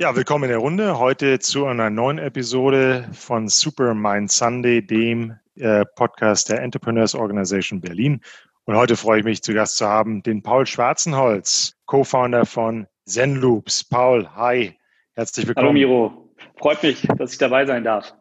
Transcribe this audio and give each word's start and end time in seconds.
Ja, 0.00 0.16
willkommen 0.16 0.44
in 0.44 0.48
der 0.48 0.60
Runde. 0.60 0.98
Heute 0.98 1.40
zu 1.40 1.66
einer 1.66 1.90
neuen 1.90 2.16
Episode 2.16 3.06
von 3.12 3.48
Super 3.48 3.92
Mind 3.92 4.32
Sunday, 4.32 4.80
dem 4.80 5.36
äh, 5.56 5.84
Podcast 5.94 6.48
der 6.48 6.62
Entrepreneurs 6.62 7.14
Organization 7.14 7.82
Berlin. 7.82 8.22
Und 8.64 8.76
heute 8.76 8.96
freue 8.96 9.18
ich 9.18 9.26
mich, 9.26 9.42
zu 9.42 9.52
Gast 9.52 9.76
zu 9.76 9.86
haben, 9.86 10.22
den 10.22 10.42
Paul 10.42 10.64
Schwarzenholz, 10.64 11.74
Co-Founder 11.84 12.46
von 12.46 12.86
Zenloops. 13.04 13.84
Paul, 13.84 14.26
hi, 14.34 14.74
herzlich 15.12 15.46
willkommen. 15.46 15.66
Hallo 15.66 15.74
Miro, 15.74 16.34
freut 16.56 16.82
mich, 16.82 17.06
dass 17.18 17.32
ich 17.32 17.38
dabei 17.38 17.66
sein 17.66 17.84
darf. 17.84 18.14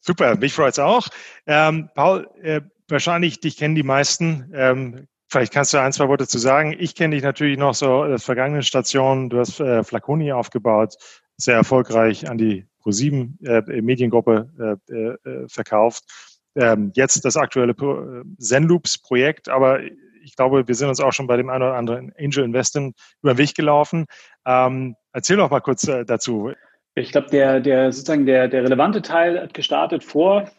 Super, 0.00 0.36
mich 0.36 0.52
freut 0.52 0.72
es 0.72 0.78
auch. 0.80 1.08
Ähm, 1.46 1.88
Paul, 1.94 2.28
äh, 2.42 2.60
wahrscheinlich, 2.88 3.40
dich 3.40 3.56
kennen 3.56 3.74
die 3.74 3.82
meisten. 3.82 4.52
Ähm, 4.54 5.08
Vielleicht 5.32 5.54
kannst 5.54 5.72
du 5.72 5.78
ein, 5.78 5.94
zwei 5.94 6.08
Worte 6.08 6.28
zu 6.28 6.36
sagen. 6.36 6.76
Ich 6.78 6.94
kenne 6.94 7.14
dich 7.14 7.24
natürlich 7.24 7.56
noch 7.56 7.72
so 7.72 8.04
aus 8.04 8.22
vergangenen 8.22 8.62
Stationen. 8.62 9.30
Du 9.30 9.38
hast 9.38 9.60
äh, 9.60 9.82
Flaconi 9.82 10.30
aufgebaut, 10.30 10.96
sehr 11.36 11.56
erfolgreich 11.56 12.28
an 12.28 12.38
die 12.38 12.66
ProSieben 12.80 13.38
äh, 13.44 13.62
Mediengruppe 13.80 14.78
äh, 14.90 14.94
äh, 14.94 15.48
verkauft. 15.48 16.04
Ähm, 16.54 16.92
jetzt 16.94 17.24
das 17.24 17.36
aktuelle 17.36 17.72
äh, 17.72 18.24
Zenloops-Projekt, 18.38 19.48
aber 19.48 19.80
ich 20.24 20.36
glaube, 20.36 20.66
wir 20.66 20.74
sind 20.74 20.88
uns 20.88 21.00
auch 21.00 21.12
schon 21.12 21.26
bei 21.26 21.36
dem 21.36 21.50
einen 21.50 21.62
oder 21.62 21.74
anderen 21.74 22.12
Angel 22.18 22.44
Investment 22.44 22.96
über 23.22 23.34
den 23.34 23.38
Weg 23.38 23.54
gelaufen. 23.54 24.06
Ähm, 24.46 24.94
erzähl 25.12 25.36
doch 25.36 25.50
mal 25.50 25.60
kurz 25.60 25.86
äh, 25.88 26.04
dazu. 26.04 26.52
Ich 26.94 27.12
glaube, 27.12 27.28
der, 27.28 27.60
der 27.60 27.90
sozusagen 27.92 28.26
der, 28.26 28.48
der 28.48 28.64
relevante 28.64 29.02
Teil 29.02 29.40
hat 29.40 29.54
gestartet 29.54 30.04
vor 30.04 30.50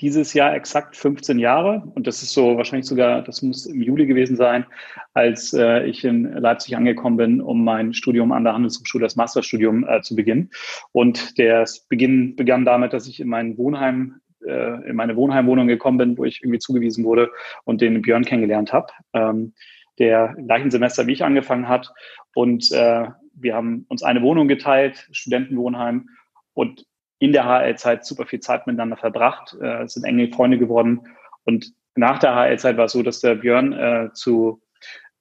dieses 0.00 0.34
Jahr 0.34 0.54
exakt 0.54 0.96
15 0.96 1.38
Jahre. 1.38 1.82
Und 1.94 2.06
das 2.06 2.22
ist 2.22 2.32
so 2.32 2.56
wahrscheinlich 2.56 2.86
sogar, 2.86 3.22
das 3.22 3.42
muss 3.42 3.66
im 3.66 3.80
Juli 3.80 4.06
gewesen 4.06 4.36
sein, 4.36 4.66
als 5.12 5.52
äh, 5.52 5.86
ich 5.86 6.04
in 6.04 6.24
Leipzig 6.24 6.76
angekommen 6.76 7.16
bin, 7.16 7.40
um 7.40 7.64
mein 7.64 7.94
Studium 7.94 8.32
an 8.32 8.44
der 8.44 8.54
Handelshochschule, 8.54 9.04
das 9.04 9.16
Masterstudium 9.16 9.86
äh, 9.86 10.02
zu 10.02 10.16
beginnen. 10.16 10.50
Und 10.92 11.38
der 11.38 11.64
Beginn 11.88 12.34
begann 12.34 12.64
damit, 12.64 12.92
dass 12.92 13.06
ich 13.06 13.20
in 13.20 13.28
mein 13.28 13.56
Wohnheim 13.56 14.20
äh, 14.44 14.88
in 14.88 14.96
meine 14.96 15.16
Wohnheimwohnung 15.16 15.68
gekommen 15.68 15.98
bin, 15.98 16.18
wo 16.18 16.24
ich 16.24 16.42
irgendwie 16.42 16.58
zugewiesen 16.58 17.04
wurde 17.04 17.30
und 17.64 17.80
den 17.80 18.02
Björn 18.02 18.24
kennengelernt 18.24 18.72
habe, 18.72 18.92
ähm, 19.12 19.54
der 19.98 20.34
im 20.36 20.46
gleichen 20.46 20.70
Semester 20.70 21.06
wie 21.06 21.12
ich 21.12 21.24
angefangen 21.24 21.68
hat. 21.68 21.92
Und 22.34 22.70
äh, 22.72 23.06
wir 23.34 23.54
haben 23.54 23.86
uns 23.88 24.02
eine 24.02 24.22
Wohnung 24.22 24.48
geteilt, 24.48 25.08
Studentenwohnheim. 25.12 26.08
Und 26.52 26.84
in 27.24 27.32
der 27.32 27.46
HL-Zeit 27.46 28.04
super 28.04 28.26
viel 28.26 28.40
Zeit 28.40 28.66
miteinander 28.66 28.98
verbracht, 28.98 29.56
äh, 29.58 29.88
sind 29.88 30.04
enge 30.04 30.28
Freunde 30.28 30.58
geworden. 30.58 31.08
Und 31.44 31.72
nach 31.94 32.18
der 32.18 32.34
HL-Zeit 32.34 32.76
war 32.76 32.84
es 32.84 32.92
so, 32.92 33.02
dass 33.02 33.20
der 33.20 33.36
Björn 33.36 33.72
äh, 33.72 34.10
zu, 34.12 34.60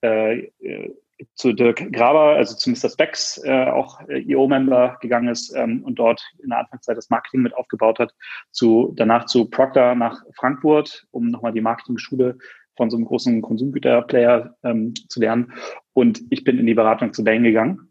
äh, 0.02 0.48
äh 0.60 0.94
zu 1.36 1.54
Dirk 1.54 1.94
Graber, 1.94 2.36
also 2.36 2.58
zu 2.58 2.70
Mr. 2.70 2.90
Specs, 2.90 3.42
äh, 3.46 3.68
auch 3.68 4.02
äh, 4.10 4.20
EO-Member 4.30 4.98
gegangen 5.00 5.30
ist 5.30 5.56
ähm, 5.56 5.82
und 5.86 5.96
dort 5.96 6.22
in 6.40 6.50
der 6.50 6.60
Anfangszeit 6.60 6.98
das 6.98 7.10
Marketing 7.10 7.42
mit 7.42 7.56
aufgebaut 7.56 8.00
hat, 8.00 8.14
zu, 8.52 8.92
danach 8.98 9.26
zu 9.26 9.50
Procter 9.50 9.96
nach 9.96 10.22
Frankfurt, 10.36 11.08
um 11.12 11.30
nochmal 11.30 11.54
die 11.54 11.62
Marketing-Schule 11.62 12.38
von 12.76 12.90
so 12.90 12.98
einem 12.98 13.06
großen 13.06 13.42
Konsumgüterplayer 13.42 14.58
ähm, 14.64 14.94
zu 15.08 15.22
lernen. 15.22 15.54
Und 15.94 16.22
ich 16.32 16.44
bin 16.44 16.60
in 16.60 16.66
die 16.66 16.74
Beratung 16.74 17.14
zu 17.14 17.24
Bain 17.24 17.44
gegangen. 17.44 17.88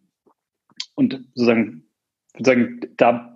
Und 0.94 1.24
sozusagen, 1.34 1.84
sozusagen 2.36 2.80
da 2.98 3.31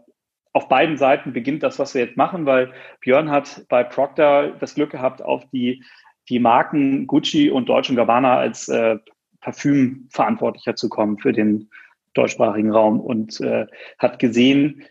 auf 0.56 0.68
beiden 0.68 0.96
Seiten 0.96 1.34
beginnt 1.34 1.62
das, 1.62 1.78
was 1.78 1.92
wir 1.92 2.00
jetzt 2.00 2.16
machen, 2.16 2.46
weil 2.46 2.72
Björn 3.02 3.30
hat 3.30 3.66
bei 3.68 3.84
Procter 3.84 4.52
das 4.52 4.74
Glück 4.74 4.90
gehabt, 4.90 5.20
auf 5.20 5.44
die, 5.50 5.84
die 6.30 6.38
Marken 6.38 7.06
Gucci 7.06 7.50
und 7.50 7.68
Deutsche 7.68 7.94
Gabbana 7.94 8.38
als 8.38 8.66
äh, 8.68 8.96
Parfümverantwortlicher 9.42 10.74
zu 10.74 10.88
kommen 10.88 11.18
für 11.18 11.34
den 11.34 11.68
deutschsprachigen 12.14 12.70
Raum 12.70 13.00
und 13.00 13.38
äh, 13.42 13.66
hat 13.98 14.18
gesehen, 14.18 14.82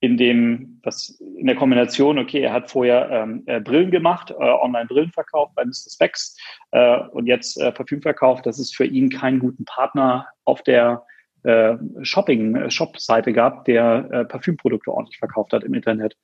in 0.00 0.16
dem, 0.16 0.80
was 0.82 1.20
in 1.36 1.46
der 1.46 1.56
Kombination, 1.56 2.18
okay, 2.18 2.40
er 2.40 2.54
hat 2.54 2.70
vorher 2.70 3.10
ähm, 3.10 3.42
äh, 3.44 3.60
Brillen 3.60 3.90
gemacht, 3.90 4.30
äh, 4.30 4.34
Online-Brillen 4.34 5.12
verkauft 5.12 5.54
bei 5.54 5.64
Mr. 5.66 5.90
Specs 5.92 6.38
äh, 6.70 7.00
und 7.10 7.26
jetzt 7.26 7.60
äh, 7.60 7.70
Parfüm 7.70 8.00
verkauft. 8.00 8.46
Das 8.46 8.58
ist 8.58 8.74
für 8.74 8.86
ihn 8.86 9.10
keinen 9.10 9.40
guten 9.40 9.66
Partner 9.66 10.26
auf 10.46 10.62
der 10.62 11.04
äh, 11.42 11.76
Shopping-Shop-Seite 12.02 13.30
äh, 13.30 13.32
gab, 13.32 13.64
der 13.64 14.08
äh, 14.10 14.24
Parfümprodukte 14.24 14.90
ordentlich 14.90 15.18
verkauft 15.18 15.52
hat 15.52 15.64
im 15.64 15.74
Internet. 15.74 16.16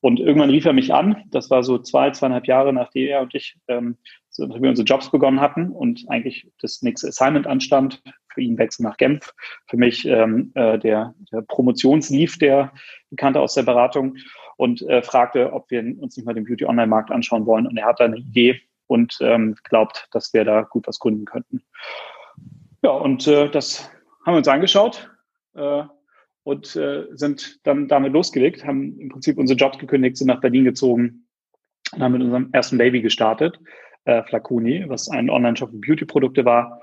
Und 0.00 0.18
irgendwann 0.18 0.50
rief 0.50 0.64
er 0.64 0.72
mich 0.72 0.92
an, 0.92 1.22
das 1.30 1.50
war 1.50 1.62
so 1.62 1.78
zwei, 1.78 2.10
zweieinhalb 2.10 2.46
Jahre, 2.46 2.72
nachdem 2.72 3.08
er 3.08 3.20
und 3.22 3.34
ich 3.34 3.56
ähm, 3.68 3.96
so, 4.30 4.48
wir 4.48 4.68
unsere 4.68 4.86
Jobs 4.86 5.10
begonnen 5.10 5.40
hatten 5.40 5.70
und 5.70 6.04
eigentlich 6.08 6.50
das 6.60 6.82
nächste 6.82 7.08
Assignment 7.08 7.46
anstand. 7.46 8.02
Für 8.32 8.40
ihn 8.40 8.56
Wechsel 8.56 8.84
nach 8.84 8.96
Genf, 8.96 9.34
für 9.66 9.76
mich 9.76 10.06
ähm, 10.06 10.52
äh, 10.54 10.78
der, 10.78 11.14
der 11.30 11.42
Promotionslief, 11.42 12.38
der 12.38 12.72
Bekannte 13.10 13.40
aus 13.40 13.52
der 13.52 13.62
Beratung 13.62 14.16
und 14.56 14.80
äh, 14.88 15.02
fragte, 15.02 15.52
ob 15.52 15.70
wir 15.70 15.80
uns 16.00 16.16
nicht 16.16 16.24
mal 16.24 16.32
den 16.32 16.44
Beauty-Online-Markt 16.44 17.10
anschauen 17.10 17.44
wollen. 17.44 17.66
Und 17.66 17.76
er 17.76 17.86
hat 17.86 18.00
da 18.00 18.04
eine 18.06 18.16
Idee 18.16 18.62
und 18.86 19.18
ähm, 19.20 19.56
glaubt, 19.64 20.08
dass 20.12 20.32
wir 20.32 20.44
da 20.44 20.62
gut 20.62 20.86
was 20.86 20.98
gründen 20.98 21.26
könnten. 21.26 21.62
Ja, 22.82 22.92
und 22.92 23.26
äh, 23.26 23.50
das 23.50 23.90
haben 24.24 24.34
wir 24.34 24.38
uns 24.38 24.48
angeschaut 24.48 25.10
äh, 25.54 25.82
und 26.44 26.76
äh, 26.76 27.06
sind 27.12 27.60
dann 27.66 27.88
damit 27.88 28.12
losgelegt, 28.12 28.64
haben 28.64 28.98
im 28.98 29.08
Prinzip 29.08 29.38
unsere 29.38 29.58
Jobs 29.58 29.78
gekündigt, 29.78 30.16
sind 30.16 30.28
nach 30.28 30.40
Berlin 30.40 30.64
gezogen 30.64 31.26
und 31.92 32.02
haben 32.02 32.12
mit 32.12 32.22
unserem 32.22 32.50
ersten 32.52 32.78
Baby 32.78 33.02
gestartet, 33.02 33.58
äh, 34.04 34.22
Flaconi, 34.24 34.84
was 34.88 35.08
ein 35.08 35.30
Online-Shop 35.30 35.70
für 35.70 35.78
Beauty-Produkte 35.78 36.44
war. 36.44 36.80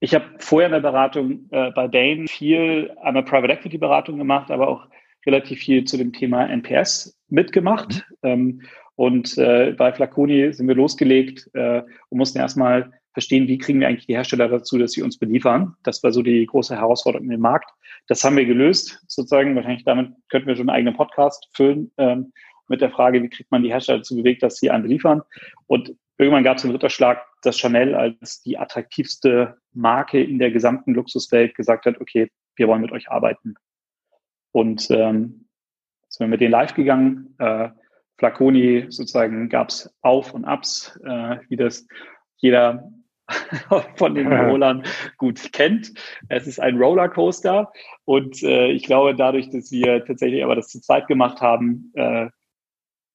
Ich 0.00 0.14
habe 0.14 0.24
vorher 0.38 0.68
in 0.68 0.72
der 0.72 0.80
Beratung 0.80 1.48
äh, 1.50 1.70
bei 1.72 1.88
Bain 1.88 2.28
viel 2.28 2.92
einmal 3.02 3.24
Private 3.24 3.52
Equity 3.52 3.78
Beratung 3.78 4.18
gemacht, 4.18 4.50
aber 4.50 4.68
auch 4.68 4.86
relativ 5.26 5.58
viel 5.58 5.84
zu 5.84 5.96
dem 5.96 6.12
Thema 6.12 6.46
NPS 6.46 7.18
mitgemacht. 7.28 8.04
Mhm. 8.22 8.28
Ähm, 8.28 8.62
und 8.94 9.38
äh, 9.38 9.74
bei 9.76 9.92
Flaconi 9.92 10.52
sind 10.52 10.66
wir 10.66 10.74
losgelegt 10.74 11.48
äh, 11.54 11.82
und 12.08 12.18
mussten 12.18 12.38
erstmal 12.38 12.92
verstehen, 13.18 13.48
wie 13.48 13.58
kriegen 13.58 13.80
wir 13.80 13.88
eigentlich 13.88 14.06
die 14.06 14.14
Hersteller 14.14 14.46
dazu, 14.46 14.78
dass 14.78 14.92
sie 14.92 15.02
uns 15.02 15.18
beliefern. 15.18 15.74
Das 15.82 16.04
war 16.04 16.12
so 16.12 16.22
die 16.22 16.46
große 16.46 16.76
Herausforderung 16.76 17.28
im 17.32 17.40
Markt. 17.40 17.68
Das 18.06 18.22
haben 18.22 18.36
wir 18.36 18.46
gelöst, 18.46 19.02
sozusagen. 19.08 19.56
Wahrscheinlich 19.56 19.82
damit 19.82 20.12
könnten 20.28 20.46
wir 20.46 20.54
schon 20.54 20.68
einen 20.68 20.76
eigenen 20.76 20.94
Podcast 20.94 21.48
füllen 21.52 21.90
ähm, 21.96 22.32
mit 22.68 22.80
der 22.80 22.92
Frage, 22.92 23.20
wie 23.20 23.28
kriegt 23.28 23.50
man 23.50 23.64
die 23.64 23.72
Hersteller 23.72 23.98
dazu 23.98 24.14
bewegt, 24.14 24.44
dass 24.44 24.58
sie 24.58 24.70
einen 24.70 24.84
beliefern. 24.84 25.22
Und 25.66 25.96
irgendwann 26.16 26.44
gab 26.44 26.58
es 26.58 26.62
den 26.62 26.70
Ritterschlag, 26.70 27.20
dass 27.42 27.58
Chanel 27.58 27.96
als 27.96 28.40
die 28.42 28.56
attraktivste 28.56 29.56
Marke 29.72 30.22
in 30.22 30.38
der 30.38 30.52
gesamten 30.52 30.94
Luxuswelt 30.94 31.56
gesagt 31.56 31.86
hat, 31.86 32.00
okay, 32.00 32.30
wir 32.54 32.68
wollen 32.68 32.82
mit 32.82 32.92
euch 32.92 33.10
arbeiten. 33.10 33.54
Und 34.52 34.88
ähm, 34.92 35.48
sind 36.08 36.20
wir 36.20 36.28
mit 36.28 36.40
denen 36.40 36.52
live 36.52 36.74
gegangen. 36.74 37.34
Äh, 37.40 37.70
Flaconi 38.16 38.86
sozusagen 38.90 39.48
gab 39.48 39.70
es 39.70 39.92
Auf 40.02 40.34
und 40.34 40.44
Abs, 40.44 40.96
äh, 41.04 41.38
wie 41.48 41.56
das 41.56 41.84
jeder 42.36 42.92
von 43.96 44.14
den 44.14 44.32
Rollern 44.32 44.84
gut 45.16 45.52
kennt. 45.52 45.92
Es 46.28 46.46
ist 46.46 46.60
ein 46.60 46.78
Rollercoaster 46.78 47.72
und 48.04 48.42
äh, 48.42 48.68
ich 48.68 48.84
glaube, 48.84 49.14
dadurch, 49.14 49.50
dass 49.50 49.70
wir 49.70 50.04
tatsächlich 50.04 50.44
aber 50.44 50.56
das 50.56 50.68
zu 50.68 50.80
zweit 50.80 51.06
gemacht 51.06 51.40
haben, 51.40 51.92
äh, 51.94 52.28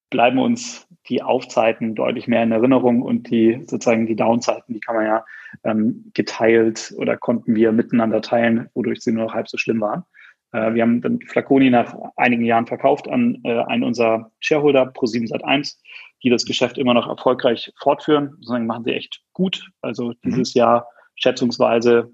bleiben 0.10 0.38
uns 0.38 0.88
die 1.10 1.24
Aufzeiten 1.24 1.96
deutlich 1.96 2.28
mehr 2.28 2.44
in 2.44 2.52
Erinnerung 2.52 3.02
und 3.02 3.30
die 3.30 3.64
sozusagen 3.66 4.06
die 4.06 4.16
Downzeiten, 4.16 4.74
die 4.74 4.80
kann 4.80 4.96
man 4.96 5.06
ja 5.06 5.26
ähm, 5.64 6.12
geteilt 6.14 6.94
oder 6.98 7.18
konnten 7.18 7.56
wir 7.56 7.72
miteinander 7.72 8.22
teilen, 8.22 8.70
wodurch 8.74 9.02
sie 9.02 9.12
nur 9.12 9.26
noch 9.26 9.34
halb 9.34 9.50
so 9.50 9.58
schlimm 9.58 9.82
waren. 9.82 10.04
Äh, 10.52 10.76
wir 10.76 10.84
haben 10.84 11.02
dann 11.02 11.20
Flaconi 11.22 11.70
nach 11.70 11.96
einigen 12.16 12.46
Jahren 12.46 12.68
verkauft 12.68 13.10
an 13.10 13.40
äh, 13.44 13.64
einen 13.64 13.84
unserer 13.84 14.32
Shareholder, 14.40 14.92
Pro7 14.92 15.30
Sat1 15.30 15.78
die 16.24 16.30
das 16.30 16.46
Geschäft 16.46 16.78
immer 16.78 16.94
noch 16.94 17.08
erfolgreich 17.08 17.72
fortführen. 17.80 18.32
Sozusagen 18.38 18.66
machen 18.66 18.86
sie 18.86 18.94
echt 18.94 19.22
gut. 19.34 19.70
Also 19.82 20.10
mhm. 20.10 20.36
dieses 20.36 20.56
mhm. 20.56 20.60
Jahr 20.60 20.88
schätzungsweise 21.16 22.12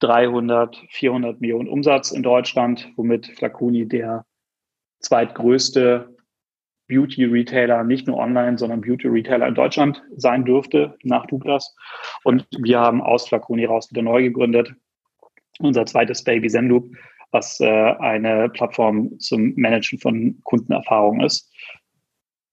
300, 0.00 0.76
400 0.90 1.40
Millionen 1.40 1.68
Umsatz 1.68 2.10
in 2.10 2.22
Deutschland, 2.22 2.88
womit 2.96 3.26
Flaconi 3.26 3.86
der 3.86 4.24
zweitgrößte 5.00 6.16
Beauty-Retailer, 6.88 7.84
nicht 7.84 8.06
nur 8.06 8.18
online, 8.18 8.58
sondern 8.58 8.80
Beauty-Retailer 8.80 9.46
in 9.46 9.54
Deutschland 9.54 10.02
sein 10.16 10.44
dürfte, 10.44 10.98
nach 11.04 11.26
Douglas. 11.26 11.74
Und 12.24 12.46
wir 12.58 12.80
haben 12.80 13.00
aus 13.00 13.28
Flaconi 13.28 13.64
raus 13.64 13.90
wieder 13.90 14.02
neu 14.02 14.22
gegründet. 14.22 14.74
Unser 15.60 15.86
zweites 15.86 16.24
Baby 16.24 16.48
Zenloop, 16.48 16.90
was 17.30 17.60
äh, 17.60 17.66
eine 17.68 18.48
Plattform 18.48 19.18
zum 19.20 19.54
Managen 19.54 19.98
von 19.98 20.40
Kundenerfahrung 20.42 21.20
ist. 21.20 21.52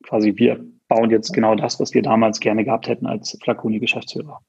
Quasi 0.03 0.35
wir 0.35 0.63
bauen 0.87 1.09
jetzt 1.09 1.33
genau 1.33 1.55
das, 1.55 1.79
was 1.79 1.93
wir 1.93 2.01
damals 2.01 2.39
gerne 2.39 2.63
gehabt 2.63 2.87
hätten 2.87 3.05
als 3.05 3.37
Flaconi-Geschäftsführer. 3.43 4.39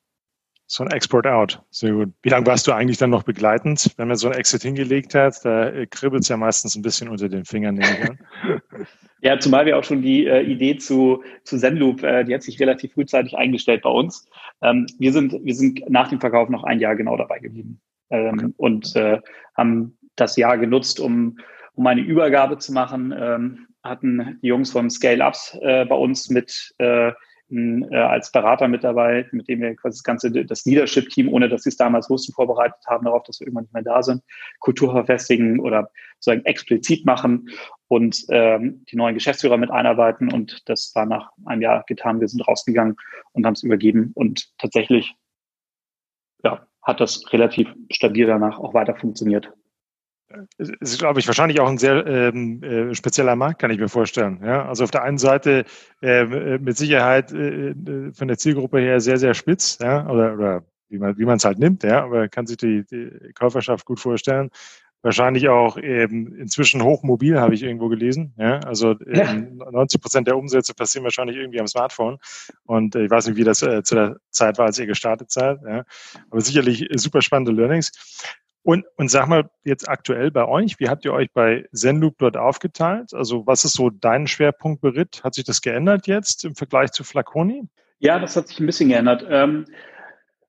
So 0.70 0.84
ein 0.84 0.90
Export-out, 0.90 1.62
sehr 1.70 1.92
gut. 1.92 2.12
Wie 2.20 2.28
lange 2.28 2.46
warst 2.46 2.66
du 2.66 2.72
eigentlich 2.72 2.98
dann 2.98 3.08
noch 3.08 3.22
begleitend? 3.22 3.90
Wenn 3.96 4.08
man 4.08 4.18
so 4.18 4.28
ein 4.28 4.34
Exit 4.34 4.62
hingelegt 4.62 5.14
hat, 5.14 5.42
da 5.42 5.70
äh, 5.70 5.86
kribbelt 5.86 6.24
es 6.24 6.28
ja 6.28 6.36
meistens 6.36 6.76
ein 6.76 6.82
bisschen 6.82 7.08
unter 7.08 7.30
den 7.30 7.46
Fingern. 7.46 7.80
ja, 9.22 9.38
zumal 9.38 9.64
wir 9.64 9.78
auch 9.78 9.84
schon 9.84 10.02
die 10.02 10.26
äh, 10.26 10.42
Idee 10.42 10.76
zu, 10.76 11.22
zu 11.44 11.56
Zenloop, 11.56 12.02
äh, 12.02 12.24
die 12.24 12.34
hat 12.34 12.42
sich 12.42 12.60
relativ 12.60 12.92
frühzeitig 12.92 13.38
eingestellt 13.38 13.80
bei 13.80 13.88
uns. 13.88 14.28
Ähm, 14.60 14.86
wir, 14.98 15.10
sind, 15.10 15.36
wir 15.42 15.54
sind 15.54 15.88
nach 15.88 16.08
dem 16.08 16.20
Verkauf 16.20 16.50
noch 16.50 16.64
ein 16.64 16.80
Jahr 16.80 16.96
genau 16.96 17.16
dabei 17.16 17.38
geblieben. 17.38 17.80
Ähm, 18.10 18.34
okay. 18.34 18.52
Und 18.58 18.94
äh, 18.94 19.20
haben 19.56 19.96
das 20.16 20.36
Jahr 20.36 20.58
genutzt, 20.58 21.00
um, 21.00 21.38
um 21.76 21.86
eine 21.86 22.02
Übergabe 22.02 22.58
zu 22.58 22.74
machen. 22.74 23.14
Ähm, 23.18 23.67
hatten 23.88 24.38
die 24.42 24.48
Jungs 24.48 24.72
vom 24.72 24.90
Scale 24.90 25.26
Ups 25.26 25.56
äh, 25.60 25.84
bei 25.84 25.94
uns 25.94 26.30
mit 26.30 26.74
äh, 26.78 27.12
äh, 27.50 27.96
als 27.96 28.30
Berater 28.30 28.68
mit 28.68 28.84
dabei, 28.84 29.26
mit 29.32 29.48
dem 29.48 29.60
wir 29.60 29.74
quasi 29.74 29.96
das 29.96 30.02
ganze, 30.02 30.30
das 30.30 30.64
Leadership-Team, 30.66 31.32
ohne 31.32 31.48
dass 31.48 31.62
sie 31.62 31.70
es 31.70 31.76
damals 31.76 32.10
wussten, 32.10 32.32
vorbereitet 32.32 32.78
haben 32.86 33.06
darauf, 33.06 33.22
dass 33.22 33.40
wir 33.40 33.46
irgendwann 33.46 33.64
nicht 33.64 33.72
mehr 33.72 33.82
da 33.82 34.02
sind, 34.02 34.22
Kultur 34.58 34.92
verfestigen 34.92 35.58
oder 35.58 35.90
sozusagen 36.18 36.44
explizit 36.44 37.06
machen 37.06 37.48
und 37.86 38.26
ähm, 38.28 38.84
die 38.90 38.96
neuen 38.96 39.14
Geschäftsführer 39.14 39.56
mit 39.56 39.70
einarbeiten. 39.70 40.30
Und 40.30 40.68
das 40.68 40.92
war 40.94 41.06
nach 41.06 41.30
einem 41.46 41.62
Jahr 41.62 41.84
getan. 41.86 42.20
Wir 42.20 42.28
sind 42.28 42.46
rausgegangen 42.46 42.96
und 43.32 43.46
haben 43.46 43.54
es 43.54 43.62
übergeben. 43.62 44.12
Und 44.14 44.50
tatsächlich 44.58 45.14
ja, 46.44 46.66
hat 46.82 47.00
das 47.00 47.32
relativ 47.32 47.68
stabil 47.90 48.26
danach 48.26 48.58
auch 48.58 48.74
weiter 48.74 48.94
funktioniert. 48.94 49.50
Es 50.58 50.68
ist, 50.80 50.98
glaube 50.98 51.20
ich, 51.20 51.26
wahrscheinlich 51.26 51.60
auch 51.60 51.68
ein 51.68 51.78
sehr 51.78 52.06
ähm, 52.06 52.62
äh, 52.62 52.94
spezieller 52.94 53.34
Markt, 53.34 53.60
kann 53.60 53.70
ich 53.70 53.78
mir 53.78 53.88
vorstellen. 53.88 54.40
Ja? 54.44 54.66
Also 54.68 54.84
auf 54.84 54.90
der 54.90 55.02
einen 55.02 55.18
Seite 55.18 55.64
ähm, 56.02 56.32
äh, 56.32 56.58
mit 56.58 56.76
Sicherheit 56.76 57.32
äh, 57.32 57.70
äh, 57.70 58.12
von 58.12 58.28
der 58.28 58.36
Zielgruppe 58.36 58.78
her 58.78 59.00
sehr, 59.00 59.16
sehr 59.16 59.34
spitz, 59.34 59.78
ja, 59.80 60.06
oder, 60.08 60.34
oder 60.34 60.64
wie 60.90 60.98
man 60.98 61.16
wie 61.18 61.24
man 61.24 61.36
es 61.36 61.44
halt 61.44 61.58
nimmt, 61.58 61.82
ja, 61.82 62.02
aber 62.02 62.28
kann 62.28 62.46
sich 62.46 62.56
die, 62.56 62.84
die 62.84 63.32
Käuferschaft 63.34 63.84
gut 63.84 64.00
vorstellen. 64.00 64.50
Wahrscheinlich 65.00 65.48
auch 65.48 65.78
ähm, 65.80 66.34
inzwischen 66.38 66.82
hochmobil, 66.82 67.38
habe 67.38 67.54
ich 67.54 67.62
irgendwo 67.62 67.88
gelesen. 67.88 68.34
Ja? 68.36 68.58
Also 68.60 68.96
ähm, 69.06 69.58
ja. 69.60 69.70
90 69.70 70.00
Prozent 70.00 70.26
der 70.26 70.36
Umsätze 70.36 70.74
passieren 70.74 71.04
wahrscheinlich 71.04 71.36
irgendwie 71.36 71.60
am 71.60 71.68
Smartphone. 71.68 72.18
Und 72.64 72.96
äh, 72.96 73.04
ich 73.04 73.10
weiß 73.10 73.28
nicht, 73.28 73.36
wie 73.36 73.44
das 73.44 73.62
äh, 73.62 73.84
zu 73.84 73.94
der 73.94 74.16
Zeit 74.30 74.58
war, 74.58 74.66
als 74.66 74.78
ihr 74.78 74.86
gestartet 74.86 75.30
seid. 75.30 75.60
Ja? 75.62 75.84
Aber 76.30 76.40
sicherlich 76.40 76.88
super 76.96 77.22
spannende 77.22 77.52
Learnings. 77.52 77.92
Und, 78.62 78.84
und 78.96 79.10
sag 79.10 79.28
mal 79.28 79.48
jetzt 79.64 79.88
aktuell 79.88 80.30
bei 80.30 80.46
euch, 80.46 80.78
wie 80.78 80.88
habt 80.88 81.04
ihr 81.04 81.12
euch 81.12 81.32
bei 81.32 81.66
Zenloop 81.72 82.18
dort 82.18 82.36
aufgeteilt? 82.36 83.14
Also 83.14 83.46
was 83.46 83.64
ist 83.64 83.74
so 83.74 83.90
dein 83.90 84.26
Schwerpunkt 84.26 84.80
Beritt? 84.80 85.22
Hat 85.24 85.34
sich 85.34 85.44
das 85.44 85.62
geändert 85.62 86.06
jetzt 86.06 86.44
im 86.44 86.54
Vergleich 86.54 86.92
zu 86.92 87.04
Flaconi? 87.04 87.64
Ja, 87.98 88.18
das 88.18 88.36
hat 88.36 88.48
sich 88.48 88.60
ein 88.60 88.66
bisschen 88.66 88.88
geändert. 88.88 89.24
Ähm, 89.28 89.66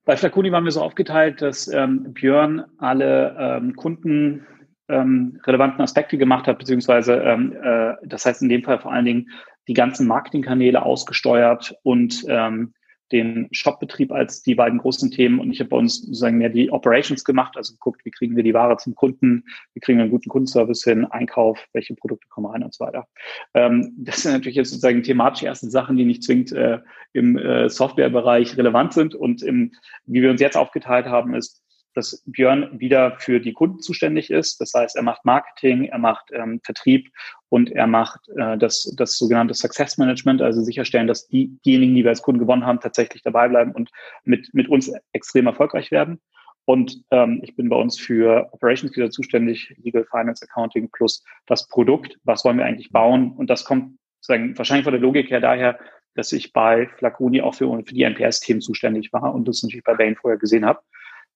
bei 0.06 0.18
Flaconi 0.18 0.52
waren 0.52 0.64
wir 0.64 0.72
so 0.72 0.82
aufgeteilt, 0.82 1.42
dass 1.42 1.68
ähm, 1.68 2.14
Björn 2.14 2.66
alle 2.78 3.36
ähm, 3.40 3.76
Kunden 3.76 4.46
ähm, 4.88 5.40
relevanten 5.46 5.82
Aspekte 5.82 6.18
gemacht 6.18 6.48
hat, 6.48 6.58
beziehungsweise 6.58 7.14
ähm, 7.14 7.56
äh, 7.62 7.94
das 8.04 8.26
heißt 8.26 8.42
in 8.42 8.50
dem 8.50 8.64
Fall 8.64 8.80
vor 8.80 8.92
allen 8.92 9.06
Dingen 9.06 9.30
die 9.68 9.74
ganzen 9.74 10.08
Marketingkanäle 10.08 10.82
ausgesteuert 10.82 11.76
und 11.84 12.26
ähm, 12.28 12.74
den 13.12 13.48
Shopbetrieb 13.52 14.12
als 14.12 14.44
die 14.44 14.56
beiden 14.56 14.80
großen 14.80 15.12
Themen 15.12 15.40
und 15.40 15.52
ich 15.52 15.60
habe 15.60 15.70
bei 15.70 15.78
uns 15.78 16.02
sozusagen 16.02 16.38
mehr 16.38 16.50
die 16.50 16.72
Operations 16.72 17.24
gemacht, 17.24 17.58
also 17.58 17.74
geguckt, 17.74 18.06
wie 18.06 18.12
kriegen 18.12 18.36
wir 18.36 18.44
die 18.44 18.54
Ware 18.54 18.78
zum 18.78 18.96
Kunden, 18.96 19.46
wie 19.74 19.80
kriegen 19.80 19.98
wir 19.98 20.04
einen 20.04 20.12
guten 20.12 20.30
Kundenservice 20.30 20.84
hin, 20.84 21.06
Einkauf, 21.06 21.60
welche 21.74 21.96
Produkte 21.96 22.28
kommen 22.30 22.48
rein 22.48 22.64
und 22.64 22.74
so 22.74 22.86
weiter. 22.86 23.08
Ähm, 23.54 23.94
das 23.98 24.24
sind 24.24 24.34
natürlich 24.34 24.56
jetzt 24.56 24.70
sozusagen 24.70 25.04
thematisch 25.04 25.44
erste 25.44 25.70
Sachen, 25.70 25.98
die 25.98 26.06
nicht 26.06 26.24
zwingend 26.24 26.52
äh, 26.52 26.80
im 27.14 27.38
äh, 27.38 27.70
Softwarebereich 27.70 28.58
relevant 28.58 28.94
sind 28.94 29.16
und 29.16 29.42
im, 29.42 29.72
wie 30.06 30.22
wir 30.22 30.30
uns 30.30 30.42
jetzt 30.42 30.58
aufgeteilt 30.58 31.08
haben, 31.08 31.34
ist, 31.34 31.64
dass 31.94 32.24
Björn 32.26 32.80
wieder 32.80 33.18
für 33.20 33.40
die 33.40 33.54
Kunden 33.54 33.80
zuständig 33.80 34.30
ist. 34.30 34.62
Das 34.62 34.74
heißt, 34.74 34.96
er 34.96 35.04
macht 35.04 35.26
Marketing, 35.26 35.86
er 35.86 35.98
macht 35.98 36.30
ähm, 36.32 36.60
Vertrieb 36.64 37.10
und 37.50 37.72
er 37.72 37.88
macht 37.88 38.30
äh, 38.38 38.58
das, 38.58 38.94
das 38.96 39.18
sogenannte 39.18 39.54
Success 39.54 39.98
Management, 39.98 40.42
also 40.42 40.62
sicherstellen, 40.62 41.08
dass 41.08 41.28
die, 41.28 41.58
diejenigen, 41.66 41.96
die 41.96 42.04
wir 42.04 42.12
als 42.12 42.22
Kunden 42.22 42.40
gewonnen 42.40 42.66
haben, 42.66 42.80
tatsächlich 42.80 43.24
dabei 43.24 43.48
bleiben 43.48 43.72
und 43.72 43.90
mit, 44.24 44.54
mit 44.54 44.70
uns 44.70 44.92
extrem 45.14 45.48
erfolgreich 45.48 45.92
werden. 45.92 46.20
Und 46.66 47.04
ähm, 47.10 47.40
ich 47.44 47.56
bin 47.56 47.68
bei 47.68 47.76
uns 47.76 48.00
für 48.00 48.48
Operations 48.52 48.96
wieder 48.96 49.10
zuständig, 49.10 49.76
Legal 49.82 50.06
Finance 50.06 50.46
Accounting 50.48 50.90
plus 50.92 51.24
das 51.48 51.68
Produkt. 51.68 52.20
Was 52.24 52.46
wollen 52.46 52.60
wir 52.60 52.66
eigentlich 52.66 52.92
bauen? 52.92 53.32
Und 53.32 53.50
das 53.50 53.66
kommt 53.66 53.98
sozusagen 54.20 54.56
wahrscheinlich 54.56 54.84
von 54.84 54.94
der 54.94 55.02
Logik 55.02 55.32
her 55.32 55.42
daher, 55.42 55.80
dass 56.14 56.32
ich 56.32 56.54
bei 56.54 56.88
Flaconi 56.98 57.42
auch 57.42 57.56
für, 57.56 57.76
für 57.84 57.94
die 57.94 58.04
NPS-Themen 58.04 58.62
zuständig 58.62 59.12
war 59.12 59.34
und 59.34 59.48
das 59.48 59.64
natürlich 59.64 59.84
bei 59.84 59.96
Bain 59.96 60.16
vorher 60.16 60.38
gesehen 60.38 60.66
habe. 60.66 60.82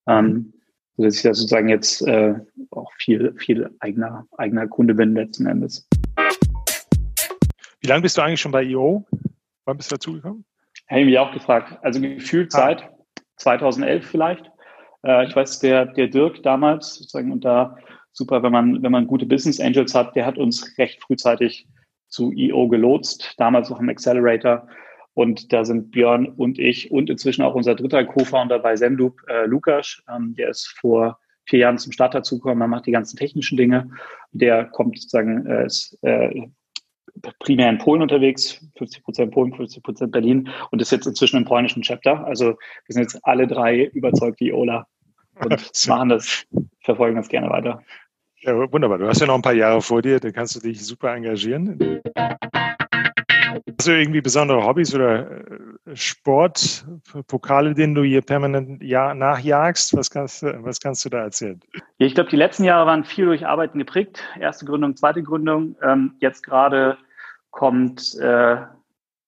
Ähm, 0.08 0.54
dass 0.98 1.16
ich 1.16 1.24
da 1.24 1.34
sozusagen 1.34 1.70
jetzt 1.70 2.02
äh, 2.08 2.36
auch 2.72 2.92
viel, 2.98 3.34
viel 3.38 3.70
eigener, 3.80 4.28
eigener 4.38 4.68
Kunde 4.68 4.94
bin 4.94 5.14
letzten 5.14 5.48
Endes. 5.48 5.88
Wie 7.82 7.88
lange 7.88 8.02
bist 8.02 8.18
du 8.18 8.22
eigentlich 8.22 8.42
schon 8.42 8.52
bei 8.52 8.64
IO? 8.64 9.06
Wann 9.66 9.78
bist 9.78 9.92
du 9.92 9.96
dazugekommen? 9.96 10.46
Hätte 10.86 11.02
ich 11.02 11.08
mich 11.08 11.20
auch 11.20 11.34
gefragt. 11.34 11.78
Also 11.82 12.00
gefühlt 12.00 12.54
ah. 12.54 12.58
seit 12.58 12.90
2011 13.38 14.06
vielleicht. 14.06 14.52
Äh, 15.04 15.28
ich 15.28 15.36
weiß, 15.36 15.60
der, 15.60 15.88
der 15.88 16.08
Dirk 16.08 16.44
damals, 16.44 16.96
sozusagen, 16.96 17.32
und 17.32 17.44
da 17.44 17.78
super, 18.12 18.44
wenn 18.44 18.52
man, 18.52 18.84
wenn 18.84 18.92
man 18.92 19.08
gute 19.08 19.26
Business 19.26 19.60
Angels 19.60 19.94
hat, 19.94 20.16
der 20.16 20.26
hat 20.26 20.38
uns 20.38 20.78
recht 20.78 21.02
frühzeitig 21.02 21.68
zu 22.08 22.32
IO 22.32 22.68
gelotst, 22.68 23.34
damals 23.38 23.70
noch 23.70 23.80
im 23.80 23.90
Accelerator. 23.90 24.68
Und 25.14 25.54
da 25.54 25.64
sind 25.64 25.92
Björn 25.92 26.26
und 26.26 26.58
ich 26.58 26.92
und 26.92 27.10
inzwischen 27.10 27.44
auch 27.44 27.56
unser 27.56 27.76
dritter 27.76 28.04
Co-Founder 28.04 28.60
bei 28.60 28.76
Zenloop, 28.76 29.22
äh, 29.28 29.46
Lukas, 29.46 30.02
ähm, 30.10 30.34
der 30.36 30.50
ist 30.50 30.68
vor 30.80 31.20
vier 31.46 31.60
Jahren 31.60 31.78
zum 31.78 31.92
Start 31.92 32.16
dazugekommen, 32.16 32.62
er 32.62 32.68
macht 32.68 32.88
die 32.88 32.92
ganzen 32.92 33.18
technischen 33.18 33.58
Dinge. 33.58 33.90
Der 34.32 34.66
kommt 34.66 34.98
sozusagen, 34.98 35.46
äh, 35.46 35.66
ist 35.66 35.98
äh, 36.02 36.48
primär 37.40 37.70
in 37.70 37.78
Polen 37.78 38.02
unterwegs, 38.02 38.66
50 38.78 39.04
Prozent 39.04 39.32
Polen, 39.32 39.54
50 39.54 39.84
Prozent 39.84 40.12
Berlin 40.12 40.50
und 40.72 40.82
ist 40.82 40.92
jetzt 40.92 41.06
inzwischen 41.06 41.38
im 41.38 41.46
polnischen 41.46 41.84
Chapter. 41.84 42.26
Also 42.26 42.46
wir 42.46 42.94
sind 42.94 43.04
jetzt 43.04 43.20
alle 43.24 43.46
drei 43.46 43.86
überzeugt 43.86 44.40
wie 44.40 44.52
Ola 44.52 44.88
und 45.36 45.52
machen 45.88 46.10
das, 46.10 46.46
verfolgen 46.82 47.18
das 47.18 47.30
gerne 47.30 47.50
weiter. 47.50 47.84
Ja, 48.42 48.56
wunderbar. 48.72 48.98
Du 48.98 49.08
hast 49.08 49.22
ja 49.22 49.28
noch 49.28 49.36
ein 49.36 49.42
paar 49.42 49.54
Jahre 49.54 49.82
vor 49.82 50.02
dir, 50.02 50.20
da 50.20 50.32
kannst 50.32 50.56
du 50.56 50.60
dich 50.60 50.86
super 50.86 51.14
engagieren. 51.16 52.02
Hast 53.54 53.88
du 53.88 53.92
irgendwie 53.92 54.22
besondere 54.22 54.64
Hobbys 54.66 54.94
oder 54.96 55.42
äh, 55.42 55.96
Sportpokale, 55.96 57.74
denen 57.74 57.96
du 57.96 58.04
hier 58.04 58.22
permanent 58.22 58.82
nachjagst? 58.82 59.96
Was 59.96 60.10
kannst, 60.10 60.44
was 60.44 60.80
kannst 60.80 61.06
du 61.06 61.10
da 61.10 61.20
erzählen? 61.20 61.60
Ich 61.98 62.16
glaube, 62.16 62.30
die 62.30 62.36
letzten 62.36 62.64
Jahre 62.64 62.86
waren 62.86 63.04
viel 63.04 63.26
durch 63.26 63.46
Arbeiten 63.46 63.80
geprägt. 63.80 64.24
Erste 64.40 64.66
Gründung, 64.66 64.96
zweite 64.96 65.24
Gründung. 65.24 65.76
Ähm, 65.82 66.16
jetzt 66.20 66.44
gerade 66.44 66.98
kommt 67.52 68.16
äh, 68.20 68.58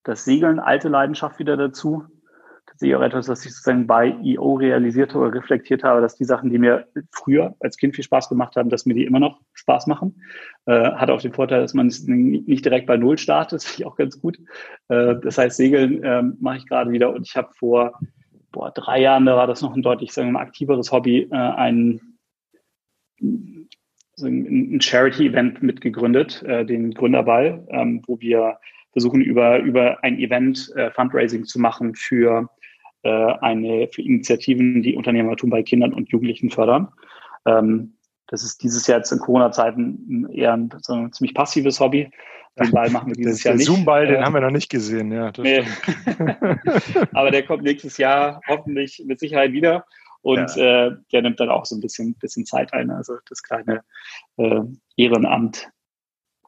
das 0.03 0.25
Segeln, 0.25 0.59
alte 0.59 0.89
Leidenschaft 0.89 1.39
wieder 1.39 1.57
dazu 1.57 2.05
tatsächlich 2.75 2.95
auch 2.95 3.01
etwas, 3.01 3.29
was 3.29 3.45
ich 3.45 3.53
sozusagen 3.53 3.87
bei 3.87 4.15
IO 4.21 4.55
realisiert 4.55 5.15
oder 5.15 5.33
reflektiert 5.33 5.83
habe, 5.83 6.01
dass 6.01 6.15
die 6.15 6.25
Sachen, 6.25 6.49
die 6.49 6.59
mir 6.59 6.87
früher 7.11 7.55
als 7.61 7.77
Kind 7.77 7.95
viel 7.95 8.03
Spaß 8.03 8.27
gemacht 8.27 8.55
haben, 8.57 8.69
dass 8.69 8.85
mir 8.85 8.93
die 8.93 9.05
immer 9.05 9.19
noch 9.19 9.39
Spaß 9.53 9.87
machen. 9.87 10.21
Äh, 10.65 10.91
hat 10.91 11.09
auch 11.09 11.21
den 11.21 11.33
Vorteil, 11.33 11.61
dass 11.61 11.73
man 11.73 11.87
nicht 11.87 12.65
direkt 12.65 12.85
bei 12.85 12.97
Null 12.97 13.17
startet, 13.17 13.63
finde 13.63 13.81
ich 13.81 13.85
auch 13.87 13.95
ganz 13.95 14.19
gut. 14.19 14.37
Äh, 14.89 15.15
das 15.23 15.37
heißt, 15.37 15.55
Segeln 15.55 16.03
äh, 16.03 16.23
mache 16.39 16.57
ich 16.57 16.67
gerade 16.67 16.91
wieder 16.91 17.13
und 17.13 17.25
ich 17.27 17.37
habe 17.37 17.53
vor 17.53 17.97
boah, 18.51 18.71
drei 18.71 19.01
Jahren, 19.01 19.25
da 19.25 19.37
war 19.37 19.47
das 19.47 19.61
noch 19.61 19.73
ein 19.73 19.81
deutlich 19.81 20.11
sagen 20.11 20.29
wir 20.29 20.33
mal, 20.33 20.41
aktiveres 20.41 20.91
Hobby, 20.91 21.29
äh, 21.31 21.35
ein 21.35 22.01
ein 24.21 24.79
Charity-Event 24.81 25.61
mitgegründet, 25.61 26.43
äh, 26.43 26.65
den 26.65 26.93
Gründerball, 26.93 27.65
ähm, 27.69 28.01
wo 28.07 28.19
wir 28.19 28.59
versuchen, 28.91 29.19
über, 29.21 29.59
über 29.59 30.03
ein 30.03 30.17
Event 30.19 30.71
äh, 30.75 30.89
Fundraising 30.91 31.43
zu 31.43 31.59
machen 31.59 31.95
für 31.95 32.49
äh, 33.05 33.33
eine 33.41 33.87
für 33.87 34.01
Initiativen, 34.01 34.81
die 34.81 34.95
Unternehmertum 34.95 35.51
bei 35.51 35.63
Kindern 35.63 35.93
und 35.93 36.09
Jugendlichen 36.09 36.49
fördern. 36.49 36.89
Ähm, 37.45 37.93
das 38.27 38.43
ist 38.43 38.63
dieses 38.63 38.87
Jahr 38.87 38.97
jetzt 38.97 39.11
in 39.11 39.19
Corona-Zeiten 39.19 40.27
eher 40.31 40.53
ein, 40.53 40.69
so 40.81 40.93
ein 40.93 41.13
ziemlich 41.13 41.35
passives 41.35 41.79
Hobby. 41.79 42.09
Den 42.59 42.71
Ball 42.71 42.89
machen 42.89 43.09
wir 43.09 43.15
dieses 43.15 43.39
der, 43.43 43.51
Jahr 43.51 43.57
nicht. 43.57 43.67
Zoom-Ball, 43.67 44.07
den 44.07 44.15
äh, 44.15 44.23
haben 44.23 44.33
wir 44.33 44.41
noch 44.41 44.49
nicht 44.49 44.69
gesehen, 44.69 45.11
ja. 45.11 45.31
Nee. 45.37 45.63
Aber 47.13 47.29
der 47.29 47.43
kommt 47.43 47.63
nächstes 47.63 47.97
Jahr 47.97 48.41
hoffentlich 48.47 49.03
mit 49.05 49.19
Sicherheit 49.19 49.51
wieder. 49.51 49.85
Und 50.23 50.55
ja. 50.55 50.87
äh, 50.87 50.95
der 51.11 51.21
nimmt 51.21 51.39
dann 51.39 51.49
auch 51.49 51.65
so 51.65 51.75
ein 51.75 51.81
bisschen, 51.81 52.15
bisschen 52.15 52.47
Zeit 52.47 52.73
ein. 52.73 52.89
Also 52.89 53.17
das 53.29 53.43
kleine 53.43 53.83
äh, 54.37 54.61
Ehrenamt 54.97 55.69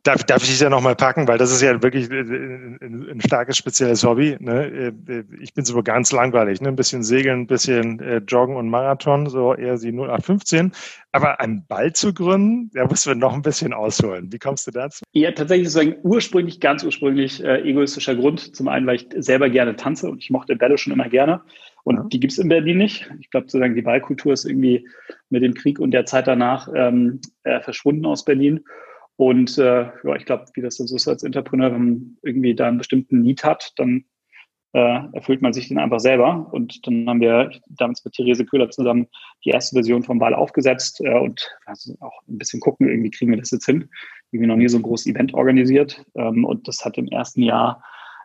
Darf, 0.03 0.23
darf 0.23 0.43
ich 0.43 0.49
dich 0.49 0.59
ja 0.59 0.69
nochmal 0.69 0.95
packen, 0.95 1.27
weil 1.27 1.37
das 1.37 1.51
ist 1.51 1.61
ja 1.61 1.81
wirklich 1.83 2.09
ein, 2.09 2.79
ein 2.81 3.21
starkes, 3.21 3.57
spezielles 3.57 4.03
Hobby. 4.03 4.37
Ne? 4.39 4.93
Ich 5.41 5.53
bin 5.53 5.65
so 5.65 5.81
ganz 5.83 6.11
langweilig. 6.11 6.61
Ne? 6.61 6.69
Ein 6.69 6.75
bisschen 6.75 7.03
Segeln, 7.03 7.41
ein 7.41 7.47
bisschen 7.47 7.99
äh, 7.99 8.17
Joggen 8.17 8.55
und 8.55 8.69
Marathon, 8.69 9.27
so 9.27 9.53
eher 9.53 9.77
die 9.77 9.91
0815. 9.91 10.71
Aber 11.11 11.39
einen 11.39 11.65
Ball 11.67 11.93
zu 11.93 12.13
gründen, 12.13 12.69
da 12.73 12.85
müssen 12.85 13.09
wir 13.09 13.15
noch 13.15 13.33
ein 13.33 13.41
bisschen 13.41 13.73
ausholen. 13.73 14.31
Wie 14.31 14.39
kommst 14.39 14.67
du 14.67 14.71
dazu? 14.71 15.03
Ja, 15.13 15.31
tatsächlich 15.31 15.69
so 15.71 15.79
ein 15.79 15.95
ursprünglich, 16.03 16.59
ganz 16.59 16.83
ursprünglich 16.83 17.43
äh, 17.43 17.61
egoistischer 17.61 18.15
Grund. 18.15 18.55
Zum 18.55 18.67
einen, 18.67 18.87
weil 18.87 18.97
ich 18.97 19.07
selber 19.17 19.49
gerne 19.49 19.75
tanze 19.75 20.09
und 20.09 20.19
ich 20.19 20.29
mochte 20.29 20.55
Bälle 20.55 20.77
schon 20.77 20.93
immer 20.93 21.09
gerne. 21.09 21.41
Und 21.83 21.95
ja. 21.95 22.03
die 22.03 22.19
gibt 22.19 22.33
es 22.33 22.39
in 22.39 22.49
Berlin 22.49 22.77
nicht. 22.77 23.09
Ich 23.19 23.29
glaube, 23.29 23.47
sozusagen 23.47 23.73
die 23.73 23.81
Ballkultur 23.81 24.33
ist 24.33 24.45
irgendwie 24.45 24.87
mit 25.29 25.41
dem 25.41 25.53
Krieg 25.53 25.79
und 25.79 25.91
der 25.91 26.05
Zeit 26.05 26.27
danach 26.27 26.67
ähm, 26.75 27.21
äh, 27.43 27.61
verschwunden 27.61 28.05
aus 28.05 28.25
Berlin. 28.25 28.65
Und 29.17 29.57
äh, 29.57 29.89
ja, 30.03 30.15
ich 30.15 30.25
glaube, 30.25 30.45
wie 30.53 30.61
das 30.61 30.77
dann 30.77 30.87
so 30.87 30.95
ist 30.95 31.07
als 31.07 31.23
Entrepreneur, 31.23 31.71
wenn 31.73 31.85
man 31.85 32.17
irgendwie 32.21 32.55
da 32.55 32.67
einen 32.67 32.77
bestimmten 32.77 33.21
Need 33.21 33.43
hat, 33.43 33.73
dann 33.77 34.05
äh, 34.73 34.99
erfüllt 35.13 35.41
man 35.41 35.53
sich 35.53 35.67
den 35.67 35.79
einfach 35.79 35.99
selber. 35.99 36.47
Und 36.51 36.85
dann 36.85 37.09
haben 37.09 37.19
wir 37.19 37.51
damals 37.67 38.05
mit 38.05 38.13
Therese 38.13 38.45
Köhler 38.45 38.69
zusammen 38.69 39.07
die 39.43 39.49
erste 39.49 39.75
Version 39.75 40.03
vom 40.03 40.19
Ball 40.19 40.35
aufgesetzt 40.35 41.01
äh, 41.01 41.17
und 41.17 41.49
also 41.65 41.95
auch 41.99 42.21
ein 42.27 42.37
bisschen 42.37 42.59
gucken, 42.59 42.87
irgendwie 42.87 43.09
kriegen 43.09 43.31
wir 43.31 43.39
das 43.39 43.51
jetzt 43.51 43.65
hin. 43.65 43.89
Irgendwie 44.31 44.47
noch 44.47 44.57
nie 44.57 44.67
so 44.67 44.77
ein 44.77 44.83
großes 44.83 45.07
Event 45.07 45.33
organisiert. 45.33 46.05
Ähm, 46.15 46.45
und 46.45 46.67
das 46.67 46.85
hat 46.85 46.97
im 46.97 47.07
ersten 47.07 47.41
Jahr 47.41 47.83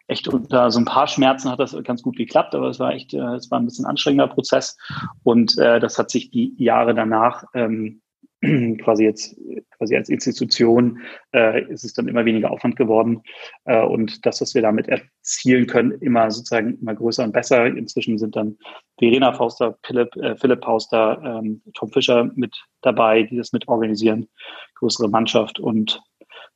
echt 0.09 0.29
unter 0.29 0.71
so 0.71 0.79
ein 0.79 0.85
paar 0.85 1.07
Schmerzen 1.07 1.51
hat 1.51 1.61
das 1.61 1.77
ganz 1.85 2.03
gut 2.03 2.17
geklappt, 2.17 2.55
aber 2.55 2.69
es 2.69 2.79
war 2.79 2.93
echt, 2.93 3.15
äh, 3.15 3.35
es 3.35 3.51
war 3.51 3.59
ein 3.59 3.65
bisschen 3.65 3.87
anstrengender 3.87 4.29
Prozess 4.29 4.77
und 5.23 5.57
äh, 5.59 5.81
das 5.81 5.99
hat 5.99 6.11
sich 6.11 6.31
die 6.31 6.55
Jahre 6.59 6.95
danach 6.95 7.45
ähm, 7.55 8.03
quasi 8.83 9.05
jetzt 9.05 9.37
quasi 9.79 9.97
als 9.97 10.09
Institution 10.09 11.01
äh, 11.33 11.65
ist 11.71 11.85
es 11.85 11.93
dann 11.93 12.09
immer 12.09 12.25
weniger 12.25 12.51
Aufwand 12.51 12.77
geworden 12.77 13.23
äh, 13.65 13.83
und 13.83 14.27
das, 14.27 14.41
was 14.41 14.55
wir 14.55 14.63
damit 14.63 14.89
erzielen 14.89 15.67
können, 15.67 15.93
immer 16.01 16.31
sozusagen 16.31 16.79
immer 16.81 16.95
größer 16.95 17.25
und 17.25 17.33
besser. 17.33 17.67
Inzwischen 17.67 18.19
sind 18.19 18.35
dann 18.35 18.59
Verena 18.99 19.33
Fauster, 19.33 19.79
Philipp, 19.85 20.15
äh, 20.17 20.37
Philipp 20.37 20.65
Fauster, 20.65 21.21
ähm, 21.25 21.63
Tom 21.75 21.91
Fischer 21.91 22.31
mit 22.35 22.57
dabei, 22.81 23.23
die 23.23 23.37
das 23.37 23.53
mit 23.53 23.69
organisieren, 23.69 24.29
größere 24.77 25.09
Mannschaft 25.09 25.61
und 25.61 26.01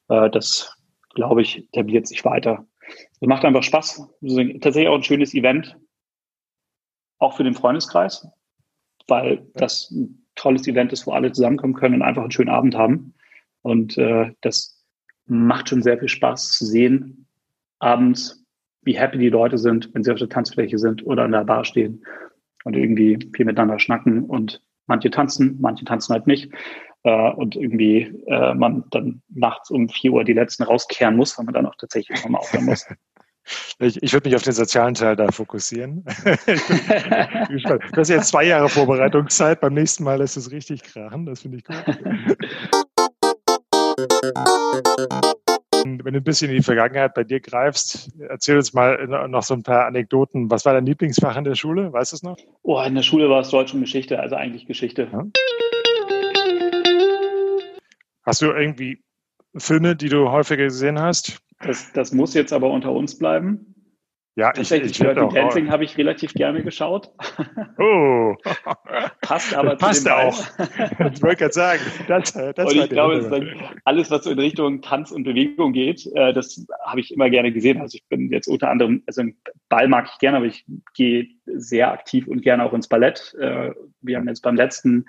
äh, 0.09 0.29
das, 0.31 0.77
glaube 1.15 1.43
ich, 1.43 1.69
etabliert 1.73 2.07
sich 2.07 2.25
weiter. 2.25 2.67
Es 3.21 3.29
macht 3.29 3.45
einfach 3.45 3.63
Spaß. 3.63 4.09
Tatsächlich 4.61 4.89
auch 4.89 4.97
ein 4.97 5.05
schönes 5.05 5.35
Event, 5.35 5.77
auch 7.19 7.37
für 7.37 7.45
den 7.45 7.55
Freundeskreis, 7.55 8.29
weil 9.09 9.47
das 9.55 9.91
ein 9.91 10.26
tolles 10.37 10.67
Event 10.69 10.93
ist, 10.93 11.07
wo 11.07 11.13
alle 11.13 11.33
zusammenkommen 11.33 11.75
können 11.75 11.97
und 11.97 12.03
einfach 12.03 12.23
einen 12.23 12.31
schönen 12.31 12.51
Abend 12.51 12.77
haben. 12.77 13.15
Und 13.63 13.99
äh, 13.99 14.33
das 14.43 14.85
macht 15.27 15.69
schon 15.69 15.83
sehr 15.83 15.99
viel 15.99 16.09
Spaß 16.09 16.53
zu 16.53 16.65
sehen, 16.65 17.27
abends, 17.79 18.45
wie 18.83 18.97
happy 18.97 19.19
die 19.19 19.29
Leute 19.29 19.59
sind, 19.59 19.91
wenn 19.93 20.05
sie 20.05 20.13
auf 20.13 20.19
der 20.19 20.29
Tanzfläche 20.29 20.79
sind 20.79 21.05
oder 21.05 21.25
an 21.25 21.33
der 21.33 21.45
Bar 21.45 21.65
stehen 21.65 22.05
und 22.65 22.77
irgendwie 22.77 23.19
viel 23.35 23.45
miteinander 23.45 23.81
schnacken. 23.81 24.25
Und 24.25 24.63
manche 24.87 25.11
tanzen, 25.11 25.57
manche 25.61 25.85
tanzen 25.85 26.13
halt 26.13 26.27
nicht. 26.27 26.53
Äh, 27.03 27.33
und 27.33 27.57
irgendwie 27.57 28.03
äh, 28.27 28.55
man 28.55 28.85
dann 28.91 29.23
nachts 29.29 29.71
um 29.71 29.89
vier 29.89 30.13
Uhr 30.13 30.25
die 30.25 30.33
letzten 30.33 30.63
rauskehren 30.63 31.17
muss, 31.17 31.37
weil 31.37 31.45
man 31.45 31.55
dann 31.55 31.67
auch 31.67 31.77
tatsächlich 31.77 32.23
nochmal 32.23 32.41
aufhören 32.41 32.67
muss. 32.67 32.87
Ich, 33.79 34.03
ich 34.03 34.13
würde 34.13 34.29
mich 34.29 34.37
auf 34.37 34.43
den 34.43 34.53
sozialen 34.53 34.95
Teil 34.95 35.17
da 35.17 35.31
fokussieren. 35.31 36.05
du 36.25 37.81
hast 37.97 38.09
jetzt 38.09 38.29
zwei 38.29 38.45
Jahre 38.45 38.69
Vorbereitungszeit. 38.69 39.61
Beim 39.61 39.75
nächsten 39.75 40.05
Mal 40.05 40.19
lässt 40.19 40.37
es 40.37 40.51
richtig 40.51 40.83
krachen. 40.83 41.27
Das 41.27 41.43
finde 41.43 41.59
ich 41.59 41.65
gut. 41.65 41.77
Wenn 45.85 46.15
du 46.15 46.21
ein 46.21 46.25
bisschen 46.25 46.51
in 46.51 46.57
die 46.57 46.63
Vergangenheit 46.63 47.15
bei 47.15 47.25
dir 47.25 47.41
greifst, 47.41 48.11
erzähl 48.29 48.57
uns 48.57 48.73
mal 48.73 49.07
noch 49.29 49.43
so 49.43 49.55
ein 49.55 49.63
paar 49.63 49.87
Anekdoten. 49.87 50.51
Was 50.51 50.65
war 50.65 50.73
dein 50.73 50.87
Lieblingsfach 50.87 51.37
in 51.37 51.45
der 51.45 51.55
Schule? 51.55 51.93
Weißt 51.93 52.13
du 52.13 52.17
es 52.17 52.23
noch? 52.23 52.37
Oh, 52.63 52.81
in 52.83 52.95
der 52.95 53.03
Schule 53.03 53.31
war 53.31 53.41
es 53.41 53.51
Deutsch 53.51 53.73
und 53.75 53.81
Geschichte, 53.81 54.19
also 54.19 54.35
eigentlich 54.35 54.67
Geschichte. 54.67 55.09
Ja. 55.13 55.25
Hast 58.25 58.43
du 58.43 58.47
irgendwie 58.47 59.03
Filme, 59.57 59.95
die 59.95 60.09
du 60.09 60.31
häufiger 60.31 60.65
gesehen 60.65 61.01
hast? 61.01 61.41
Das, 61.61 61.93
das 61.93 62.13
muss 62.13 62.35
jetzt 62.35 62.53
aber 62.53 62.71
unter 62.71 62.93
uns 62.93 63.19
bleiben. 63.19 63.75
Ja, 64.39 64.53
Tatsächlich, 64.53 64.91
ich, 64.91 65.01
ich 65.01 65.07
Dirty 65.07 65.35
Dancing 65.35 65.71
habe 65.71 65.85
ich 65.85 65.97
relativ 65.97 66.35
gerne 66.35 66.63
geschaut. 66.63 67.11
Oh. 67.79 68.35
Passt 69.21 69.55
aber 69.55 69.77
Passt 69.77 70.05
zu 70.05 70.15
auch. 70.15 70.39
ich 71.13 71.23
wollte 71.23 71.37
gerade 71.37 71.53
sagen, 71.53 71.81
das, 72.09 72.33
das 72.33 72.73
Und 72.73 72.77
ich 72.77 72.89
glaube, 72.89 73.71
alles, 73.85 74.11
was 74.11 74.25
so 74.25 74.31
in 74.31 74.39
Richtung 74.39 74.81
Tanz 74.83 75.11
und 75.11 75.25
Bewegung 75.25 75.73
geht, 75.73 76.07
äh, 76.15 76.33
das 76.33 76.67
habe 76.85 77.01
ich 77.01 77.13
immer 77.13 77.29
gerne 77.31 77.53
gesehen. 77.53 77.81
Also 77.81 77.97
ich 77.97 78.05
bin 78.09 78.31
jetzt 78.31 78.47
unter 78.49 78.71
anderem, 78.71 79.03
also 79.07 79.23
Ball 79.69 79.89
mag 79.89 80.09
ich 80.13 80.19
gerne, 80.19 80.39
aber 80.39 80.47
ich 80.47 80.65
gehe 80.95 81.29
sehr 81.47 81.93
aktiv 81.93 82.27
und 82.27 82.43
gerne 82.43 82.65
auch 82.65 82.73
ins 82.73 82.89
Ballett. 82.89 83.35
Äh, 83.39 83.73
wir 84.01 84.17
haben 84.17 84.29
jetzt 84.29 84.43
beim 84.43 84.57
letzten 84.57 85.07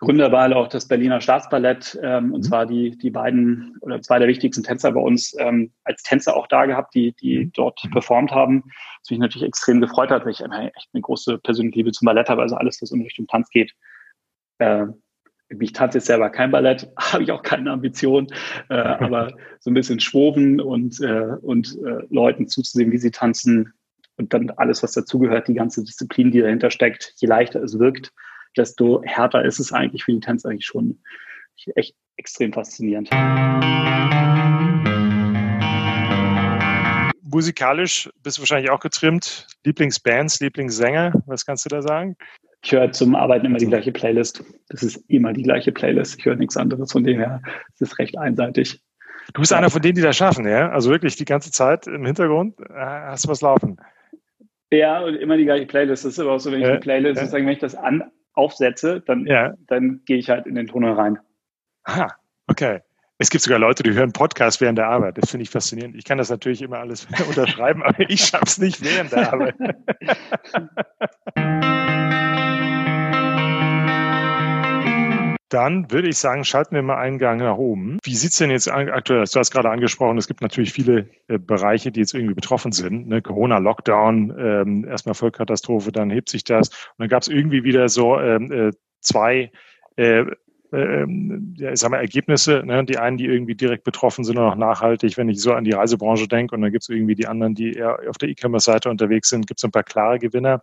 Gründerwahl 0.00 0.54
auch 0.54 0.68
das 0.68 0.88
Berliner 0.88 1.20
Staatsballett 1.20 1.98
ähm, 2.02 2.32
und 2.32 2.40
mhm. 2.40 2.44
zwar 2.44 2.66
die, 2.66 2.96
die 2.96 3.10
beiden 3.10 3.76
oder 3.82 4.00
zwei 4.00 4.18
der 4.18 4.28
wichtigsten 4.28 4.62
Tänzer 4.62 4.92
bei 4.92 5.00
uns 5.00 5.36
ähm, 5.38 5.72
als 5.84 6.02
Tänzer 6.02 6.36
auch 6.36 6.46
da 6.46 6.64
gehabt, 6.64 6.94
die, 6.94 7.12
die 7.12 7.44
mhm. 7.44 7.52
dort 7.52 7.80
performt 7.92 8.32
haben. 8.32 8.64
Was 9.02 9.10
mich 9.10 9.18
natürlich 9.18 9.46
extrem 9.46 9.80
gefreut 9.80 10.10
hat, 10.10 10.24
weil 10.24 10.32
ich 10.32 10.40
echt 10.40 10.88
eine 10.94 11.02
große 11.02 11.38
persönliche 11.38 11.78
Liebe 11.78 11.92
zum 11.92 12.06
Ballett 12.06 12.30
habe, 12.30 12.40
also 12.40 12.56
alles, 12.56 12.80
was 12.80 12.92
in 12.92 13.02
Richtung 13.02 13.26
Tanz 13.26 13.50
geht. 13.50 13.74
Äh, 14.58 14.86
ich 15.58 15.72
tanze 15.72 15.98
jetzt 15.98 16.06
selber 16.06 16.30
kein 16.30 16.50
Ballett, 16.50 16.90
habe 16.96 17.22
ich 17.22 17.32
auch 17.32 17.42
keine 17.42 17.70
Ambition, 17.70 18.28
äh, 18.70 18.74
aber 18.76 19.34
so 19.58 19.70
ein 19.70 19.74
bisschen 19.74 20.00
schwoben 20.00 20.60
und, 20.60 20.98
äh, 21.02 21.36
und 21.42 21.76
äh, 21.84 22.06
Leuten 22.08 22.48
zuzusehen, 22.48 22.90
wie 22.90 22.98
sie 22.98 23.10
tanzen 23.10 23.74
und 24.16 24.32
dann 24.32 24.50
alles, 24.50 24.82
was 24.82 24.92
dazugehört, 24.92 25.48
die 25.48 25.54
ganze 25.54 25.84
Disziplin, 25.84 26.30
die 26.30 26.40
dahinter 26.40 26.70
steckt, 26.70 27.12
je 27.16 27.28
leichter 27.28 27.62
es 27.62 27.78
wirkt, 27.78 28.12
desto 28.56 29.02
härter 29.04 29.44
ist 29.44 29.58
es 29.58 29.72
eigentlich 29.72 30.04
für 30.04 30.12
die 30.12 30.20
Tänzer 30.20 30.50
eigentlich 30.50 30.66
schon 30.66 30.98
echt 31.74 31.94
extrem 32.16 32.52
faszinierend. 32.52 33.10
Musikalisch 37.22 38.10
bist 38.22 38.38
du 38.38 38.42
wahrscheinlich 38.42 38.70
auch 38.70 38.80
getrimmt. 38.80 39.46
Lieblingsbands, 39.64 40.40
Lieblingssänger, 40.40 41.12
was 41.26 41.46
kannst 41.46 41.64
du 41.64 41.68
da 41.68 41.80
sagen? 41.80 42.16
Ich 42.62 42.72
höre 42.72 42.92
zum 42.92 43.14
Arbeiten 43.14 43.46
immer 43.46 43.58
die 43.58 43.66
gleiche 43.66 43.92
Playlist. 43.92 44.44
Das 44.68 44.82
ist 44.82 44.96
immer 45.08 45.32
die 45.32 45.42
gleiche 45.42 45.72
Playlist. 45.72 46.18
Ich 46.18 46.24
höre 46.26 46.36
nichts 46.36 46.56
anderes. 46.56 46.92
Von 46.92 47.04
dem 47.04 47.18
her 47.18 47.40
es 47.74 47.80
ist 47.80 47.98
recht 47.98 48.18
einseitig. 48.18 48.82
Du 49.32 49.40
bist 49.40 49.52
ja. 49.52 49.58
einer 49.58 49.70
von 49.70 49.80
denen, 49.80 49.94
die 49.94 50.02
das 50.02 50.16
schaffen, 50.16 50.46
ja? 50.46 50.70
Also 50.70 50.90
wirklich 50.90 51.16
die 51.16 51.24
ganze 51.24 51.50
Zeit 51.52 51.86
im 51.86 52.04
Hintergrund 52.04 52.58
äh, 52.60 52.74
hast 52.74 53.24
du 53.24 53.28
was 53.28 53.40
laufen. 53.40 53.78
Ja, 54.72 55.00
und 55.00 55.14
immer 55.14 55.36
die 55.36 55.44
gleiche 55.44 55.66
Playlist. 55.66 56.04
Das 56.04 56.12
ist 56.12 56.18
aber 56.18 56.32
auch 56.32 56.38
so, 56.38 56.52
wenn 56.52 56.60
ich 56.60 56.66
äh, 56.66 56.74
die 56.74 56.80
Playlist, 56.80 57.16
äh, 57.16 57.20
sozusagen, 57.20 57.46
wenn 57.46 57.54
ich 57.54 57.60
das 57.60 57.74
an, 57.74 58.10
aufsetze, 58.40 59.00
dann, 59.00 59.26
ja. 59.26 59.54
dann 59.68 60.00
gehe 60.06 60.16
ich 60.16 60.30
halt 60.30 60.46
in 60.46 60.54
den 60.54 60.66
Tunnel 60.66 60.94
rein. 60.94 61.18
Aha, 61.84 62.08
okay. 62.46 62.80
Es 63.18 63.28
gibt 63.28 63.44
sogar 63.44 63.58
Leute, 63.58 63.82
die 63.82 63.92
hören 63.92 64.12
Podcast 64.12 64.62
während 64.62 64.78
der 64.78 64.88
Arbeit. 64.88 65.18
Das 65.18 65.30
finde 65.30 65.42
ich 65.42 65.50
faszinierend. 65.50 65.94
Ich 65.94 66.04
kann 66.04 66.16
das 66.16 66.30
natürlich 66.30 66.62
immer 66.62 66.78
alles 66.78 67.06
unterschreiben, 67.28 67.82
aber 67.82 68.08
ich 68.08 68.22
schaffe 68.22 68.44
es 68.46 68.56
nicht 68.56 68.82
während 68.82 69.12
der 69.12 69.32
Arbeit. 69.32 69.56
Dann 75.50 75.90
würde 75.90 76.08
ich 76.08 76.16
sagen, 76.16 76.44
schalten 76.44 76.76
wir 76.76 76.82
mal 76.82 76.96
einen 76.96 77.18
Gang 77.18 77.40
nach 77.40 77.56
oben. 77.56 77.98
Wie 78.04 78.14
sieht's 78.14 78.38
denn 78.38 78.50
jetzt 78.50 78.70
aktuell 78.70 79.22
aus? 79.22 79.32
Du 79.32 79.40
hast 79.40 79.50
gerade 79.50 79.68
angesprochen, 79.68 80.16
es 80.16 80.28
gibt 80.28 80.42
natürlich 80.42 80.72
viele 80.72 81.08
äh, 81.26 81.38
Bereiche, 81.38 81.90
die 81.90 82.00
jetzt 82.00 82.14
irgendwie 82.14 82.34
betroffen 82.34 82.70
sind. 82.70 83.08
Ne? 83.08 83.20
Corona, 83.20 83.58
Lockdown, 83.58 84.32
ähm, 84.38 84.84
erstmal 84.84 85.16
Vollkatastrophe, 85.16 85.90
dann 85.90 86.08
hebt 86.08 86.28
sich 86.28 86.44
das. 86.44 86.68
Und 86.68 86.98
dann 86.98 87.08
gab 87.08 87.22
es 87.22 87.28
irgendwie 87.28 87.64
wieder 87.64 87.88
so 87.88 88.18
ähm, 88.20 88.52
äh, 88.52 88.70
zwei 89.00 89.50
äh, 89.96 90.24
äh, 90.72 91.06
ja, 91.56 91.72
ich 91.72 91.80
sag 91.80 91.90
mal, 91.90 91.98
Ergebnisse, 91.98 92.62
ne? 92.64 92.84
die 92.84 92.98
einen, 92.98 93.16
die 93.16 93.26
irgendwie 93.26 93.56
direkt 93.56 93.82
betroffen 93.82 94.22
sind 94.22 94.38
und 94.38 94.44
auch 94.44 94.54
nachhaltig, 94.54 95.16
wenn 95.16 95.28
ich 95.28 95.40
so 95.40 95.52
an 95.52 95.64
die 95.64 95.72
Reisebranche 95.72 96.28
denke, 96.28 96.54
und 96.54 96.62
dann 96.62 96.70
gibt 96.70 96.82
es 96.84 96.88
irgendwie 96.88 97.16
die 97.16 97.26
anderen, 97.26 97.56
die 97.56 97.72
eher 97.72 97.98
auf 98.08 98.18
der 98.18 98.28
E-Commerce-Seite 98.28 98.88
unterwegs 98.88 99.28
sind, 99.28 99.48
gibt 99.48 99.58
es 99.58 99.64
ein 99.64 99.72
paar 99.72 99.82
klare 99.82 100.20
Gewinner. 100.20 100.60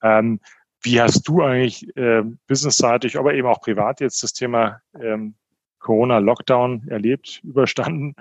Ähm, 0.00 0.38
wie 0.82 1.00
hast 1.00 1.26
du 1.26 1.42
eigentlich 1.42 1.94
äh, 1.96 2.22
businessseitig, 2.46 3.18
aber 3.18 3.34
eben 3.34 3.48
auch 3.48 3.60
privat 3.60 4.00
jetzt 4.00 4.22
das 4.22 4.32
Thema 4.32 4.80
ähm, 5.00 5.34
Corona-Lockdown 5.78 6.88
erlebt, 6.88 7.40
überstanden? 7.44 8.14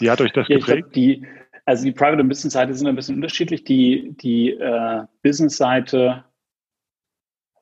Wie 0.00 0.10
hat 0.10 0.20
euch 0.20 0.32
das 0.32 0.48
ja, 0.48 0.56
geprägt? 0.56 0.92
Glaub, 0.92 0.92
die, 0.94 1.26
also 1.66 1.84
die 1.84 1.92
Private- 1.92 2.22
und 2.22 2.28
Business-Seite 2.28 2.74
sind 2.74 2.86
ein 2.86 2.96
bisschen 2.96 3.16
unterschiedlich. 3.16 3.64
Die, 3.64 4.14
die 4.20 4.50
äh, 4.50 5.04
Business-Seite 5.22 6.24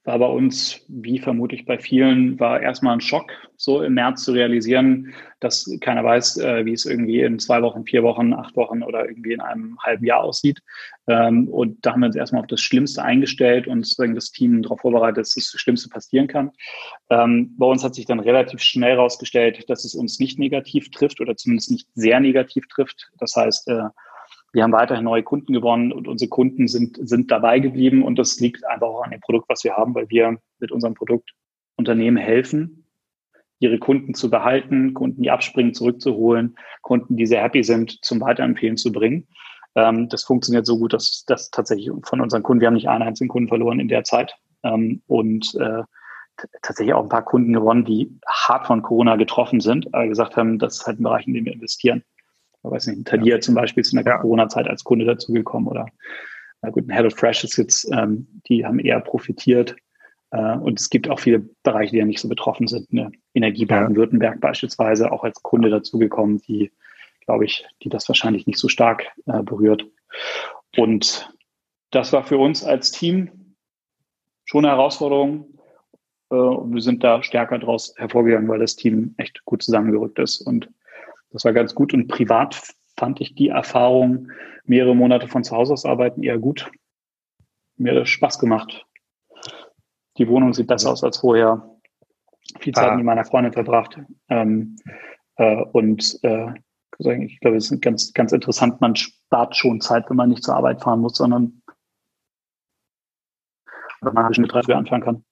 war 0.08 0.18
bei 0.18 0.26
uns, 0.26 0.80
wie 0.88 1.18
vermutlich 1.18 1.66
bei 1.66 1.78
vielen, 1.78 2.40
war 2.40 2.62
erstmal 2.62 2.94
ein 2.94 3.02
Schock, 3.02 3.30
so 3.56 3.82
im 3.82 3.92
März 3.92 4.24
zu 4.24 4.32
realisieren, 4.32 5.12
dass 5.38 5.70
keiner 5.82 6.02
weiß, 6.02 6.38
äh, 6.38 6.64
wie 6.64 6.72
es 6.72 6.86
irgendwie 6.86 7.20
in 7.20 7.38
zwei 7.38 7.60
Wochen, 7.60 7.84
vier 7.84 8.02
Wochen, 8.02 8.32
acht 8.32 8.56
Wochen 8.56 8.82
oder 8.82 9.06
irgendwie 9.06 9.34
in 9.34 9.42
einem 9.42 9.78
halben 9.80 10.06
Jahr 10.06 10.20
aussieht. 10.20 10.60
Ähm, 11.08 11.46
und 11.48 11.84
da 11.84 11.92
haben 11.92 12.00
wir 12.00 12.06
uns 12.06 12.16
erstmal 12.16 12.40
auf 12.40 12.46
das 12.46 12.62
Schlimmste 12.62 13.02
eingestellt 13.02 13.66
und 13.66 13.84
sozusagen 13.84 14.14
das 14.14 14.30
Team 14.30 14.62
darauf 14.62 14.80
vorbereitet, 14.80 15.18
dass 15.18 15.34
das 15.34 15.44
Schlimmste 15.44 15.90
passieren 15.90 16.26
kann. 16.26 16.52
Ähm, 17.10 17.54
bei 17.58 17.66
uns 17.66 17.84
hat 17.84 17.94
sich 17.94 18.06
dann 18.06 18.20
relativ 18.20 18.60
schnell 18.60 18.92
herausgestellt, 18.92 19.68
dass 19.68 19.84
es 19.84 19.94
uns 19.94 20.18
nicht 20.18 20.38
negativ 20.38 20.90
trifft 20.90 21.20
oder 21.20 21.36
zumindest 21.36 21.70
nicht 21.70 21.86
sehr 21.94 22.18
negativ 22.18 22.66
trifft. 22.68 23.10
Das 23.18 23.36
heißt, 23.36 23.68
äh, 23.68 23.82
wir 24.52 24.62
haben 24.62 24.73
weiterhin 24.73 25.05
neue 25.05 25.23
Kunden 25.23 25.52
gewonnen 25.52 25.93
und 25.93 26.09
unsere 26.09 26.28
Kunden 26.28 26.69
sind, 26.69 26.99
sind 27.00 27.31
dabei 27.31 27.59
geblieben. 27.59 28.02
Und 28.02 28.19
das 28.19 28.40
liegt 28.40 28.67
einfach 28.67 28.87
auch 28.87 29.02
an 29.02 29.11
dem 29.11 29.21
Produkt, 29.21 29.49
was 29.49 29.64
wir 29.64 29.76
haben, 29.76 29.95
weil 29.95 30.09
wir 30.09 30.38
mit 30.59 30.73
unserem 30.73 30.95
Produkt 30.95 31.33
Unternehmen 31.76 32.17
helfen, 32.17 32.87
ihre 33.61 33.78
Kunden 33.78 34.14
zu 34.14 34.31
behalten, 34.31 34.95
Kunden, 34.95 35.23
die 35.23 35.31
abspringen, 35.31 35.75
zurückzuholen, 35.75 36.57
Kunden, 36.83 37.17
die 37.17 37.26
sehr 37.26 37.43
happy 37.43 37.62
sind, 37.62 38.05
zum 38.05 38.21
Weiterempfehlen 38.21 38.76
zu 38.76 38.90
bringen. 38.93 39.28
Ähm, 39.75 40.09
das 40.09 40.25
funktioniert 40.25 40.67
so 40.67 40.78
gut, 40.78 40.93
dass 40.93 41.25
das 41.26 41.50
tatsächlich 41.50 41.90
von 42.05 42.21
unseren 42.21 42.43
Kunden, 42.43 42.61
wir 42.61 42.69
haben 42.69 42.75
nicht 42.75 42.88
einen 42.88 43.02
einzigen 43.02 43.28
Kunden 43.28 43.49
verloren 43.49 43.81
in 43.81 43.88
der 43.88 44.05
Zeit 44.05 44.35
ähm, 44.62 45.02
und 45.07 45.55
äh, 45.57 45.83
tatsächlich 46.62 46.95
auch 46.95 47.02
ein 47.02 47.09
paar 47.09 47.25
Kunden 47.25 47.52
gewonnen, 47.52 47.85
die 47.85 48.17
hart 48.26 48.67
von 48.67 48.83
Corona 48.83 49.17
getroffen 49.17 49.61
sind, 49.61 49.93
aber 49.93 50.07
gesagt 50.07 50.37
haben, 50.37 50.59
das 50.59 50.78
ist 50.78 50.87
halt 50.87 51.00
ein 51.00 51.02
Bereich, 51.02 51.26
in 51.26 51.35
dem 51.35 51.45
wir 51.45 51.52
investieren. 51.52 52.02
Ich 52.64 52.70
weiß 52.70 52.86
nicht, 52.88 53.06
Tadir 53.06 53.36
ja. 53.36 53.40
zum 53.40 53.54
Beispiel 53.54 53.82
ist 53.82 53.92
in 53.92 54.02
der 54.02 54.06
ja. 54.06 54.18
Corona-Zeit 54.18 54.68
als 54.68 54.84
Kunde 54.84 55.04
dazugekommen 55.04 55.68
oder 55.68 55.86
na 56.62 56.70
gut, 56.70 56.88
ein 56.88 56.92
HelloFresh 56.92 57.44
ist 57.44 57.56
jetzt, 57.56 57.88
ähm, 57.92 58.26
die 58.48 58.64
haben 58.66 58.80
eher 58.80 59.00
profitiert. 59.00 59.76
Äh, 60.30 60.56
und 60.56 60.80
es 60.80 60.90
gibt 60.90 61.08
auch 61.08 61.20
viele 61.20 61.40
Bereiche, 61.62 61.92
die 61.92 61.98
ja 61.98 62.04
nicht 62.04 62.20
so 62.20 62.28
betroffen 62.28 62.66
sind. 62.66 62.92
Ne? 62.92 63.10
Energie 63.34 63.64
Baden-Württemberg 63.64 64.40
beispielsweise 64.40 65.12
auch 65.12 65.24
als 65.24 65.42
Kunde 65.42 65.70
dazugekommen, 65.70 66.38
die, 66.38 66.72
glaube 67.24 67.44
ich, 67.44 67.64
die 67.82 67.88
das 67.88 68.08
wahrscheinlich 68.08 68.46
nicht 68.46 68.58
so 68.58 68.68
stark 68.68 69.06
äh, 69.26 69.42
berührt. 69.42 69.86
Und 70.76 71.32
das 71.90 72.12
war 72.12 72.24
für 72.24 72.38
uns 72.38 72.64
als 72.64 72.90
Team 72.90 73.54
schon 74.44 74.64
eine 74.64 74.74
Herausforderung. 74.74 75.58
Äh, 76.30 76.34
und 76.34 76.74
wir 76.74 76.82
sind 76.82 77.04
da 77.04 77.22
stärker 77.22 77.58
daraus 77.58 77.94
hervorgegangen, 77.96 78.48
weil 78.48 78.58
das 78.58 78.76
Team 78.76 79.14
echt 79.16 79.44
gut 79.44 79.62
zusammengerückt 79.62 80.18
ist. 80.18 80.40
Und 80.40 80.68
das 81.30 81.44
war 81.44 81.52
ganz 81.52 81.75
gut. 81.75 81.94
Und 81.94 82.08
privat 82.08 82.61
fand 82.97 83.20
ich 83.20 83.35
die 83.35 83.49
Erfahrung, 83.49 84.30
mehrere 84.64 84.94
Monate 84.94 85.28
von 85.28 85.44
zu 85.44 85.56
Hause 85.56 85.73
aus 85.73 85.85
arbeiten, 85.85 86.23
eher 86.23 86.38
gut. 86.38 86.70
Mir 87.76 87.92
hat 87.92 88.02
das 88.02 88.08
Spaß 88.08 88.38
gemacht. 88.38 88.87
Die 90.18 90.28
Wohnung 90.28 90.52
sieht 90.52 90.66
besser 90.66 90.90
aus 90.90 91.04
als 91.04 91.18
vorher. 91.18 91.78
Viel 92.61 92.75
Zeit 92.75 92.90
ah. 92.90 92.97
mit 92.97 93.04
meiner 93.04 93.25
Freundin 93.25 93.52
verbracht. 93.52 93.99
Ähm, 94.28 94.76
äh, 95.37 95.62
und 95.73 96.18
äh, 96.23 96.52
ich 96.99 97.38
glaube, 97.40 97.56
es 97.56 97.70
ist 97.70 97.80
ganz, 97.80 98.12
ganz 98.12 98.32
interessant. 98.32 98.80
Man 98.80 98.97
spart 98.97 99.56
schon 99.56 99.80
Zeit, 99.80 100.11
wenn 100.11 100.16
man 100.16 100.30
nicht 100.30 100.42
zur 100.42 100.56
Arbeit 100.56 100.82
fahren 100.82 101.00
muss, 101.00 101.16
sondern 101.16 101.62
wenn 104.00 104.14
man 104.14 104.32
mit 104.37 104.52
drei 104.52 104.62
früh 104.62 104.73
anfangen 104.73 105.04
kann. 105.04 105.25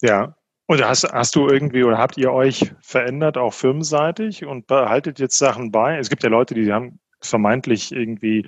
Ja. 0.00 0.36
Und 0.66 0.84
hast, 0.84 1.04
hast 1.12 1.34
du 1.34 1.48
irgendwie 1.48 1.84
oder 1.84 1.98
habt 1.98 2.16
ihr 2.16 2.32
euch 2.32 2.72
verändert, 2.80 3.36
auch 3.36 3.52
firmenseitig 3.52 4.44
und 4.44 4.66
behaltet 4.66 5.18
jetzt 5.18 5.36
Sachen 5.36 5.70
bei? 5.70 5.98
Es 5.98 6.08
gibt 6.08 6.22
ja 6.22 6.30
Leute, 6.30 6.54
die 6.54 6.72
haben 6.72 7.00
vermeintlich 7.20 7.92
irgendwie 7.92 8.46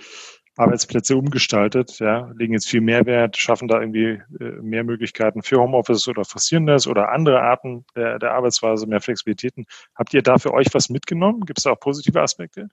Arbeitsplätze 0.56 1.16
umgestaltet, 1.16 1.98
ja, 1.98 2.30
legen 2.36 2.52
jetzt 2.52 2.68
viel 2.68 2.80
Mehrwert, 2.80 3.36
schaffen 3.36 3.66
da 3.66 3.80
irgendwie 3.80 4.22
äh, 4.38 4.44
mehr 4.62 4.84
Möglichkeiten 4.84 5.42
für 5.42 5.58
Homeoffice 5.58 6.06
oder 6.06 6.24
forcieren 6.24 6.66
das 6.66 6.86
oder 6.86 7.10
andere 7.10 7.40
Arten 7.40 7.84
der, 7.96 8.20
der 8.20 8.32
Arbeitsweise, 8.34 8.86
mehr 8.86 9.00
Flexibilitäten. 9.00 9.66
Habt 9.96 10.14
ihr 10.14 10.22
da 10.22 10.38
für 10.38 10.54
euch 10.54 10.68
was 10.72 10.90
mitgenommen? 10.90 11.40
Gibt 11.40 11.58
es 11.58 11.64
da 11.64 11.72
auch 11.72 11.80
positive 11.80 12.22
Aspekte? 12.22 12.68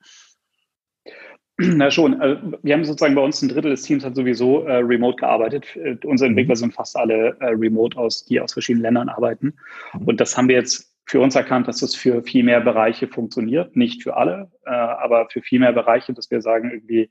Na 1.76 1.90
schon. 1.90 2.20
Also 2.20 2.40
wir 2.62 2.74
haben 2.74 2.84
sozusagen 2.84 3.14
bei 3.14 3.22
uns 3.22 3.42
ein 3.42 3.48
Drittel 3.48 3.70
des 3.70 3.82
Teams 3.82 4.04
hat 4.04 4.14
sowieso 4.14 4.64
äh, 4.64 4.76
remote 4.76 5.16
gearbeitet. 5.16 5.76
Äh, 5.76 5.96
unsere 6.04 6.28
mhm. 6.28 6.38
Entwickler 6.38 6.56
sind 6.56 6.74
fast 6.74 6.96
alle 6.96 7.36
äh, 7.40 7.46
remote 7.46 7.96
aus, 7.96 8.24
die 8.24 8.40
aus 8.40 8.52
verschiedenen 8.52 8.82
Ländern 8.82 9.08
arbeiten. 9.08 9.54
Mhm. 9.94 10.08
Und 10.08 10.20
das 10.20 10.36
haben 10.36 10.48
wir 10.48 10.56
jetzt 10.56 10.92
für 11.06 11.20
uns 11.20 11.34
erkannt, 11.34 11.68
dass 11.68 11.80
das 11.80 11.94
für 11.94 12.22
viel 12.22 12.44
mehr 12.44 12.60
Bereiche 12.60 13.08
funktioniert. 13.08 13.76
Nicht 13.76 14.02
für 14.02 14.16
alle, 14.16 14.50
äh, 14.66 14.70
aber 14.70 15.28
für 15.30 15.42
viel 15.42 15.60
mehr 15.60 15.72
Bereiche, 15.72 16.12
dass 16.12 16.30
wir 16.30 16.40
sagen, 16.40 16.70
irgendwie 16.70 17.10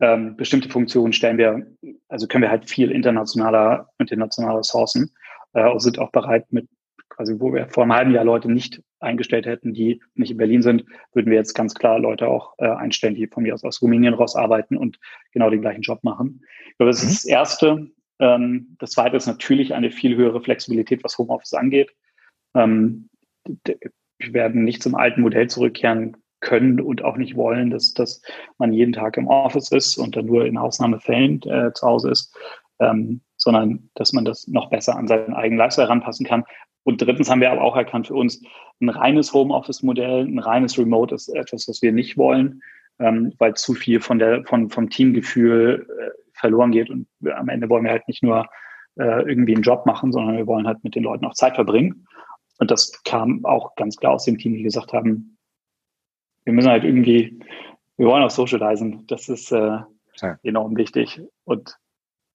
ähm, 0.00 0.36
bestimmte 0.36 0.68
Funktionen 0.68 1.12
stellen 1.12 1.38
wir, 1.38 1.66
also 2.08 2.26
können 2.26 2.42
wir 2.42 2.50
halt 2.50 2.68
viel 2.68 2.90
internationaler, 2.90 3.88
internationaler 3.98 4.62
sourcen 4.62 5.10
äh, 5.54 5.68
und 5.68 5.80
sind 5.80 5.98
auch 5.98 6.10
bereit 6.10 6.46
mit 6.50 6.68
quasi, 7.14 7.34
wo 7.38 7.52
wir 7.52 7.68
vor 7.68 7.82
einem 7.82 7.92
halben 7.92 8.10
Jahr 8.12 8.24
Leute 8.24 8.50
nicht 8.50 8.82
eingestellt 9.00 9.46
hätten, 9.46 9.74
die 9.74 10.02
nicht 10.14 10.30
in 10.30 10.36
Berlin 10.36 10.62
sind, 10.62 10.84
würden 11.12 11.30
wir 11.30 11.38
jetzt 11.38 11.54
ganz 11.54 11.74
klar 11.74 11.98
Leute 11.98 12.28
auch 12.28 12.54
äh, 12.58 12.68
einstellen, 12.68 13.14
die 13.14 13.26
von 13.26 13.42
mir 13.42 13.54
aus 13.54 13.64
aus 13.64 13.82
Rumänien 13.82 14.14
raus 14.14 14.36
arbeiten 14.36 14.76
und 14.76 14.98
genau 15.32 15.50
den 15.50 15.60
gleichen 15.60 15.82
Job 15.82 16.02
machen. 16.02 16.42
Ich 16.70 16.76
glaube, 16.78 16.90
das 16.90 17.02
mhm. 17.02 17.08
ist 17.08 17.24
das 17.24 17.30
Erste. 17.30 17.90
Ähm, 18.18 18.76
das 18.78 18.92
Zweite 18.92 19.16
ist 19.16 19.26
natürlich 19.26 19.74
eine 19.74 19.90
viel 19.90 20.16
höhere 20.16 20.40
Flexibilität, 20.40 21.04
was 21.04 21.18
Homeoffice 21.18 21.54
angeht. 21.54 21.92
Ähm, 22.54 23.08
wir 23.44 24.32
werden 24.32 24.64
nicht 24.64 24.82
zum 24.82 24.94
alten 24.94 25.20
Modell 25.20 25.48
zurückkehren 25.48 26.16
können 26.40 26.80
und 26.80 27.02
auch 27.04 27.16
nicht 27.16 27.36
wollen, 27.36 27.70
dass, 27.70 27.94
dass 27.94 28.22
man 28.58 28.72
jeden 28.72 28.92
Tag 28.92 29.16
im 29.16 29.28
Office 29.28 29.70
ist 29.70 29.96
und 29.96 30.16
dann 30.16 30.26
nur 30.26 30.44
in 30.44 30.58
Ausnahmefällen 30.58 31.40
äh, 31.42 31.72
zu 31.72 31.86
Hause 31.86 32.10
ist, 32.10 32.36
ähm, 32.82 33.20
sondern 33.36 33.90
dass 33.94 34.12
man 34.12 34.24
das 34.24 34.46
noch 34.48 34.70
besser 34.70 34.96
an 34.96 35.08
seinen 35.08 35.34
eigenen 35.34 35.58
Lifestyle 35.58 35.88
heranpassen 35.88 36.26
kann. 36.26 36.44
Und 36.84 37.00
drittens 37.00 37.30
haben 37.30 37.40
wir 37.40 37.52
aber 37.52 37.62
auch 37.62 37.76
erkannt 37.76 38.08
für 38.08 38.14
uns, 38.14 38.42
ein 38.80 38.88
reines 38.88 39.32
Homeoffice-Modell, 39.32 40.26
ein 40.26 40.38
reines 40.38 40.78
Remote 40.78 41.14
ist 41.14 41.28
etwas, 41.28 41.68
was 41.68 41.82
wir 41.82 41.92
nicht 41.92 42.16
wollen, 42.16 42.60
ähm, 42.98 43.32
weil 43.38 43.54
zu 43.54 43.74
viel 43.74 44.00
von 44.00 44.18
der, 44.18 44.44
von, 44.44 44.68
vom 44.70 44.90
Teamgefühl 44.90 45.86
äh, 45.88 46.10
verloren 46.34 46.72
geht. 46.72 46.90
Und 46.90 47.06
am 47.32 47.48
Ende 47.48 47.68
wollen 47.68 47.84
wir 47.84 47.92
halt 47.92 48.08
nicht 48.08 48.22
nur 48.22 48.48
äh, 48.96 49.22
irgendwie 49.28 49.54
einen 49.54 49.62
Job 49.62 49.86
machen, 49.86 50.12
sondern 50.12 50.36
wir 50.36 50.46
wollen 50.46 50.66
halt 50.66 50.82
mit 50.82 50.94
den 50.94 51.04
Leuten 51.04 51.24
auch 51.24 51.34
Zeit 51.34 51.54
verbringen. 51.54 52.06
Und 52.58 52.70
das 52.70 53.02
kam 53.04 53.44
auch 53.44 53.74
ganz 53.76 53.96
klar 53.96 54.14
aus 54.14 54.24
dem 54.24 54.38
Team, 54.38 54.54
die 54.54 54.62
gesagt 54.62 54.92
haben, 54.92 55.38
wir 56.44 56.52
müssen 56.52 56.70
halt 56.70 56.84
irgendwie, 56.84 57.38
wir 57.96 58.06
wollen 58.06 58.24
auch 58.24 58.30
socialisen. 58.30 59.06
Das 59.06 59.28
ist 59.28 59.52
äh, 59.52 59.78
ja. 60.20 60.38
enorm 60.42 60.76
wichtig. 60.76 61.20
Und 61.44 61.76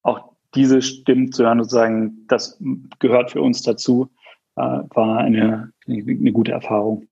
auch 0.03 0.36
diese 0.57 0.81
Stimmen 0.81 1.31
zu 1.31 1.45
hören 1.45 1.59
und 1.59 1.69
zu 1.69 1.75
sagen, 1.75 2.25
das 2.27 2.61
gehört 2.99 3.31
für 3.31 3.41
uns 3.41 3.61
dazu, 3.61 4.09
äh, 4.55 4.61
war 4.61 5.19
eine, 5.19 5.71
eine 5.87 6.31
gute 6.31 6.51
Erfahrung. 6.51 7.07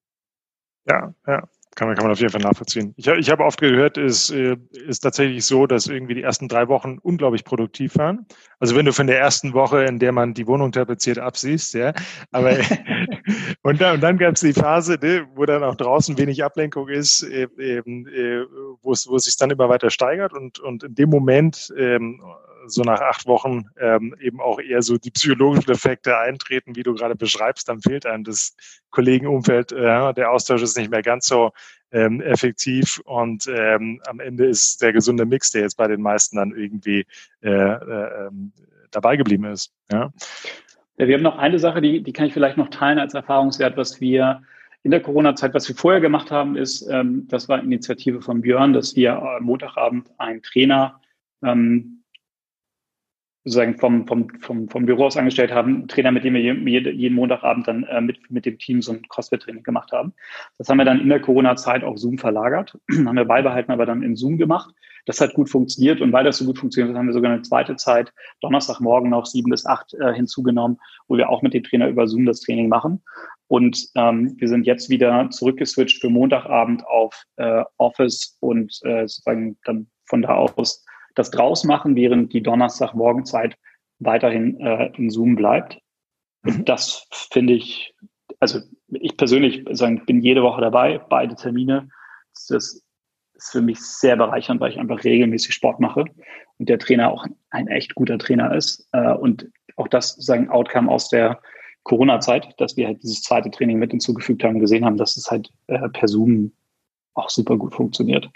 Ja, 0.88 1.14
ja. 1.28 1.44
Kann 1.76 1.90
man, 1.90 1.98
kann 1.98 2.06
man 2.06 2.14
auf 2.14 2.20
jeden 2.22 2.32
Fall 2.32 2.42
nachvollziehen. 2.42 2.94
Ich, 2.96 3.06
ich 3.06 3.30
habe 3.30 3.44
oft 3.44 3.60
gehört, 3.60 3.98
es 3.98 4.30
ist, 4.30 4.58
ist 4.72 5.02
tatsächlich 5.02 5.46
so, 5.46 5.68
dass 5.68 5.88
irgendwie 5.88 6.14
die 6.14 6.22
ersten 6.22 6.48
drei 6.48 6.70
Wochen 6.70 7.00
unglaublich 7.02 7.44
produktiv 7.44 7.98
waren. 7.98 8.26
Also 8.60 8.78
wenn 8.78 8.86
du 8.86 8.94
von 8.94 9.08
der 9.08 9.20
ersten 9.20 9.54
Woche, 9.54 9.84
in 9.84 10.00
der 10.00 10.14
man 10.14 10.34
die 10.34 10.48
Wohnung 10.48 10.72
tapeziert, 10.72 11.20
absiehst, 11.20 11.74
ja. 11.74 11.92
Aber 12.32 12.52
und 13.64 13.82
dann, 13.82 13.96
und 13.96 14.02
dann 14.02 14.18
gab 14.18 14.36
es 14.36 14.40
die 14.40 14.54
Phase, 14.54 14.98
ne, 15.02 15.28
wo 15.36 15.46
dann 15.46 15.66
auch 15.66 15.76
draußen 15.76 16.18
wenig 16.18 16.46
Ablenkung 16.46 16.88
ist, 16.88 17.24
äh, 17.24 17.50
wo 18.82 18.94
es, 18.94 19.06
wo 19.06 19.18
es 19.18 19.26
sich 19.26 19.36
dann 19.36 19.52
immer 19.52 19.68
weiter 19.68 19.90
steigert 19.90 20.34
und, 20.34 20.60
und 20.60 20.84
in 20.86 20.96
dem 20.96 21.10
Moment 21.10 21.74
ähm, 21.78 22.22
so 22.68 22.82
nach 22.84 23.02
acht 23.02 23.26
Wochen 23.26 23.66
ähm, 23.80 24.16
eben 24.20 24.40
auch 24.40 24.60
eher 24.60 24.82
so 24.82 24.98
die 24.98 25.12
psychologischen 25.12 25.72
Effekte 25.72 26.18
eintreten, 26.18 26.76
wie 26.76 26.84
du 26.84 26.94
gerade 26.94 27.16
beschreibst, 27.16 27.70
dann 27.70 27.82
fehlt 27.82 28.06
einem 28.06 28.24
das 28.24 28.56
Kollegenumfeld, 28.92 29.72
äh, 29.72 30.14
der 30.14 30.32
Austausch 30.32 30.62
ist 30.62 30.78
nicht 30.78 30.92
mehr 30.92 31.02
ganz 31.02 31.28
so 31.28 31.52
ähm, 31.92 32.22
effektiv 32.22 33.02
und 33.06 33.48
ähm, 33.48 34.02
am 34.08 34.20
Ende 34.20 34.46
ist 34.46 34.82
der 34.82 34.94
gesunde 34.94 35.26
Mix, 35.26 35.52
der 35.52 35.62
jetzt 35.62 35.78
bei 35.78 35.88
den 35.88 36.02
meisten 36.02 36.38
dann 36.38 36.52
irgendwie 36.52 37.06
äh, 37.42 37.50
äh, 37.50 38.28
ähm, 38.28 38.52
dabei 38.92 39.16
geblieben 39.16 39.46
ist. 39.46 39.72
Ja. 39.92 40.12
ja. 40.98 41.08
wir 41.08 41.16
haben 41.16 41.24
noch 41.24 41.38
eine 41.38 41.60
Sache, 41.60 41.82
die, 41.82 42.04
die 42.04 42.14
kann 42.14 42.26
ich 42.26 42.34
vielleicht 42.34 42.58
noch 42.58 42.70
teilen 42.70 43.00
als 43.00 43.14
Erfahrungswert, 43.14 43.78
was 43.78 44.02
wir 44.02 44.42
in 44.84 44.92
der 44.92 45.02
Corona-Zeit, 45.02 45.54
was 45.54 45.68
wir 45.68 45.76
vorher 45.76 46.00
gemacht 46.00 46.30
haben, 46.30 46.56
ist, 46.56 46.88
ähm, 46.90 47.28
das 47.28 47.50
war 47.50 47.64
Initiative 47.64 48.22
von 48.22 48.42
Björn, 48.42 48.74
dass 48.74 48.96
wir 48.96 49.20
am 49.20 49.44
Montagabend 49.44 50.12
einen 50.20 50.44
Trainer 50.44 51.02
ähm, 51.44 51.95
sozusagen 53.46 53.78
vom, 53.78 54.08
vom, 54.08 54.28
vom, 54.40 54.68
vom 54.70 54.86
Büro 54.88 55.06
aus 55.06 55.18
angestellt 55.18 55.54
haben, 55.54 55.88
Trainer, 55.88 56.12
mit 56.12 56.24
dem 56.24 56.34
wir 56.34 56.42
jede, 56.42 56.92
jeden 56.92 57.14
Montagabend 57.14 57.68
dann 57.68 57.84
äh, 57.84 58.02
mit, 58.02 58.20
mit 58.32 58.46
dem 58.46 58.58
Team 58.58 58.82
so 58.82 58.92
ein 58.92 59.04
CrossFit-Training 59.08 59.62
gemacht 59.62 59.92
haben. 59.92 60.14
Das 60.58 60.68
haben 60.68 60.78
wir 60.78 60.86
dann 60.86 61.00
in 61.00 61.10
der 61.10 61.22
Corona-Zeit 61.22 61.84
auf 61.84 62.00
Zoom 62.00 62.18
verlagert, 62.18 62.76
haben 62.92 63.16
wir 63.16 63.26
beibehalten, 63.26 63.72
aber 63.72 63.86
dann 63.86 64.02
in 64.02 64.16
Zoom 64.16 64.38
gemacht. 64.38 64.74
Das 65.06 65.22
hat 65.22 65.36
gut 65.36 65.52
funktioniert 65.52 66.02
und 66.02 66.12
weil 66.12 66.24
das 66.24 66.40
so 66.40 66.46
gut 66.46 66.58
funktioniert 66.58 66.92
hat, 66.92 67.00
haben 67.00 67.06
wir 67.06 67.14
sogar 67.14 67.32
eine 67.32 67.44
zweite 67.44 67.76
Zeit, 67.76 68.12
Donnerstagmorgen 68.42 69.12
noch 69.12 69.28
sieben 69.28 69.52
bis 69.52 69.68
acht 69.68 69.94
äh, 69.94 70.16
hinzugenommen, 70.16 70.80
wo 71.08 71.16
wir 71.16 71.30
auch 71.30 71.44
mit 71.44 71.54
dem 71.54 71.64
Trainer 71.64 71.88
über 71.88 72.08
Zoom 72.08 72.26
das 72.26 72.42
Training 72.42 72.68
machen. 72.68 73.04
Und 73.48 73.90
ähm, 73.94 74.36
wir 74.40 74.48
sind 74.48 74.66
jetzt 74.66 74.90
wieder 74.90 75.30
zurückgeswitcht 75.30 76.02
für 76.02 76.10
Montagabend 76.10 76.84
auf 76.88 77.24
äh, 77.36 77.64
Office 77.78 78.38
und 78.40 78.80
äh, 78.84 79.08
sozusagen 79.08 79.58
dann 79.66 79.86
von 80.06 80.24
da 80.24 80.34
aus 80.34 80.84
das 81.16 81.32
draus 81.32 81.64
machen, 81.64 81.96
während 81.96 82.34
die 82.34 82.44
Donnerstagmorgenzeit 82.44 83.58
weiterhin 84.00 84.60
äh, 84.60 84.92
in 84.98 85.10
Zoom 85.10 85.36
bleibt. 85.36 85.80
Und 86.44 86.60
mhm. 86.60 86.66
das 86.66 87.08
finde 87.32 87.54
ich, 87.54 87.96
also 88.40 88.60
ich 88.90 89.18
persönlich 89.18 89.66
sagen, 89.72 90.06
bin 90.06 90.22
jede 90.22 90.44
Woche 90.44 90.62
dabei, 90.62 91.00
beide 91.10 91.36
Termine. 91.36 91.90
Das 92.34 92.50
ist 92.50 92.86
für 93.38 93.62
mich 93.62 93.80
sehr 93.82 94.16
bereichernd, 94.16 94.62
weil 94.62 94.72
ich 94.72 94.80
einfach 94.80 95.04
regelmäßig 95.04 95.54
Sport 95.54 95.80
mache 95.80 96.06
und 96.58 96.70
der 96.70 96.80
Trainer 96.80 97.12
auch 97.12 97.26
ein 97.50 97.68
echt 97.68 97.96
guter 97.96 98.18
Trainer 98.18 98.54
ist. 98.56 98.88
Äh, 98.92 99.14
und 99.14 99.50
auch 99.78 99.88
das 99.88 100.10
sozusagen 100.10 100.50
Outcome 100.50 100.92
aus 100.92 101.10
der 101.10 101.42
Corona-Zeit, 101.84 102.54
dass 102.58 102.78
wir 102.78 102.88
halt 102.88 103.04
dieses 103.04 103.22
zweite 103.22 103.52
Training 103.52 103.78
mit 103.78 103.92
hinzugefügt 103.92 104.44
haben, 104.44 104.60
gesehen 104.60 104.86
haben, 104.86 104.98
dass 104.98 105.18
es 105.18 105.30
halt 105.30 105.52
äh, 105.68 105.90
per 105.90 106.08
Zoom 106.08 106.52
auch 107.14 107.30
super 107.30 107.58
gut 107.58 107.74
funktioniert. 107.74 108.30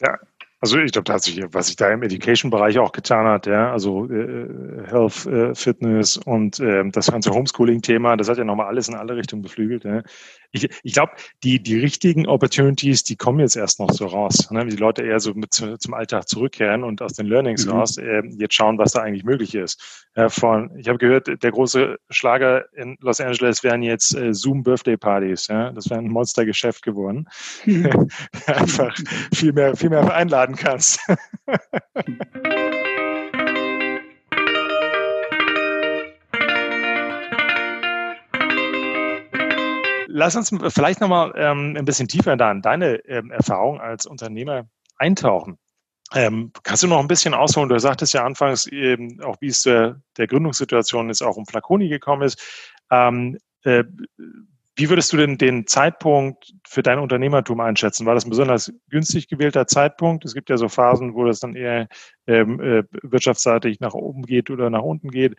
Ja, 0.00 0.18
also 0.60 0.78
ich 0.78 0.92
glaube, 0.92 1.04
da 1.04 1.14
hat 1.14 1.22
sich, 1.22 1.40
was 1.52 1.68
sich 1.68 1.76
da 1.76 1.90
im 1.90 2.02
Education-Bereich 2.02 2.78
auch 2.78 2.92
getan 2.92 3.26
hat, 3.26 3.46
ja, 3.46 3.72
also 3.72 4.06
äh, 4.10 4.86
Health, 4.86 5.26
äh, 5.26 5.54
Fitness 5.54 6.18
und 6.18 6.60
äh, 6.60 6.84
das 6.90 7.10
ganze 7.10 7.30
Homeschooling-Thema, 7.30 8.16
das 8.16 8.28
hat 8.28 8.38
ja 8.38 8.44
nochmal 8.44 8.66
alles 8.66 8.88
in 8.88 8.94
alle 8.94 9.16
Richtungen 9.16 9.42
beflügelt. 9.42 9.84
Ja. 9.84 10.02
Ich, 10.52 10.68
ich 10.82 10.92
glaube, 10.92 11.12
die, 11.44 11.62
die 11.62 11.78
richtigen 11.78 12.26
Opportunities, 12.26 13.04
die 13.04 13.16
kommen 13.16 13.40
jetzt 13.40 13.56
erst 13.56 13.80
noch 13.80 13.90
so 13.92 14.06
raus. 14.06 14.50
Ne? 14.50 14.66
Wie 14.66 14.70
die 14.70 14.76
Leute 14.76 15.02
eher 15.02 15.20
so 15.20 15.34
mit 15.34 15.54
zu, 15.54 15.76
zum 15.78 15.94
Alltag 15.94 16.28
zurückkehren 16.28 16.84
und 16.84 17.02
aus 17.02 17.14
den 17.14 17.26
Learnings 17.26 17.66
mhm. 17.66 17.72
raus 17.72 17.96
äh, 17.98 18.22
jetzt 18.38 18.54
schauen, 18.54 18.78
was 18.78 18.92
da 18.92 19.02
eigentlich 19.02 19.24
möglich 19.24 19.54
ist. 19.54 20.06
Äh, 20.14 20.28
von, 20.28 20.70
ich 20.76 20.88
habe 20.88 20.98
gehört, 20.98 21.28
der 21.42 21.50
große 21.50 21.96
Schlager 22.10 22.64
in 22.74 22.96
Los 23.00 23.20
Angeles 23.20 23.62
wären 23.62 23.82
jetzt 23.82 24.14
äh, 24.14 24.34
Zoom 24.34 24.62
Birthday 24.62 24.96
Partys. 24.96 25.46
Ja? 25.48 25.70
Das 25.72 25.88
wäre 25.88 26.00
ein 26.00 26.08
Monstergeschäft 26.08 26.82
geworden. 26.82 27.28
Mhm. 27.64 28.08
Einfach 28.46 28.96
viel 29.32 29.52
mehr, 29.52 29.76
viel 29.76 29.90
mehr 29.90 30.12
einladen 30.12 30.56
kannst. 30.56 31.00
lass 40.10 40.36
uns 40.36 40.52
vielleicht 40.68 41.00
nochmal 41.00 41.32
ähm, 41.36 41.76
ein 41.76 41.84
bisschen 41.84 42.08
tiefer 42.08 42.36
da 42.36 42.50
in 42.50 42.62
deine 42.62 42.96
ähm, 43.06 43.30
Erfahrung 43.30 43.80
als 43.80 44.06
Unternehmer 44.06 44.68
eintauchen. 44.96 45.58
Ähm, 46.12 46.52
kannst 46.64 46.82
du 46.82 46.88
noch 46.88 46.98
ein 46.98 47.08
bisschen 47.08 47.34
ausholen? 47.34 47.68
Du 47.68 47.78
sagtest 47.78 48.14
ja 48.14 48.24
anfangs 48.24 48.66
eben 48.66 49.22
auch, 49.22 49.36
wie 49.40 49.48
es 49.48 49.62
der, 49.62 50.00
der 50.16 50.26
Gründungssituation 50.26 51.08
jetzt 51.08 51.22
auch 51.22 51.36
um 51.36 51.46
Flaconi 51.46 51.88
gekommen 51.88 52.22
ist. 52.22 52.40
Ähm, 52.90 53.38
äh, 53.62 53.84
wie 54.80 54.88
würdest 54.88 55.12
du 55.12 55.18
denn 55.18 55.36
den 55.36 55.66
Zeitpunkt 55.66 56.54
für 56.66 56.82
dein 56.82 56.98
Unternehmertum 56.98 57.60
einschätzen? 57.60 58.06
War 58.06 58.14
das 58.14 58.24
ein 58.24 58.30
besonders 58.30 58.72
günstig 58.88 59.28
gewählter 59.28 59.66
Zeitpunkt? 59.66 60.24
Es 60.24 60.32
gibt 60.32 60.48
ja 60.48 60.56
so 60.56 60.68
Phasen, 60.68 61.14
wo 61.14 61.26
das 61.26 61.40
dann 61.40 61.54
eher 61.54 61.86
ähm, 62.26 62.60
äh, 62.60 62.84
wirtschaftsseitig 63.02 63.80
nach 63.80 63.92
oben 63.92 64.22
geht 64.22 64.48
oder 64.48 64.70
nach 64.70 64.82
unten 64.82 65.10
geht. 65.10 65.34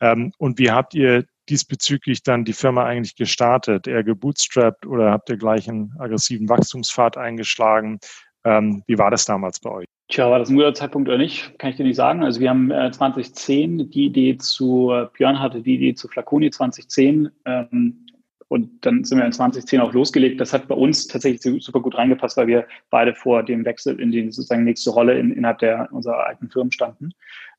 Ähm, 0.00 0.32
und 0.38 0.58
wie 0.58 0.70
habt 0.70 0.94
ihr 0.94 1.26
diesbezüglich 1.50 2.22
dann 2.22 2.46
die 2.46 2.54
Firma 2.54 2.84
eigentlich 2.84 3.16
gestartet? 3.16 3.86
Eher 3.86 4.02
gebootstrapped 4.02 4.86
oder 4.86 5.10
habt 5.10 5.28
ihr 5.28 5.36
gleich 5.36 5.68
einen 5.68 5.92
aggressiven 5.98 6.48
Wachstumspfad 6.48 7.18
eingeschlagen? 7.18 7.98
Ähm, 8.44 8.82
wie 8.86 8.96
war 8.96 9.10
das 9.10 9.26
damals 9.26 9.60
bei 9.60 9.70
euch? 9.70 9.86
Tja, 10.08 10.30
war 10.30 10.38
das 10.38 10.48
ein 10.48 10.56
guter 10.56 10.72
Zeitpunkt 10.72 11.08
oder 11.08 11.18
nicht, 11.18 11.58
kann 11.58 11.70
ich 11.70 11.76
dir 11.76 11.84
nicht 11.84 11.96
sagen. 11.96 12.22
Also 12.22 12.40
wir 12.40 12.48
haben 12.48 12.70
äh, 12.70 12.90
2010 12.92 13.90
die 13.90 14.06
Idee 14.06 14.38
zu, 14.38 14.92
äh, 14.92 15.08
Björn 15.12 15.40
hatte 15.40 15.62
die 15.62 15.74
Idee 15.74 15.94
zu 15.94 16.06
Flaconi 16.06 16.50
2010 16.50 17.28
ähm, 17.44 18.05
und 18.48 18.86
dann 18.86 19.02
sind 19.02 19.18
wir 19.18 19.26
in 19.26 19.32
2010 19.32 19.80
auch 19.80 19.92
losgelegt. 19.92 20.40
Das 20.40 20.52
hat 20.52 20.68
bei 20.68 20.74
uns 20.74 21.08
tatsächlich 21.08 21.42
super 21.64 21.80
gut 21.80 21.96
reingepasst, 21.96 22.36
weil 22.36 22.46
wir 22.46 22.66
beide 22.90 23.14
vor 23.14 23.42
dem 23.42 23.64
Wechsel 23.64 24.00
in 24.00 24.12
die 24.12 24.30
sozusagen 24.30 24.64
nächste 24.64 24.90
Rolle 24.90 25.18
in, 25.18 25.32
innerhalb 25.32 25.58
der 25.58 25.88
unserer 25.90 26.26
alten 26.26 26.48
Firmen 26.48 26.70
standen. 26.70 27.10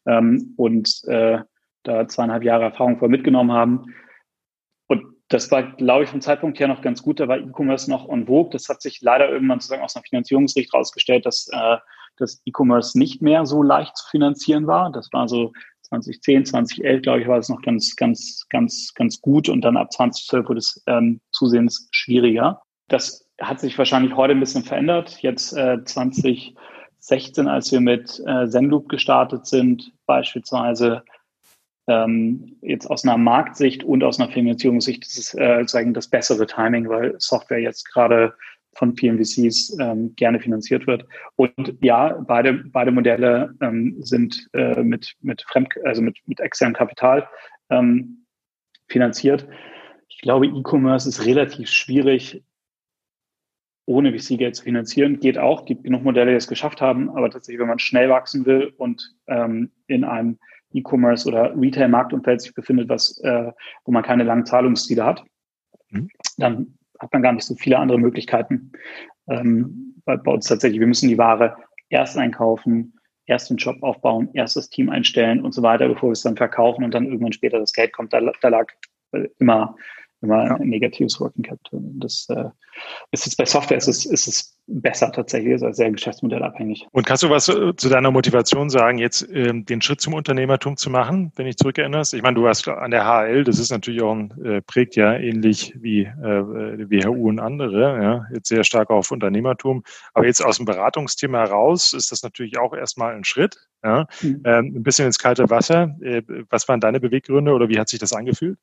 Ähm, 0.05 0.53
und 0.55 1.03
äh, 1.07 1.39
da 1.83 2.07
zweieinhalb 2.07 2.43
Jahre 2.43 2.63
Erfahrung 2.63 2.97
vorher 2.97 3.09
mitgenommen 3.09 3.51
haben. 3.51 3.93
Und 4.87 5.03
das 5.27 5.51
war, 5.51 5.75
glaube 5.75 6.05
ich, 6.05 6.09
vom 6.09 6.21
Zeitpunkt 6.21 6.59
her 6.59 6.69
noch 6.69 6.81
ganz 6.81 7.01
gut. 7.03 7.19
Da 7.19 7.27
war 7.27 7.37
E-Commerce 7.37 7.89
noch 7.89 8.07
on 8.07 8.25
vogue. 8.27 8.51
Das 8.51 8.69
hat 8.69 8.81
sich 8.81 9.01
leider 9.01 9.29
irgendwann 9.29 9.59
sozusagen 9.59 9.83
aus 9.83 9.95
einer 9.95 10.03
Finanzierungssicht 10.03 10.71
herausgestellt, 10.71 11.25
dass 11.25 11.49
äh, 11.51 11.77
das 12.15 12.41
E-Commerce 12.45 12.97
nicht 12.97 13.21
mehr 13.21 13.45
so 13.45 13.61
leicht 13.61 13.97
zu 13.97 14.09
finanzieren 14.09 14.67
war. 14.67 14.91
Das 14.91 15.09
war 15.11 15.27
so 15.27 15.51
2010, 15.89 16.45
2011, 16.45 17.01
glaube 17.01 17.21
ich, 17.21 17.27
war 17.27 17.37
es 17.37 17.49
noch 17.49 17.61
ganz, 17.61 17.95
ganz, 17.95 18.45
ganz, 18.49 18.93
ganz 18.93 19.21
gut. 19.21 19.49
Und 19.49 19.61
dann 19.61 19.77
ab 19.77 19.91
2012 19.91 20.49
wurde 20.49 20.59
es 20.59 20.83
ähm, 20.87 21.21
zusehends 21.31 21.87
schwieriger. 21.91 22.61
Das 22.87 23.27
hat 23.41 23.59
sich 23.59 23.77
wahrscheinlich 23.77 24.15
heute 24.15 24.33
ein 24.33 24.39
bisschen 24.39 24.63
verändert. 24.63 25.19
Jetzt 25.21 25.53
äh, 25.53 25.83
2016, 25.83 27.47
als 27.47 27.71
wir 27.71 27.81
mit 27.81 28.21
äh, 28.25 28.47
Zenloop 28.47 28.89
gestartet 28.89 29.45
sind, 29.45 29.91
beispielsweise, 30.05 31.03
ähm, 31.87 32.57
jetzt 32.61 32.87
aus 32.87 33.05
einer 33.05 33.17
Marktsicht 33.17 33.83
und 33.83 34.03
aus 34.03 34.19
einer 34.19 34.31
Finanzierungssicht 34.31 35.05
ist 35.05 35.17
es 35.17 35.33
äh, 35.35 35.63
sagen 35.65 35.93
das 35.93 36.09
bessere 36.09 36.45
Timing, 36.45 36.89
weil 36.89 37.15
Software 37.17 37.59
jetzt 37.59 37.89
gerade 37.89 38.33
von 38.77 38.95
PMVCs 38.95 39.77
ähm, 39.79 40.15
gerne 40.15 40.39
finanziert 40.39 40.87
wird. 40.87 41.05
Und 41.35 41.77
ja, 41.81 42.23
beide, 42.27 42.53
beide 42.53 42.91
Modelle 42.91 43.53
ähm, 43.61 43.95
sind 43.99 44.47
äh, 44.53 44.83
mit, 44.83 45.15
mit 45.21 45.41
Fremd, 45.41 45.69
also 45.83 46.01
mit, 46.01 46.17
mit 46.25 46.39
externem 46.39 46.75
Kapital 46.75 47.27
ähm, 47.69 48.25
finanziert. 48.87 49.47
Ich 50.09 50.19
glaube, 50.19 50.47
E-Commerce 50.47 51.09
ist 51.09 51.25
relativ 51.25 51.69
schwierig, 51.69 52.43
ohne 53.85 54.17
VC-Geld 54.17 54.55
zu 54.55 54.63
finanzieren. 54.63 55.19
Geht 55.19 55.37
auch, 55.37 55.65
gibt 55.65 55.83
genug 55.83 56.03
Modelle, 56.03 56.31
die 56.31 56.37
es 56.37 56.47
geschafft 56.47 56.81
haben, 56.81 57.09
aber 57.09 57.29
tatsächlich, 57.29 57.59
wenn 57.59 57.67
man 57.67 57.79
schnell 57.79 58.09
wachsen 58.09 58.45
will 58.45 58.73
und 58.77 59.15
ähm, 59.27 59.71
in 59.87 60.03
einem 60.03 60.37
E-Commerce 60.73 61.27
oder 61.27 61.55
Retail-Marktumfeld 61.57 62.41
sich 62.41 62.53
befindet, 62.53 62.89
was, 62.89 63.19
äh, 63.23 63.51
wo 63.85 63.91
man 63.91 64.03
keine 64.03 64.23
langen 64.23 64.45
Zahlungsziele 64.45 65.03
hat, 65.03 65.23
mhm. 65.89 66.09
dann 66.37 66.76
hat 66.99 67.13
man 67.13 67.21
gar 67.21 67.33
nicht 67.33 67.45
so 67.45 67.55
viele 67.55 67.77
andere 67.77 67.99
Möglichkeiten. 67.99 68.71
Ähm, 69.29 69.95
bei, 70.05 70.17
bei 70.17 70.31
uns 70.31 70.47
tatsächlich, 70.47 70.79
wir 70.79 70.87
müssen 70.87 71.09
die 71.09 71.17
Ware 71.17 71.57
erst 71.89 72.17
einkaufen, 72.17 72.97
erst 73.25 73.49
den 73.49 73.59
Shop 73.59 73.81
aufbauen, 73.83 74.29
erst 74.33 74.55
das 74.55 74.69
Team 74.69 74.89
einstellen 74.89 75.43
und 75.43 75.53
so 75.53 75.61
weiter, 75.61 75.87
bevor 75.87 76.09
wir 76.09 76.13
es 76.13 76.21
dann 76.21 76.37
verkaufen 76.37 76.83
und 76.83 76.93
dann 76.93 77.05
irgendwann 77.05 77.33
später 77.33 77.59
das 77.59 77.73
Geld 77.73 77.93
kommt. 77.93 78.13
Da, 78.13 78.21
da 78.41 78.47
lag 78.47 78.67
immer 79.39 79.75
immer 80.27 80.45
ja. 80.45 80.55
ein 80.55 80.69
negatives 80.69 81.19
Working 81.19 81.43
Capital. 81.43 81.79
Das 81.95 82.27
äh, 82.29 82.45
ist 83.11 83.25
jetzt 83.25 83.37
bei 83.37 83.45
Software 83.45 83.77
ist 83.77 83.87
es, 83.87 84.05
ist 84.05 84.27
es 84.27 84.57
besser 84.67 85.11
tatsächlich, 85.11 85.53
ist 85.53 85.63
also 85.63 85.77
sehr 85.77 85.91
geschäftsmodellabhängig. 85.91 86.85
Und 86.91 87.05
kannst 87.05 87.23
du 87.23 87.29
was 87.29 87.47
äh, 87.47 87.75
zu 87.75 87.89
deiner 87.89 88.11
Motivation 88.11 88.69
sagen, 88.69 88.97
jetzt 88.97 89.27
ähm, 89.31 89.65
den 89.65 89.81
Schritt 89.81 90.01
zum 90.01 90.13
Unternehmertum 90.13 90.75
zu 90.75 90.89
machen, 90.89 91.31
wenn 91.35 91.47
ich 91.47 91.57
zurückerinnerst? 91.57 92.13
Ich 92.13 92.21
meine, 92.21 92.35
du 92.35 92.43
warst 92.43 92.67
an 92.67 92.91
der 92.91 93.05
HL, 93.05 93.43
das 93.45 93.59
ist 93.59 93.71
natürlich 93.71 94.01
auch 94.01 94.13
ein, 94.13 94.33
äh, 94.43 94.61
prägt 94.61 94.95
ja 94.95 95.13
ähnlich 95.13 95.73
wie 95.77 96.01
äh, 96.01 96.09
WHU 96.11 97.29
und 97.29 97.39
andere, 97.39 98.03
ja, 98.03 98.25
jetzt 98.33 98.49
sehr 98.49 98.63
stark 98.63 98.89
auf 98.89 99.11
Unternehmertum. 99.11 99.83
Aber 100.13 100.25
jetzt 100.25 100.43
aus 100.43 100.57
dem 100.57 100.65
Beratungsthema 100.65 101.39
heraus 101.39 101.93
ist 101.93 102.11
das 102.11 102.23
natürlich 102.23 102.59
auch 102.59 102.73
erstmal 102.73 103.15
ein 103.15 103.23
Schritt. 103.23 103.57
Ja? 103.83 104.05
Mhm. 104.21 104.41
Ähm, 104.43 104.73
ein 104.75 104.83
bisschen 104.83 105.05
ins 105.05 105.19
kalte 105.19 105.49
Wasser. 105.49 105.95
Äh, 106.01 106.23
was 106.49 106.67
waren 106.67 106.81
deine 106.81 106.99
Beweggründe 106.99 107.53
oder 107.53 107.69
wie 107.69 107.79
hat 107.79 107.87
sich 107.87 107.99
das 107.99 108.13
angefühlt? 108.13 108.59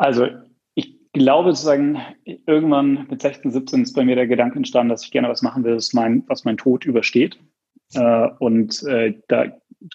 Also 0.00 0.28
ich 0.74 0.96
glaube 1.12 1.50
sozusagen, 1.50 1.98
irgendwann 2.24 3.06
mit 3.10 3.20
16, 3.20 3.50
17 3.50 3.82
ist 3.82 3.92
bei 3.92 4.02
mir 4.02 4.16
der 4.16 4.26
Gedanke 4.26 4.56
entstanden, 4.56 4.88
dass 4.88 5.04
ich 5.04 5.10
gerne 5.10 5.28
was 5.28 5.42
machen 5.42 5.62
will, 5.62 5.76
was 5.76 5.92
mein, 5.92 6.24
was 6.26 6.46
mein 6.46 6.56
Tod 6.56 6.86
übersteht. 6.86 7.38
Äh, 7.92 8.28
und 8.38 8.82
äh, 8.84 9.20
da 9.28 9.44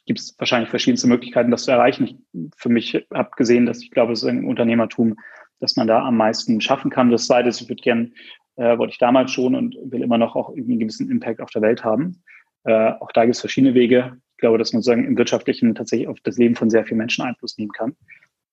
gibt 0.06 0.20
es 0.20 0.36
wahrscheinlich 0.38 0.70
verschiedenste 0.70 1.08
Möglichkeiten, 1.08 1.50
das 1.50 1.64
zu 1.64 1.72
erreichen. 1.72 2.04
Ich 2.04 2.18
für 2.56 2.70
mich 2.70 2.94
habe 3.12 3.32
gesehen, 3.36 3.66
dass 3.66 3.82
ich 3.82 3.90
glaube, 3.90 4.14
es 4.14 4.22
ist 4.22 4.30
ein 4.30 4.46
Unternehmertum, 4.46 5.16
dass 5.60 5.76
man 5.76 5.88
da 5.88 6.06
am 6.06 6.18
meisten 6.18 6.62
schaffen 6.62 6.92
kann. 6.92 7.10
Das 7.10 7.26
Zweite 7.26 7.50
ist, 7.50 7.62
ich 7.62 7.70
würde 7.70 7.82
gerne, 7.82 8.12
äh, 8.58 8.78
wollte 8.78 8.92
ich 8.92 9.00
damals 9.00 9.32
schon 9.32 9.56
und 9.56 9.76
will 9.86 10.04
immer 10.04 10.20
noch 10.20 10.36
auch 10.36 10.52
irgendwie 10.52 10.74
einen 10.74 10.82
gewissen 10.82 11.10
Impact 11.10 11.42
auf 11.42 11.50
der 11.50 11.64
Welt 11.64 11.84
haben. 11.84 12.22
Äh, 12.64 12.92
auch 13.00 13.12
da 13.12 13.24
gibt 13.24 13.38
es 13.38 13.42
verschiedene 13.42 13.74
Wege. 13.74 14.18
Ich 14.34 14.38
glaube, 14.38 14.60
dass 14.60 14.72
man 14.72 14.84
sozusagen 14.84 15.08
im 15.08 15.18
Wirtschaftlichen 15.18 15.74
tatsächlich 15.74 16.08
auf 16.08 16.20
das 16.22 16.38
Leben 16.38 16.54
von 16.54 16.70
sehr 16.70 16.86
vielen 16.86 17.00
Menschen 17.00 17.26
Einfluss 17.26 17.58
nehmen 17.58 17.72
kann 17.72 17.96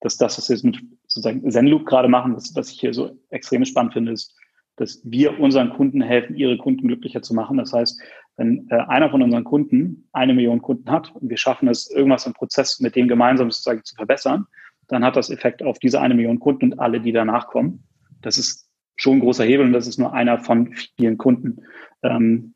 dass 0.03 0.17
das, 0.17 0.37
was 0.37 0.49
wir 0.49 0.57
jetzt 0.57 0.65
mit 0.65 0.81
sozusagen 1.07 1.49
Zenloop 1.51 1.87
gerade 1.87 2.09
machen, 2.09 2.35
was, 2.35 2.55
was 2.55 2.71
ich 2.71 2.81
hier 2.81 2.93
so 2.93 3.17
extrem 3.31 3.65
spannend 3.65 3.95
finde, 3.95 4.13
ist, 4.13 4.37
dass 4.77 5.01
wir 5.05 5.39
unseren 5.39 5.71
Kunden 5.71 6.03
helfen, 6.03 6.37
ihre 6.37 6.59
Kunden 6.59 6.89
glücklicher 6.89 7.23
zu 7.23 7.35
machen. 7.35 7.57
Das 7.57 7.73
heißt, 7.73 8.01
wenn 8.37 8.67
äh, 8.71 8.77
einer 8.89 9.11
von 9.11 9.23
unseren 9.23 9.45
Kunden 9.45 10.09
eine 10.13 10.35
Million 10.35 10.61
Kunden 10.61 10.91
hat 10.91 11.15
und 11.15 11.29
wir 11.29 11.37
schaffen 11.37 11.69
es, 11.69 11.91
irgendwas 11.91 12.27
im 12.27 12.33
Prozess 12.33 12.81
mit 12.81 12.97
dem 12.97 13.07
gemeinsam 13.07 13.51
sozusagen 13.51 13.85
zu 13.85 13.95
verbessern, 13.95 14.47
dann 14.89 15.05
hat 15.05 15.17
das 15.17 15.31
Effekt 15.31 15.63
auf 15.63 15.79
diese 15.79 16.01
eine 16.01 16.15
Million 16.15 16.41
Kunden 16.41 16.73
und 16.73 16.79
alle, 16.79 17.01
die 17.01 17.13
danach 17.13 17.47
kommen. 17.47 17.85
Das 18.23 18.39
ist 18.39 18.69
schon 18.97 19.19
ein 19.19 19.21
großer 19.21 19.45
Hebel 19.45 19.67
und 19.67 19.73
das 19.73 19.87
ist 19.87 19.99
nur 19.99 20.13
einer 20.13 20.39
von 20.39 20.75
vielen 20.97 21.19
Kunden. 21.19 21.63
Ähm, 22.03 22.55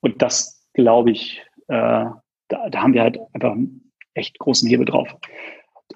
und 0.00 0.20
das 0.20 0.68
glaube 0.74 1.12
ich, 1.12 1.42
äh, 1.68 2.06
da, 2.48 2.68
da 2.70 2.82
haben 2.82 2.94
wir 2.94 3.02
halt 3.02 3.18
einfach 3.32 3.52
einen 3.52 3.92
echt 4.14 4.38
großen 4.38 4.68
Hebel 4.68 4.84
drauf. 4.84 5.08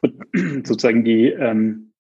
Und 0.01 0.23
sozusagen 0.67 1.05
die, 1.05 1.27
ähm, 1.29 1.93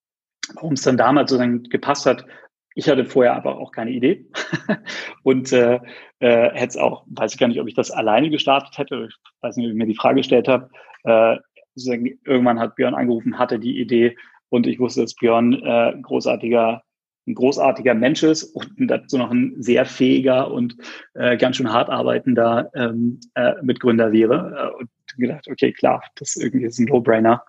warum 0.54 0.74
es 0.74 0.82
dann 0.82 0.96
damals 0.96 1.30
sozusagen 1.30 1.62
gepasst 1.64 2.06
hat, 2.06 2.26
ich 2.74 2.88
hatte 2.88 3.04
vorher 3.04 3.34
aber 3.34 3.58
auch 3.58 3.70
keine 3.70 3.92
Idee 3.92 4.26
und 5.22 5.52
äh, 5.52 5.76
äh, 6.18 6.50
hätte 6.50 6.68
es 6.68 6.76
auch, 6.76 7.04
weiß 7.06 7.34
ich 7.34 7.38
gar 7.38 7.46
nicht, 7.46 7.60
ob 7.60 7.68
ich 7.68 7.74
das 7.74 7.90
alleine 7.90 8.30
gestartet 8.30 8.76
hätte. 8.76 9.06
Ich 9.08 9.16
weiß 9.42 9.56
nicht, 9.56 9.66
ob 9.66 9.72
ich 9.72 9.78
mir 9.78 9.86
die 9.86 9.94
Frage 9.94 10.16
gestellt 10.16 10.48
habe. 10.48 10.68
Äh, 11.04 11.38
sozusagen, 11.74 12.18
irgendwann 12.24 12.58
hat 12.58 12.76
Björn 12.76 12.94
angerufen, 12.94 13.38
hatte 13.38 13.58
die 13.58 13.80
Idee 13.80 14.16
und 14.48 14.66
ich 14.66 14.78
wusste, 14.78 15.02
dass 15.02 15.14
Björn 15.14 15.52
äh, 15.52 15.94
großartiger, 16.02 16.82
ein 17.26 17.34
großartiger 17.34 17.94
Mensch 17.94 18.22
ist 18.24 18.44
und 18.44 18.72
dazu 18.90 19.18
noch 19.18 19.30
ein 19.30 19.54
sehr 19.62 19.86
fähiger 19.86 20.50
und 20.50 20.76
äh, 21.14 21.36
ganz 21.36 21.56
schön 21.56 21.72
hart 21.72 21.90
arbeitender 21.90 22.70
ähm, 22.74 23.20
äh, 23.34 23.54
Mitgründer 23.62 24.12
wäre. 24.12 24.72
Äh, 24.74 24.80
und 24.80 24.90
gedacht, 25.16 25.46
okay, 25.48 25.72
klar, 25.72 26.02
das 26.16 26.34
irgendwie 26.34 26.66
ist 26.66 26.78
ein 26.80 26.86
No-Brainer 26.86 27.44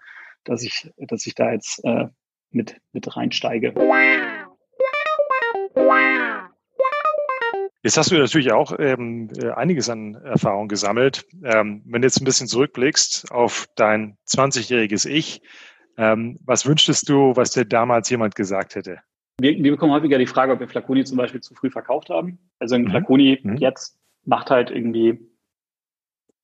dass 0.45 0.63
ich, 0.63 0.91
dass 0.97 1.25
ich 1.25 1.35
da 1.35 1.51
jetzt 1.51 1.83
äh, 1.83 2.07
mit, 2.51 2.77
mit 2.93 3.15
reinsteige. 3.15 3.73
Jetzt 7.83 7.97
hast 7.97 8.11
du 8.11 8.15
natürlich 8.17 8.51
auch 8.51 8.73
ähm, 8.79 9.29
äh, 9.37 9.51
einiges 9.51 9.89
an 9.89 10.15
Erfahrung 10.15 10.67
gesammelt. 10.67 11.25
Ähm, 11.43 11.83
wenn 11.85 12.01
du 12.01 12.07
jetzt 12.07 12.19
ein 12.19 12.25
bisschen 12.25 12.47
zurückblickst 12.47 13.31
auf 13.31 13.67
dein 13.75 14.17
20-jähriges 14.27 15.07
Ich, 15.07 15.41
Ähm, 15.97 16.37
was 16.45 16.65
wünschtest 16.65 17.07
du, 17.07 17.35
was 17.35 17.51
dir 17.51 17.65
damals 17.65 18.09
jemand 18.09 18.35
gesagt 18.35 18.75
hätte? 18.75 18.99
Wir, 19.39 19.51
wir 19.61 19.71
bekommen 19.71 19.93
häufiger 19.93 20.17
die 20.17 20.25
Frage, 20.25 20.53
ob 20.53 20.59
wir 20.59 20.67
Flaconi 20.67 21.03
zum 21.03 21.17
Beispiel 21.17 21.41
zu 21.41 21.53
früh 21.53 21.69
verkauft 21.69 22.09
haben. 22.09 22.39
Also 22.59 22.75
ein 22.75 22.83
mhm. 22.83 22.89
Flaconi 22.89 23.39
mhm. 23.41 23.57
jetzt 23.57 23.97
macht 24.23 24.49
halt 24.49 24.71
irgendwie, 24.71 25.19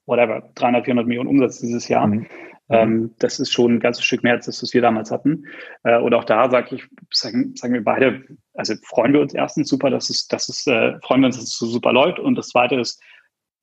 whatever, 0.05 0.51
300, 0.55 0.85
400 0.85 1.07
Millionen 1.07 1.29
Umsatz 1.29 1.59
dieses 1.59 1.87
Jahr. 1.87 2.07
Mhm. 2.07 2.27
Ähm, 2.71 3.15
das 3.19 3.39
ist 3.39 3.51
schon 3.51 3.75
ein 3.75 3.79
ganzes 3.79 4.03
Stück 4.03 4.23
mehr 4.23 4.33
als 4.33 4.45
das, 4.45 4.61
was 4.61 4.73
wir 4.73 4.81
damals 4.81 5.11
hatten. 5.11 5.45
Äh, 5.83 5.99
und 5.99 6.13
auch 6.13 6.23
da 6.23 6.49
sage 6.49 6.75
ich, 6.75 6.87
sagen, 7.11 7.55
sagen 7.55 7.73
wir 7.73 7.83
beide, 7.83 8.23
also 8.53 8.73
freuen 8.83 9.13
wir 9.13 9.21
uns 9.21 9.33
erstens 9.33 9.69
super, 9.69 9.89
dass 9.89 10.09
es, 10.09 10.27
dass 10.27 10.49
es, 10.49 10.67
äh, 10.67 10.99
freuen 11.01 11.21
wir 11.21 11.27
uns, 11.27 11.37
dass 11.37 11.45
es 11.45 11.57
so 11.57 11.65
super 11.65 11.93
läuft. 11.93 12.19
Und 12.19 12.35
das 12.35 12.49
zweite 12.49 12.75
ist, 12.75 13.01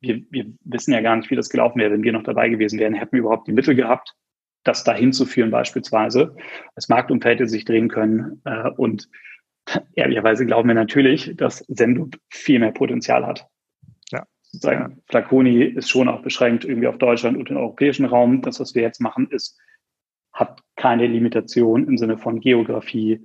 wir, 0.01 0.23
wir 0.31 0.47
wissen 0.65 0.93
ja 0.93 1.01
gar 1.01 1.17
nicht, 1.17 1.31
wie 1.31 1.37
das 1.37 1.49
gelaufen 1.49 1.81
wäre, 1.81 1.93
wenn 1.93 2.03
wir 2.03 2.13
noch 2.13 2.23
dabei 2.23 2.49
gewesen 2.49 2.79
wären. 2.79 2.95
Hätten 2.95 3.13
wir 3.13 3.21
überhaupt 3.21 3.49
die 3.49 3.53
Mittel 3.53 3.75
gehabt, 3.75 4.15
das 4.65 4.85
dahin 4.85 5.13
zu 5.13 5.27
führen 5.27 5.51
beispielsweise. 5.51 6.37
Das 6.75 6.89
Marktumfeld 6.89 7.41
hätte 7.41 7.49
sich 7.49 7.65
drehen 7.65 7.89
können. 7.89 8.41
Äh, 8.45 8.71
und 8.77 9.09
ehrlicherweise 9.95 10.47
glauben 10.47 10.69
wir 10.69 10.75
natürlich, 10.75 11.35
dass 11.37 11.59
Sendub 11.69 12.17
viel 12.31 12.59
mehr 12.59 12.73
Potenzial 12.73 13.27
hat. 13.27 13.47
Sozusagen. 14.51 15.03
Flaconi 15.07 15.63
ist 15.63 15.91
schon 15.91 16.09
auch 16.09 16.23
beschränkt 16.23 16.65
irgendwie 16.65 16.89
auf 16.89 16.97
Deutschland 16.97 17.37
und 17.37 17.51
den 17.51 17.59
europäischen 17.59 18.07
Raum. 18.07 18.41
Das, 18.41 18.61
was 18.61 18.75
wir 18.75 18.83
jetzt 18.83 19.01
machen, 19.01 19.29
ist, 19.31 19.59
hat 20.33 20.63
keine 20.77 21.07
Limitation 21.07 21.87
im 21.87 21.99
Sinne 21.99 22.17
von 22.17 22.41
Geografie, 22.41 23.21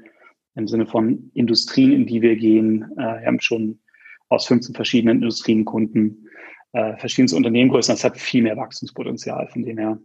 im 0.56 0.68
Sinne 0.68 0.86
von 0.86 1.32
Industrien, 1.34 1.94
in 1.94 2.06
die 2.06 2.22
wir 2.22 2.36
gehen. 2.36 2.92
Äh, 2.98 3.22
wir 3.22 3.26
haben 3.26 3.40
schon 3.40 3.80
aus 4.28 4.48
15 4.48 4.76
verschiedenen 4.76 5.18
Industrien 5.18 5.64
Kunden, 5.64 6.28
äh, 6.74 6.98
verschiedenste 6.98 7.38
Unternehmengrößen. 7.38 7.94
Das 7.94 8.04
hat 8.04 8.18
viel 8.18 8.44
mehr 8.44 8.58
Wachstumspotenzial 8.58 9.48
von 9.48 9.64
dem 9.64 9.78
her. 9.78 9.98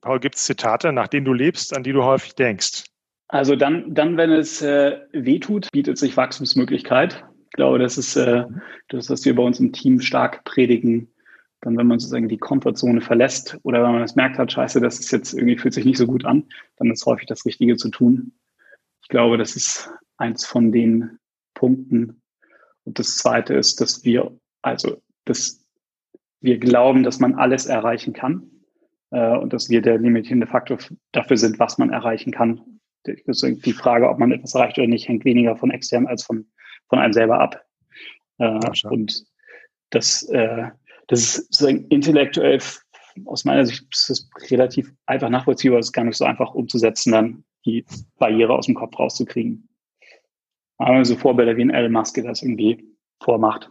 Paul, 0.00 0.20
gibt 0.20 0.36
es 0.36 0.44
Zitate, 0.44 0.92
nach 0.92 1.08
denen 1.08 1.24
du 1.24 1.32
lebst, 1.32 1.76
an 1.76 1.82
die 1.82 1.92
du 1.92 2.04
häufig 2.04 2.34
denkst? 2.34 2.89
Also 3.32 3.54
dann, 3.54 3.94
dann 3.94 4.16
wenn 4.16 4.32
es 4.32 4.60
äh, 4.60 4.98
wehtut, 5.12 5.70
bietet 5.70 5.98
sich 5.98 6.16
Wachstumsmöglichkeit. 6.16 7.24
Ich 7.44 7.52
glaube, 7.52 7.78
das 7.78 7.96
ist 7.96 8.16
äh, 8.16 8.44
das, 8.88 9.08
was 9.08 9.24
wir 9.24 9.36
bei 9.36 9.42
uns 9.44 9.60
im 9.60 9.72
Team 9.72 10.00
stark 10.00 10.42
predigen. 10.44 11.12
Dann, 11.60 11.76
wenn 11.76 11.86
man 11.86 12.00
sozusagen 12.00 12.28
die 12.28 12.38
Komfortzone 12.38 13.00
verlässt 13.00 13.56
oder 13.62 13.84
wenn 13.84 13.92
man 13.92 14.00
das 14.00 14.16
merkt 14.16 14.38
hat, 14.38 14.50
scheiße, 14.50 14.80
das 14.80 14.98
ist 14.98 15.12
jetzt 15.12 15.32
irgendwie 15.32 15.58
fühlt 15.58 15.74
sich 15.74 15.84
nicht 15.84 15.98
so 15.98 16.06
gut 16.06 16.24
an, 16.24 16.48
dann 16.76 16.90
ist 16.90 17.06
häufig 17.06 17.26
das 17.28 17.46
Richtige 17.46 17.76
zu 17.76 17.90
tun. 17.90 18.32
Ich 19.02 19.08
glaube, 19.08 19.38
das 19.38 19.54
ist 19.54 19.92
eins 20.16 20.44
von 20.44 20.72
den 20.72 21.18
Punkten. 21.54 22.22
Und 22.84 22.98
das 22.98 23.16
zweite 23.16 23.54
ist, 23.54 23.80
dass 23.80 24.04
wir, 24.04 24.36
also, 24.62 25.00
dass 25.24 25.64
wir 26.40 26.58
glauben, 26.58 27.04
dass 27.04 27.20
man 27.20 27.34
alles 27.34 27.66
erreichen 27.66 28.12
kann 28.12 28.50
äh, 29.10 29.36
und 29.36 29.52
dass 29.52 29.70
wir 29.70 29.82
der 29.82 29.98
limitierende 29.98 30.48
Faktor 30.48 30.78
dafür 31.12 31.36
sind, 31.36 31.60
was 31.60 31.78
man 31.78 31.90
erreichen 31.90 32.32
kann. 32.32 32.79
Die 33.06 33.72
Frage, 33.72 34.08
ob 34.08 34.18
man 34.18 34.32
etwas 34.32 34.54
erreicht 34.54 34.78
oder 34.78 34.86
nicht, 34.86 35.08
hängt 35.08 35.24
weniger 35.24 35.56
von 35.56 35.70
extern 35.70 36.06
als 36.06 36.22
von, 36.22 36.46
von 36.88 36.98
einem 36.98 37.12
selber 37.12 37.40
ab. 37.40 37.64
Äh, 38.38 38.58
und 38.88 39.24
das, 39.90 40.22
äh, 40.24 40.68
das 41.08 41.20
ist 41.20 41.34
sozusagen 41.52 41.86
intellektuell 41.88 42.60
aus 43.26 43.44
meiner 43.44 43.66
Sicht 43.66 43.84
ist 43.92 44.10
das 44.10 44.50
relativ 44.50 44.92
einfach 45.06 45.28
nachvollziehbar, 45.28 45.78
es 45.78 45.86
ist 45.86 45.92
gar 45.92 46.04
nicht 46.04 46.16
so 46.16 46.24
einfach 46.24 46.54
umzusetzen, 46.54 47.12
dann 47.12 47.44
die 47.64 47.84
Barriere 48.18 48.54
aus 48.54 48.66
dem 48.66 48.74
Kopf 48.74 48.98
rauszukriegen. 48.98 49.68
Aber 50.78 51.04
so 51.04 51.16
Vorbilder 51.16 51.56
wie 51.56 51.62
ein 51.62 51.70
Elon 51.70 51.92
Musk, 51.92 52.14
der 52.14 52.24
das 52.24 52.42
irgendwie 52.42 52.84
vormacht 53.22 53.70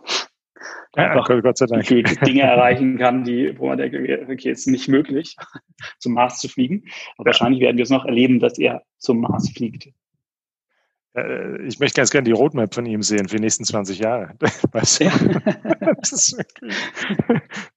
einfach 0.94 1.30
ja, 1.30 1.40
Gott 1.40 1.58
sei 1.58 1.66
Dank. 1.66 1.86
Dinge 1.86 2.42
erreichen 2.42 2.98
kann, 2.98 3.24
die, 3.24 3.58
wo 3.58 3.68
man 3.68 3.78
denkt, 3.78 3.96
okay, 3.96 4.52
ist 4.52 4.68
nicht 4.68 4.88
möglich, 4.88 5.36
zum 6.00 6.14
Mars 6.14 6.40
zu 6.40 6.48
fliegen. 6.48 6.84
Aber 7.18 7.24
ja. 7.24 7.26
wahrscheinlich 7.28 7.62
werden 7.62 7.78
wir 7.78 7.84
es 7.84 7.90
noch 7.90 8.06
erleben, 8.06 8.40
dass 8.40 8.58
er 8.58 8.84
zum 8.98 9.22
Mars 9.22 9.50
fliegt. 9.50 9.90
Äh, 11.16 11.62
ich 11.64 11.80
möchte 11.80 12.00
ganz 12.00 12.12
gerne 12.12 12.26
die 12.26 12.32
Roadmap 12.32 12.74
von 12.74 12.86
ihm 12.86 13.02
sehen 13.02 13.28
für 13.28 13.38
die 13.38 13.42
nächsten 13.42 13.64
20 13.64 14.00
Jahre. 14.00 14.36
Weißt 14.72 15.02
du? 15.02 15.06
ja. 15.06 15.14
Das 16.00 16.12
ist 16.12 16.38
wirklich 16.38 16.76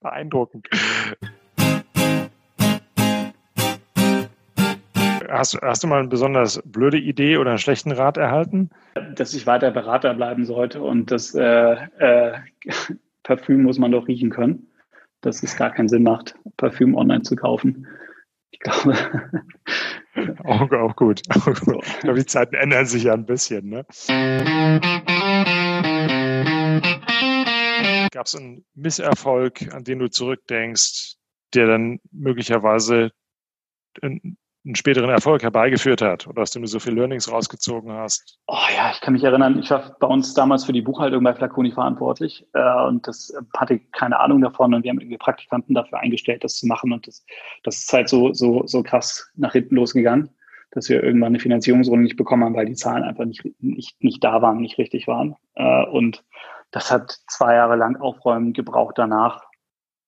beeindruckend. 0.00 0.68
Hast, 5.32 5.58
hast, 5.62 5.82
du 5.82 5.86
mal 5.86 6.00
eine 6.00 6.08
besonders 6.08 6.60
blöde 6.62 6.98
Idee 6.98 7.38
oder 7.38 7.50
einen 7.50 7.58
schlechten 7.58 7.90
Rat 7.90 8.18
erhalten? 8.18 8.68
Dass 9.14 9.32
ich 9.32 9.46
weiter 9.46 9.70
Berater 9.70 10.12
bleiben 10.12 10.44
sollte 10.44 10.82
und 10.82 11.10
das 11.10 11.34
äh, 11.34 11.72
äh, 11.98 12.34
Parfüm 13.22 13.62
muss 13.62 13.78
man 13.78 13.92
doch 13.92 14.08
riechen 14.08 14.28
können. 14.28 14.70
Dass 15.22 15.42
es 15.42 15.56
gar 15.56 15.70
keinen 15.70 15.88
Sinn 15.88 16.02
macht, 16.02 16.34
Parfüm 16.58 16.94
online 16.94 17.22
zu 17.22 17.34
kaufen. 17.34 17.86
Ich 18.50 18.60
glaube. 18.60 18.94
auch, 20.44 20.70
auch, 20.70 20.96
gut. 20.96 21.22
Auch 21.30 21.44
gut. 21.46 21.56
So. 21.56 21.80
Ich 21.80 22.00
glaube, 22.00 22.18
die 22.18 22.26
Zeiten 22.26 22.54
ändern 22.54 22.84
sich 22.84 23.04
ja 23.04 23.14
ein 23.14 23.24
bisschen. 23.24 23.70
Ne? 23.70 23.86
Gab 28.10 28.26
es 28.26 28.36
einen 28.36 28.66
Misserfolg, 28.74 29.72
an 29.72 29.84
den 29.84 29.98
du 30.00 30.10
zurückdenkst, 30.10 31.16
der 31.54 31.68
dann 31.68 32.00
möglicherweise 32.10 33.12
einen 34.64 34.76
späteren 34.76 35.10
Erfolg 35.10 35.42
herbeigeführt 35.42 36.02
hat 36.02 36.26
oder 36.26 36.42
dass 36.42 36.52
du 36.52 36.60
nur 36.60 36.68
so 36.68 36.78
viele 36.78 36.96
Learnings 36.96 37.30
rausgezogen 37.30 37.92
hast? 37.92 38.38
Oh 38.46 38.56
ja, 38.76 38.92
ich 38.92 39.00
kann 39.00 39.12
mich 39.12 39.24
erinnern, 39.24 39.58
ich 39.58 39.70
war 39.70 39.96
bei 39.98 40.06
uns 40.06 40.34
damals 40.34 40.64
für 40.64 40.72
die 40.72 40.82
Buchhaltung 40.82 41.24
bei 41.24 41.34
Flaconi 41.34 41.72
verantwortlich 41.72 42.46
äh, 42.52 42.84
und 42.86 43.06
das 43.08 43.34
hatte 43.56 43.80
keine 43.92 44.20
Ahnung 44.20 44.40
davon 44.40 44.72
und 44.72 44.84
wir 44.84 44.90
haben 44.90 45.00
irgendwie 45.00 45.18
Praktikanten 45.18 45.74
dafür 45.74 45.98
eingestellt, 45.98 46.44
das 46.44 46.58
zu 46.58 46.66
machen 46.66 46.92
und 46.92 47.06
das, 47.06 47.24
das 47.64 47.78
ist 47.78 47.92
halt 47.92 48.08
so, 48.08 48.32
so, 48.32 48.62
so 48.66 48.82
krass 48.82 49.30
nach 49.34 49.52
hinten 49.52 49.76
losgegangen, 49.76 50.30
dass 50.70 50.88
wir 50.88 51.02
irgendwann 51.02 51.32
eine 51.32 51.40
Finanzierungsrunde 51.40 52.04
nicht 52.04 52.16
bekommen 52.16 52.44
haben, 52.44 52.54
weil 52.54 52.66
die 52.66 52.74
Zahlen 52.74 53.02
einfach 53.02 53.24
nicht, 53.24 53.42
nicht, 53.60 54.02
nicht 54.02 54.22
da 54.22 54.42
waren, 54.42 54.58
nicht 54.58 54.78
richtig 54.78 55.08
waren 55.08 55.34
äh, 55.54 55.84
und 55.86 56.22
das 56.70 56.90
hat 56.90 57.18
zwei 57.28 57.54
Jahre 57.54 57.76
lang 57.76 57.96
Aufräumen 57.96 58.52
gebraucht 58.54 58.96
danach, 58.96 59.44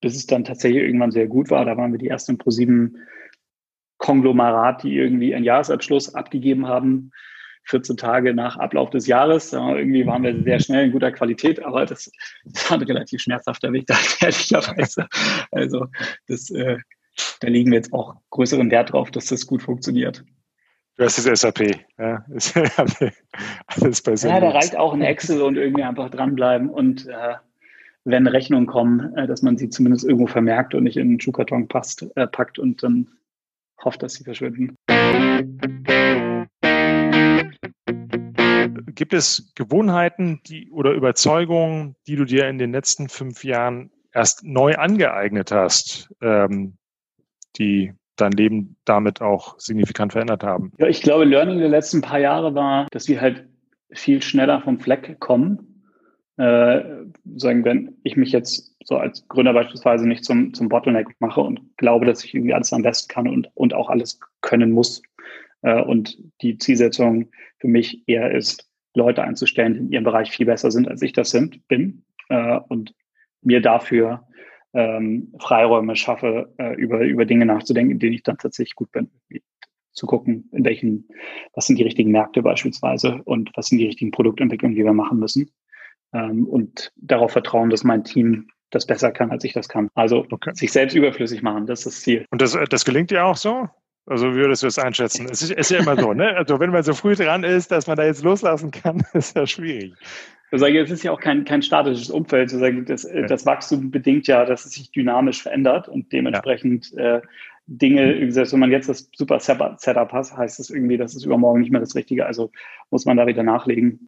bis 0.00 0.16
es 0.16 0.26
dann 0.26 0.44
tatsächlich 0.44 0.82
irgendwann 0.82 1.10
sehr 1.10 1.28
gut 1.28 1.50
war. 1.50 1.64
Da 1.64 1.76
waren 1.76 1.92
wir 1.92 1.98
die 1.98 2.08
ersten 2.08 2.38
pro 2.38 2.50
sieben 2.50 2.96
Konglomerat, 4.04 4.82
die 4.82 4.98
irgendwie 4.98 5.34
einen 5.34 5.46
Jahresabschluss 5.46 6.14
abgegeben 6.14 6.68
haben, 6.68 7.10
14 7.64 7.96
Tage 7.96 8.34
nach 8.34 8.58
Ablauf 8.58 8.90
des 8.90 9.06
Jahres. 9.06 9.52
Ja, 9.52 9.74
irgendwie 9.74 10.06
waren 10.06 10.22
wir 10.22 10.42
sehr 10.42 10.60
schnell 10.60 10.84
in 10.84 10.92
guter 10.92 11.10
Qualität, 11.10 11.64
aber 11.64 11.86
das, 11.86 12.12
das 12.44 12.70
war 12.70 12.76
ein 12.78 12.84
relativ 12.84 13.22
schmerzhafter 13.22 13.72
Weg, 13.72 13.86
da 13.86 13.94
ehrlicherweise. 14.20 15.06
Also 15.50 15.86
das, 16.28 16.50
äh, 16.50 16.76
da 17.40 17.48
legen 17.48 17.70
wir 17.70 17.78
jetzt 17.78 17.94
auch 17.94 18.16
größeren 18.28 18.70
Wert 18.70 18.92
drauf, 18.92 19.10
dass 19.10 19.24
das 19.24 19.46
gut 19.46 19.62
funktioniert. 19.62 20.22
Du 20.98 21.04
hast 21.04 21.26
das 21.26 21.40
SAP. 21.40 21.80
Ja, 21.98 22.26
alles 23.68 24.02
bei 24.02 24.12
ja 24.12 24.38
da 24.38 24.50
reicht 24.50 24.76
auch 24.76 24.92
ein 24.92 25.00
Excel 25.00 25.40
und 25.40 25.56
irgendwie 25.56 25.82
einfach 25.82 26.10
dranbleiben 26.10 26.68
und 26.68 27.06
äh, 27.06 27.36
wenn 28.04 28.26
Rechnungen 28.26 28.66
kommen, 28.66 29.16
äh, 29.16 29.26
dass 29.26 29.40
man 29.40 29.56
sie 29.56 29.70
zumindest 29.70 30.04
irgendwo 30.04 30.26
vermerkt 30.26 30.74
und 30.74 30.84
nicht 30.84 30.98
in 30.98 31.08
einen 31.08 31.20
Schuhkarton 31.20 31.68
passt, 31.68 32.06
äh, 32.16 32.26
packt 32.26 32.58
und 32.58 32.82
dann 32.82 33.08
hoffe, 33.82 33.98
dass 33.98 34.14
sie 34.14 34.24
verschwinden. 34.24 34.76
Gibt 38.94 39.12
es 39.12 39.52
Gewohnheiten 39.54 40.40
die, 40.46 40.70
oder 40.70 40.92
Überzeugungen, 40.92 41.96
die 42.06 42.16
du 42.16 42.24
dir 42.24 42.48
in 42.48 42.58
den 42.58 42.72
letzten 42.72 43.08
fünf 43.08 43.44
Jahren 43.44 43.90
erst 44.12 44.44
neu 44.44 44.74
angeeignet 44.74 45.50
hast, 45.50 46.12
ähm, 46.20 46.76
die 47.58 47.92
dein 48.16 48.32
Leben 48.32 48.76
damit 48.84 49.20
auch 49.20 49.58
signifikant 49.58 50.12
verändert 50.12 50.44
haben? 50.44 50.72
Ja, 50.78 50.86
ich 50.86 51.02
glaube, 51.02 51.24
Learning 51.24 51.58
der 51.58 51.68
letzten 51.68 52.00
paar 52.00 52.20
Jahre 52.20 52.54
war, 52.54 52.86
dass 52.92 53.08
wir 53.08 53.20
halt 53.20 53.48
viel 53.90 54.22
schneller 54.22 54.60
vom 54.60 54.78
Fleck 54.78 55.18
kommen 55.18 55.73
äh, 56.36 56.82
sagen, 57.36 57.64
wenn 57.64 57.96
ich 58.02 58.16
mich 58.16 58.32
jetzt 58.32 58.76
so 58.84 58.96
als 58.96 59.26
Gründer 59.28 59.52
beispielsweise 59.52 60.06
nicht 60.06 60.24
zum, 60.24 60.52
zum 60.52 60.68
Bottleneck 60.68 61.08
mache 61.20 61.40
und 61.40 61.76
glaube, 61.76 62.06
dass 62.06 62.24
ich 62.24 62.34
irgendwie 62.34 62.54
alles 62.54 62.72
am 62.72 62.82
besten 62.82 63.08
kann 63.08 63.28
und, 63.28 63.50
und 63.54 63.74
auch 63.74 63.88
alles 63.88 64.18
können 64.40 64.72
muss. 64.72 65.02
Äh, 65.62 65.80
und 65.80 66.18
die 66.42 66.58
Zielsetzung 66.58 67.30
für 67.58 67.68
mich 67.68 68.02
eher 68.08 68.32
ist, 68.32 68.68
Leute 68.96 69.22
einzustellen, 69.22 69.74
die 69.74 69.80
in 69.80 69.92
ihrem 69.92 70.04
Bereich 70.04 70.30
viel 70.30 70.46
besser 70.46 70.70
sind, 70.70 70.88
als 70.88 71.02
ich 71.02 71.12
das 71.12 71.30
sind, 71.30 71.66
bin. 71.68 72.04
Äh, 72.28 72.58
und 72.68 72.94
mir 73.42 73.60
dafür 73.60 74.26
ähm, 74.72 75.32
Freiräume 75.38 75.94
schaffe, 75.94 76.52
äh, 76.58 76.74
über, 76.74 77.00
über 77.00 77.26
Dinge 77.26 77.46
nachzudenken, 77.46 77.92
in 77.92 77.98
denen 77.98 78.14
ich 78.14 78.22
dann 78.22 78.38
tatsächlich 78.38 78.74
gut 78.74 78.90
bin. 78.90 79.10
Zu 79.92 80.06
gucken, 80.06 80.48
in 80.50 80.64
welchen, 80.64 81.08
was 81.52 81.66
sind 81.66 81.78
die 81.78 81.84
richtigen 81.84 82.10
Märkte 82.10 82.42
beispielsweise 82.42 83.22
und 83.24 83.52
was 83.54 83.66
sind 83.66 83.78
die 83.78 83.86
richtigen 83.86 84.10
Produktentwicklungen, 84.10 84.76
die 84.76 84.84
wir 84.84 84.92
machen 84.92 85.20
müssen 85.20 85.48
ähm, 86.14 86.46
und 86.46 86.92
darauf 86.96 87.32
vertrauen, 87.32 87.70
dass 87.70 87.84
mein 87.84 88.04
Team 88.04 88.48
das 88.70 88.86
besser 88.86 89.12
kann, 89.12 89.30
als 89.30 89.44
ich 89.44 89.52
das 89.52 89.68
kann. 89.68 89.88
Also 89.94 90.26
okay. 90.30 90.52
sich 90.54 90.72
selbst 90.72 90.94
überflüssig 90.94 91.42
machen, 91.42 91.66
das 91.66 91.80
ist 91.80 91.86
das 91.86 92.00
Ziel. 92.00 92.26
Und 92.30 92.40
das, 92.40 92.56
das 92.70 92.84
gelingt 92.84 93.10
dir 93.10 93.24
auch 93.24 93.36
so? 93.36 93.68
Also 94.06 94.32
wie 94.32 94.36
würdest 94.36 94.62
du 94.62 94.66
es 94.66 94.78
einschätzen? 94.78 95.26
Es 95.30 95.42
ist, 95.42 95.52
ist, 95.52 95.70
ja 95.70 95.78
immer 95.78 95.96
so, 95.98 96.12
ne? 96.12 96.36
Also 96.36 96.60
wenn 96.60 96.70
man 96.70 96.82
so 96.82 96.92
früh 96.92 97.14
dran 97.14 97.42
ist, 97.42 97.70
dass 97.70 97.86
man 97.86 97.96
da 97.96 98.04
jetzt 98.04 98.22
loslassen 98.22 98.70
kann, 98.70 99.02
ist 99.14 99.36
ja 99.36 99.46
schwierig. 99.46 99.94
Ich 100.50 100.60
sage, 100.60 100.80
es 100.80 100.90
ist 100.90 101.02
ja 101.02 101.10
auch 101.10 101.20
kein, 101.20 101.44
kein 101.44 101.62
statisches 101.62 102.10
Umfeld. 102.10 102.52
Ich 102.52 102.58
sage, 102.58 102.82
das, 102.82 103.08
das 103.28 103.46
Wachstum 103.46 103.90
bedingt 103.90 104.26
ja, 104.26 104.44
dass 104.44 104.66
es 104.66 104.72
sich 104.72 104.92
dynamisch 104.92 105.42
verändert 105.42 105.88
und 105.88 106.12
dementsprechend 106.12 106.92
ja. 106.92 107.16
äh, 107.16 107.22
Dinge, 107.66 108.30
selbst 108.30 108.52
wenn 108.52 108.60
man 108.60 108.70
jetzt 108.70 108.90
das 108.90 109.10
super 109.16 109.40
Setup 109.40 110.12
hat, 110.12 110.36
heißt 110.36 110.58
das 110.58 110.70
irgendwie, 110.70 110.98
das 110.98 111.14
ist 111.14 111.24
übermorgen 111.24 111.60
nicht 111.60 111.70
mehr 111.70 111.80
das 111.80 111.94
Richtige. 111.94 112.26
Also 112.26 112.52
muss 112.90 113.06
man 113.06 113.16
da 113.16 113.26
wieder 113.26 113.42
nachlegen. 113.42 114.06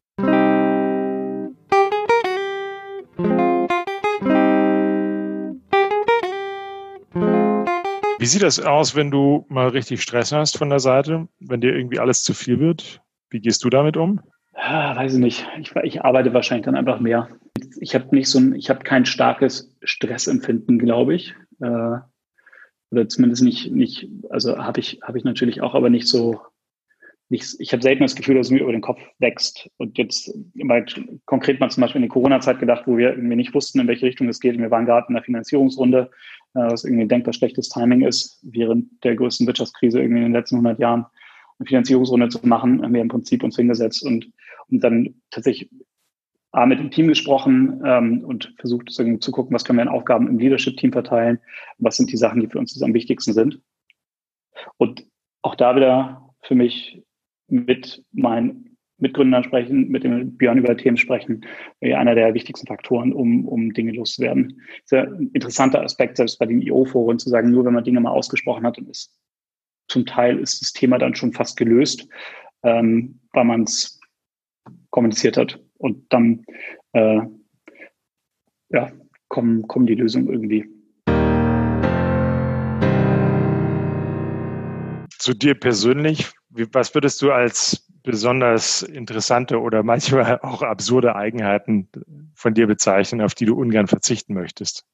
Wie 8.19 8.25
sieht 8.25 8.41
das 8.41 8.59
aus, 8.59 8.95
wenn 8.95 9.11
du 9.11 9.45
mal 9.47 9.67
richtig 9.67 10.01
Stress 10.01 10.31
hast 10.31 10.57
von 10.57 10.69
der 10.69 10.79
Seite, 10.79 11.27
wenn 11.39 11.61
dir 11.61 11.75
irgendwie 11.75 11.99
alles 11.99 12.23
zu 12.23 12.33
viel 12.33 12.59
wird? 12.59 13.01
Wie 13.29 13.39
gehst 13.39 13.63
du 13.63 13.69
damit 13.69 13.95
um? 13.95 14.21
Ja, 14.55 14.95
weiß 14.95 15.13
ich 15.13 15.19
nicht. 15.19 15.47
Ich, 15.59 15.75
ich 15.83 16.01
arbeite 16.01 16.33
wahrscheinlich 16.33 16.65
dann 16.65 16.75
einfach 16.75 16.99
mehr. 16.99 17.29
Ich 17.79 17.93
habe 17.93 18.15
nicht 18.15 18.27
so 18.27 18.39
ein, 18.39 18.55
ich 18.55 18.71
habe 18.71 18.83
kein 18.83 19.05
starkes 19.05 19.75
Stressempfinden, 19.83 20.79
glaube 20.79 21.13
ich. 21.13 21.35
Äh, 21.61 21.97
oder 22.89 23.07
zumindest 23.07 23.43
nicht, 23.43 23.71
nicht, 23.71 24.09
also 24.29 24.57
habe 24.57 24.79
ich, 24.79 24.99
habe 25.03 25.17
ich 25.17 25.23
natürlich 25.23 25.61
auch, 25.61 25.75
aber 25.75 25.89
nicht 25.89 26.07
so, 26.07 26.41
nicht, 27.29 27.55
ich 27.59 27.73
habe 27.73 27.81
selten 27.81 28.03
das 28.03 28.15
Gefühl, 28.15 28.35
dass 28.35 28.47
es 28.47 28.51
mir 28.51 28.61
über 28.61 28.71
den 28.71 28.81
Kopf 28.81 29.01
wächst. 29.19 29.69
Und 29.77 29.97
jetzt 29.97 30.33
mal 30.53 30.85
konkret 31.25 31.59
mal 31.59 31.69
zum 31.69 31.81
Beispiel 31.81 31.99
in 31.99 32.03
die 32.03 32.13
Corona-Zeit 32.13 32.59
gedacht, 32.59 32.83
wo 32.85 32.97
wir 32.97 33.09
irgendwie 33.09 33.35
nicht 33.35 33.53
wussten, 33.53 33.79
in 33.79 33.87
welche 33.87 34.05
Richtung 34.05 34.29
es 34.29 34.39
geht. 34.39 34.57
Wir 34.57 34.71
waren 34.71 34.85
gerade 34.85 35.07
in 35.09 35.15
der 35.15 35.23
Finanzierungsrunde, 35.23 36.09
äh, 36.53 36.59
was 36.59 36.85
irgendwie 36.85 37.07
denkbar 37.07 37.33
schlechtes 37.33 37.69
Timing 37.69 38.01
ist, 38.01 38.39
während 38.43 39.03
der 39.03 39.15
größten 39.15 39.45
Wirtschaftskrise 39.45 39.99
irgendwie 39.99 40.19
in 40.19 40.27
den 40.27 40.33
letzten 40.33 40.55
100 40.55 40.79
Jahren 40.79 41.05
eine 41.59 41.67
Finanzierungsrunde 41.67 42.29
zu 42.29 42.39
machen, 42.47 42.81
haben 42.81 42.93
wir 42.93 43.01
im 43.01 43.07
Prinzip 43.07 43.43
uns 43.43 43.55
hingesetzt 43.55 44.05
und, 44.05 44.31
und 44.69 44.83
dann 44.83 45.15
tatsächlich 45.31 45.69
A, 46.51 46.65
mit 46.65 46.79
dem 46.79 46.91
Team 46.91 47.07
gesprochen 47.07 47.81
ähm, 47.85 48.23
und 48.23 48.53
versucht 48.57 48.89
zu 48.89 49.31
gucken, 49.31 49.53
was 49.53 49.65
können 49.65 49.79
wir 49.79 49.83
an 49.83 49.89
Aufgaben 49.89 50.27
im 50.27 50.39
Leadership-Team 50.39 50.93
verteilen, 50.93 51.39
was 51.77 51.97
sind 51.97 52.11
die 52.11 52.17
Sachen, 52.17 52.39
die 52.39 52.47
für 52.47 52.57
uns 52.57 52.81
am 52.81 52.93
wichtigsten 52.93 53.33
sind. 53.33 53.59
Und 54.77 55.05
auch 55.41 55.55
da 55.55 55.75
wieder 55.75 56.33
für 56.41 56.55
mich 56.55 57.03
mit 57.47 58.03
meinen 58.11 58.77
Mitgründern 58.99 59.43
sprechen, 59.43 59.89
mit 59.89 60.03
dem 60.03 60.37
Björn 60.37 60.57
über 60.57 60.75
Themen 60.75 60.97
sprechen, 60.97 61.45
einer 61.81 62.15
der 62.15 62.33
wichtigsten 62.33 62.65
Faktoren, 62.65 63.13
um, 63.13 63.47
um 63.47 63.71
Dinge 63.73 63.91
loszuwerden. 63.91 64.61
Sehr 64.85 65.11
interessanter 65.33 65.83
Aspekt, 65.83 66.17
selbst 66.17 66.39
bei 66.39 66.47
den 66.47 66.61
IO-Foren 66.61 67.19
zu 67.19 67.29
sagen, 67.29 67.51
nur 67.51 67.63
wenn 67.65 67.75
man 67.75 67.83
Dinge 67.83 67.99
mal 67.99 68.11
ausgesprochen 68.11 68.65
hat, 68.65 68.77
dann 68.77 68.87
ist 68.87 69.15
zum 69.87 70.05
Teil 70.05 70.39
ist 70.39 70.61
das 70.61 70.73
Thema 70.73 70.97
dann 70.97 71.15
schon 71.15 71.33
fast 71.33 71.57
gelöst, 71.57 72.07
ähm, 72.63 73.19
weil 73.31 73.45
man 73.45 73.63
es 73.63 73.99
kommuniziert 74.89 75.37
hat. 75.37 75.59
Und 75.77 76.11
dann 76.11 76.43
äh, 76.93 77.21
ja, 78.69 78.91
kommen, 79.29 79.67
kommen 79.67 79.85
die 79.85 79.95
Lösungen 79.95 80.27
irgendwie. 80.27 80.65
Zu 85.17 85.33
dir 85.33 85.55
persönlich, 85.55 86.31
was 86.73 86.93
würdest 86.93 87.21
du 87.21 87.31
als 87.31 87.87
besonders 88.03 88.83
interessante 88.83 89.59
oder 89.59 89.83
manchmal 89.83 90.39
auch 90.43 90.61
absurde 90.61 91.15
Eigenheiten 91.15 91.89
von 92.33 92.53
dir 92.53 92.67
bezeichnen, 92.67 93.21
auf 93.21 93.35
die 93.35 93.45
du 93.45 93.55
ungern 93.55 93.87
verzichten 93.87 94.33
möchtest? 94.33 94.85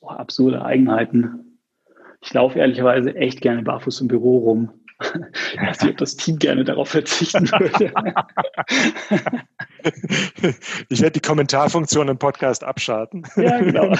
Oh, 0.00 0.08
absurde 0.08 0.64
Eigenheiten. 0.64 1.58
Ich 2.22 2.32
laufe 2.32 2.58
ehrlicherweise 2.58 3.14
echt 3.14 3.40
gerne 3.40 3.62
barfuß 3.62 4.00
im 4.02 4.08
Büro 4.08 4.38
rum. 4.38 4.70
Ich 5.54 5.60
weiß 5.60 5.82
nicht, 5.82 5.92
ob 5.92 5.96
das 5.96 6.16
Team 6.16 6.38
gerne 6.38 6.62
darauf 6.62 6.90
verzichten 6.90 7.50
würde. 7.50 7.92
Ich 10.90 11.00
werde 11.00 11.12
die 11.12 11.26
Kommentarfunktion 11.26 12.08
im 12.08 12.18
Podcast 12.18 12.62
abschalten. 12.62 13.26
Ja, 13.36 13.58
genau. 13.60 13.94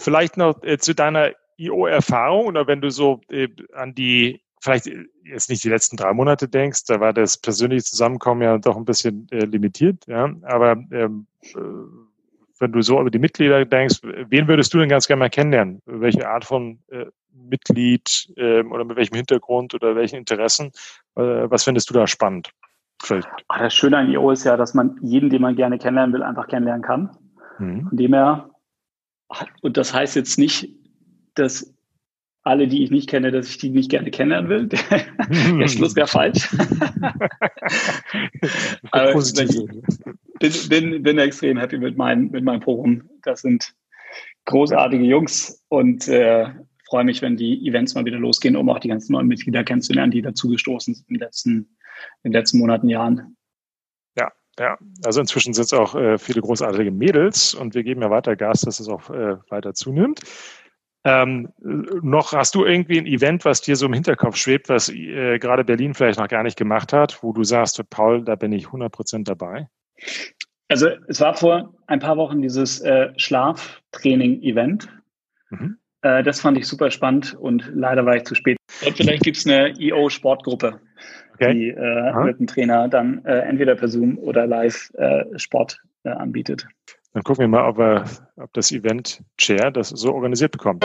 Vielleicht 0.00 0.36
noch 0.36 0.62
äh, 0.62 0.78
zu 0.78 0.94
deiner 0.94 1.32
IO-Erfahrung 1.58 2.46
oder 2.46 2.66
wenn 2.66 2.80
du 2.80 2.90
so 2.90 3.20
äh, 3.30 3.48
an 3.74 3.94
die, 3.94 4.42
vielleicht 4.60 4.90
jetzt 5.24 5.50
nicht 5.50 5.62
die 5.62 5.68
letzten 5.68 5.96
drei 5.96 6.12
Monate 6.14 6.48
denkst, 6.48 6.84
da 6.86 7.00
war 7.00 7.12
das 7.12 7.36
persönliche 7.36 7.84
Zusammenkommen 7.84 8.42
ja 8.42 8.56
doch 8.58 8.76
ein 8.76 8.86
bisschen 8.86 9.26
äh, 9.30 9.44
limitiert, 9.44 10.06
ja, 10.06 10.32
aber 10.42 10.72
ähm, 10.90 11.26
äh, 11.54 11.58
wenn 12.60 12.72
du 12.72 12.82
so 12.82 13.00
über 13.00 13.10
die 13.10 13.18
Mitglieder 13.18 13.64
denkst, 13.64 14.00
wen 14.02 14.48
würdest 14.48 14.72
du 14.72 14.78
denn 14.78 14.88
ganz 14.88 15.06
gerne 15.06 15.20
mal 15.20 15.30
kennenlernen? 15.30 15.82
Welche 15.86 16.28
Art 16.28 16.44
von 16.44 16.78
äh, 16.88 17.06
Mitglied 17.32 18.32
äh, 18.36 18.62
oder 18.62 18.84
mit 18.84 18.96
welchem 18.96 19.16
Hintergrund 19.16 19.74
oder 19.74 19.96
welchen 19.96 20.16
Interessen? 20.16 20.70
Äh, 21.16 21.50
was 21.50 21.64
findest 21.64 21.90
du 21.90 21.94
da 21.94 22.06
spannend? 22.06 22.50
Ach, 23.48 23.58
das 23.58 23.74
Schöne 23.74 23.96
an 23.98 24.10
IO 24.10 24.30
ist 24.30 24.44
ja, 24.44 24.56
dass 24.56 24.74
man 24.74 24.98
jeden, 25.02 25.30
den 25.30 25.40
man 25.40 25.56
gerne 25.56 25.78
kennenlernen 25.78 26.14
will, 26.14 26.22
einfach 26.22 26.48
kennenlernen 26.48 26.82
kann. 26.82 27.10
Mhm. 27.58 27.88
Von 27.88 27.96
dem 27.96 28.12
her, 28.12 28.50
und 29.62 29.76
das 29.76 29.92
heißt 29.94 30.16
jetzt 30.16 30.38
nicht, 30.38 30.68
dass 31.34 31.74
alle, 32.42 32.66
die 32.68 32.82
ich 32.82 32.90
nicht 32.90 33.08
kenne, 33.08 33.30
dass 33.30 33.48
ich 33.48 33.58
die 33.58 33.68
nicht 33.70 33.90
gerne 33.90 34.10
kennenlernen 34.10 34.50
will. 34.50 34.66
Der, 34.68 34.80
der 35.58 35.68
Schluss 35.68 35.94
wäre 35.94 36.06
falsch. 36.06 36.48
Aber 38.90 39.14
ich 39.14 39.34
bin, 39.34 39.82
bin, 40.68 41.02
bin 41.02 41.18
extrem 41.18 41.58
happy 41.58 41.76
mit, 41.78 41.98
mein, 41.98 42.30
mit 42.30 42.44
meinem 42.44 42.62
Forum. 42.62 43.02
Das 43.22 43.42
sind 43.42 43.74
großartige 44.46 45.04
Jungs 45.04 45.62
und 45.68 46.08
äh, 46.08 46.46
freue 46.88 47.04
mich, 47.04 47.20
wenn 47.22 47.36
die 47.36 47.66
Events 47.68 47.94
mal 47.94 48.04
wieder 48.04 48.18
losgehen, 48.18 48.56
um 48.56 48.70
auch 48.70 48.80
die 48.80 48.88
ganzen 48.88 49.12
neuen 49.12 49.28
Mitglieder 49.28 49.62
kennenzulernen, 49.62 50.10
die 50.10 50.22
dazugestoßen 50.22 50.94
sind 50.94 51.08
in 51.08 51.14
den 51.14 51.20
letzten, 51.20 51.50
in 52.22 52.32
den 52.32 52.32
letzten 52.32 52.58
Monaten, 52.58 52.88
Jahren. 52.88 53.36
Ja. 54.60 54.76
Also 55.04 55.22
inzwischen 55.22 55.54
sind 55.54 55.64
es 55.64 55.72
auch 55.72 55.94
äh, 55.94 56.18
viele 56.18 56.42
großartige 56.42 56.90
Mädels 56.90 57.54
und 57.54 57.74
wir 57.74 57.82
geben 57.82 58.02
ja 58.02 58.10
weiter 58.10 58.36
Gas, 58.36 58.60
dass 58.60 58.78
es 58.78 58.90
auch 58.90 59.08
äh, 59.08 59.38
weiter 59.48 59.72
zunimmt. 59.72 60.20
Ähm, 61.02 61.48
noch 61.58 62.34
hast 62.34 62.54
du 62.54 62.66
irgendwie 62.66 62.98
ein 62.98 63.06
Event, 63.06 63.46
was 63.46 63.62
dir 63.62 63.74
so 63.74 63.86
im 63.86 63.94
Hinterkopf 63.94 64.36
schwebt, 64.36 64.68
was 64.68 64.90
äh, 64.90 65.38
gerade 65.38 65.64
Berlin 65.64 65.94
vielleicht 65.94 66.18
noch 66.18 66.28
gar 66.28 66.42
nicht 66.42 66.58
gemacht 66.58 66.92
hat, 66.92 67.22
wo 67.22 67.32
du 67.32 67.42
sagst, 67.42 67.82
Paul, 67.88 68.22
da 68.22 68.34
bin 68.34 68.52
ich 68.52 68.66
100 68.66 68.92
Prozent 68.92 69.28
dabei? 69.28 69.66
Also 70.68 70.88
es 71.08 71.22
war 71.22 71.34
vor 71.34 71.72
ein 71.86 72.00
paar 72.00 72.18
Wochen 72.18 72.42
dieses 72.42 72.82
äh, 72.82 73.14
Schlaftraining-Event. 73.16 74.90
Mhm. 75.48 75.78
Äh, 76.02 76.22
das 76.22 76.42
fand 76.42 76.58
ich 76.58 76.68
super 76.68 76.90
spannend 76.90 77.34
und 77.34 77.66
leider 77.74 78.04
war 78.04 78.16
ich 78.16 78.24
zu 78.24 78.34
spät. 78.34 78.58
Und 78.84 78.94
vielleicht 78.94 79.22
gibt 79.22 79.38
es 79.38 79.46
eine 79.46 79.72
EO-Sportgruppe, 79.80 80.80
okay. 81.34 81.52
die 81.52 81.68
äh, 81.70 82.24
mit 82.24 82.38
dem 82.38 82.46
Trainer 82.46 82.88
dann 82.88 83.24
äh, 83.24 83.40
entweder 83.40 83.74
per 83.74 83.88
Zoom 83.88 84.18
oder 84.18 84.46
live 84.46 84.90
äh, 84.94 85.24
Sport 85.36 85.80
äh, 86.04 86.10
anbietet. 86.10 86.66
Dann 87.12 87.22
gucken 87.24 87.42
wir 87.42 87.48
mal, 87.48 87.68
ob, 87.68 87.78
wir, 87.78 88.04
ob 88.36 88.52
das 88.52 88.70
Event 88.70 89.22
Chair 89.36 89.70
das 89.70 89.88
so 89.88 90.14
organisiert 90.14 90.52
bekommt. 90.52 90.84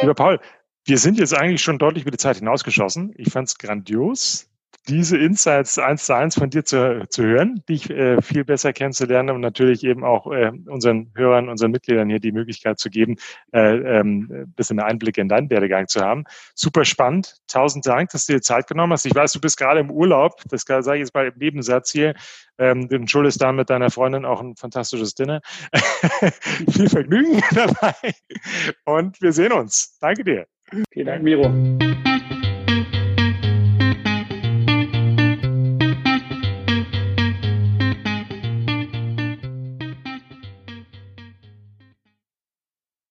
Lieber 0.00 0.14
Paul, 0.14 0.38
wir 0.84 0.98
sind 0.98 1.18
jetzt 1.18 1.36
eigentlich 1.36 1.62
schon 1.62 1.78
deutlich 1.78 2.02
über 2.02 2.12
die 2.12 2.18
Zeit 2.18 2.36
hinausgeschossen. 2.36 3.12
Ich 3.16 3.30
fand 3.30 3.48
es 3.48 3.58
grandios 3.58 4.47
diese 4.88 5.18
Insights 5.18 5.78
eins 5.78 6.06
zu 6.06 6.14
eins 6.14 6.34
von 6.34 6.50
dir 6.50 6.64
zu, 6.64 7.06
zu 7.08 7.22
hören, 7.22 7.62
dich 7.68 7.90
äh, 7.90 8.20
viel 8.22 8.44
besser 8.44 8.72
kennenzulernen 8.72 9.30
und 9.30 9.40
natürlich 9.40 9.84
eben 9.84 10.04
auch 10.04 10.30
äh, 10.32 10.50
unseren 10.66 11.12
Hörern, 11.14 11.48
unseren 11.48 11.70
Mitgliedern 11.70 12.08
hier 12.08 12.20
die 12.20 12.32
Möglichkeit 12.32 12.78
zu 12.78 12.88
geben, 12.88 13.16
äh, 13.52 13.76
ähm, 13.76 14.28
ein 14.30 14.52
bisschen 14.56 14.80
Einblick 14.80 15.18
in 15.18 15.28
deinen 15.28 15.50
Werdegang 15.50 15.88
zu 15.88 16.00
haben. 16.00 16.24
Super 16.54 16.84
spannend. 16.84 17.36
Tausend 17.46 17.86
Dank, 17.86 18.10
dass 18.10 18.26
du 18.26 18.34
dir 18.34 18.40
Zeit 18.40 18.66
genommen 18.66 18.92
hast. 18.92 19.04
Ich 19.04 19.14
weiß, 19.14 19.32
du 19.32 19.40
bist 19.40 19.58
gerade 19.58 19.80
im 19.80 19.90
Urlaub. 19.90 20.42
Das 20.48 20.62
sage 20.62 20.94
ich 20.94 21.00
jetzt 21.00 21.14
mal 21.14 21.26
im 21.26 21.38
Nebensatz 21.38 21.90
hier. 21.92 22.14
Ähm, 22.58 22.88
du 22.88 23.06
schuldest 23.06 23.40
da 23.40 23.52
mit 23.52 23.70
deiner 23.70 23.90
Freundin 23.90 24.24
auch 24.24 24.40
ein 24.40 24.56
fantastisches 24.56 25.14
Dinner. 25.14 25.40
viel 26.72 26.88
Vergnügen 26.88 27.42
dabei 27.54 27.94
und 28.84 29.20
wir 29.20 29.32
sehen 29.32 29.52
uns. 29.52 29.98
Danke 30.00 30.24
dir. 30.24 30.46
Vielen 30.92 31.06
Dank, 31.06 31.22
Miro. 31.22 32.07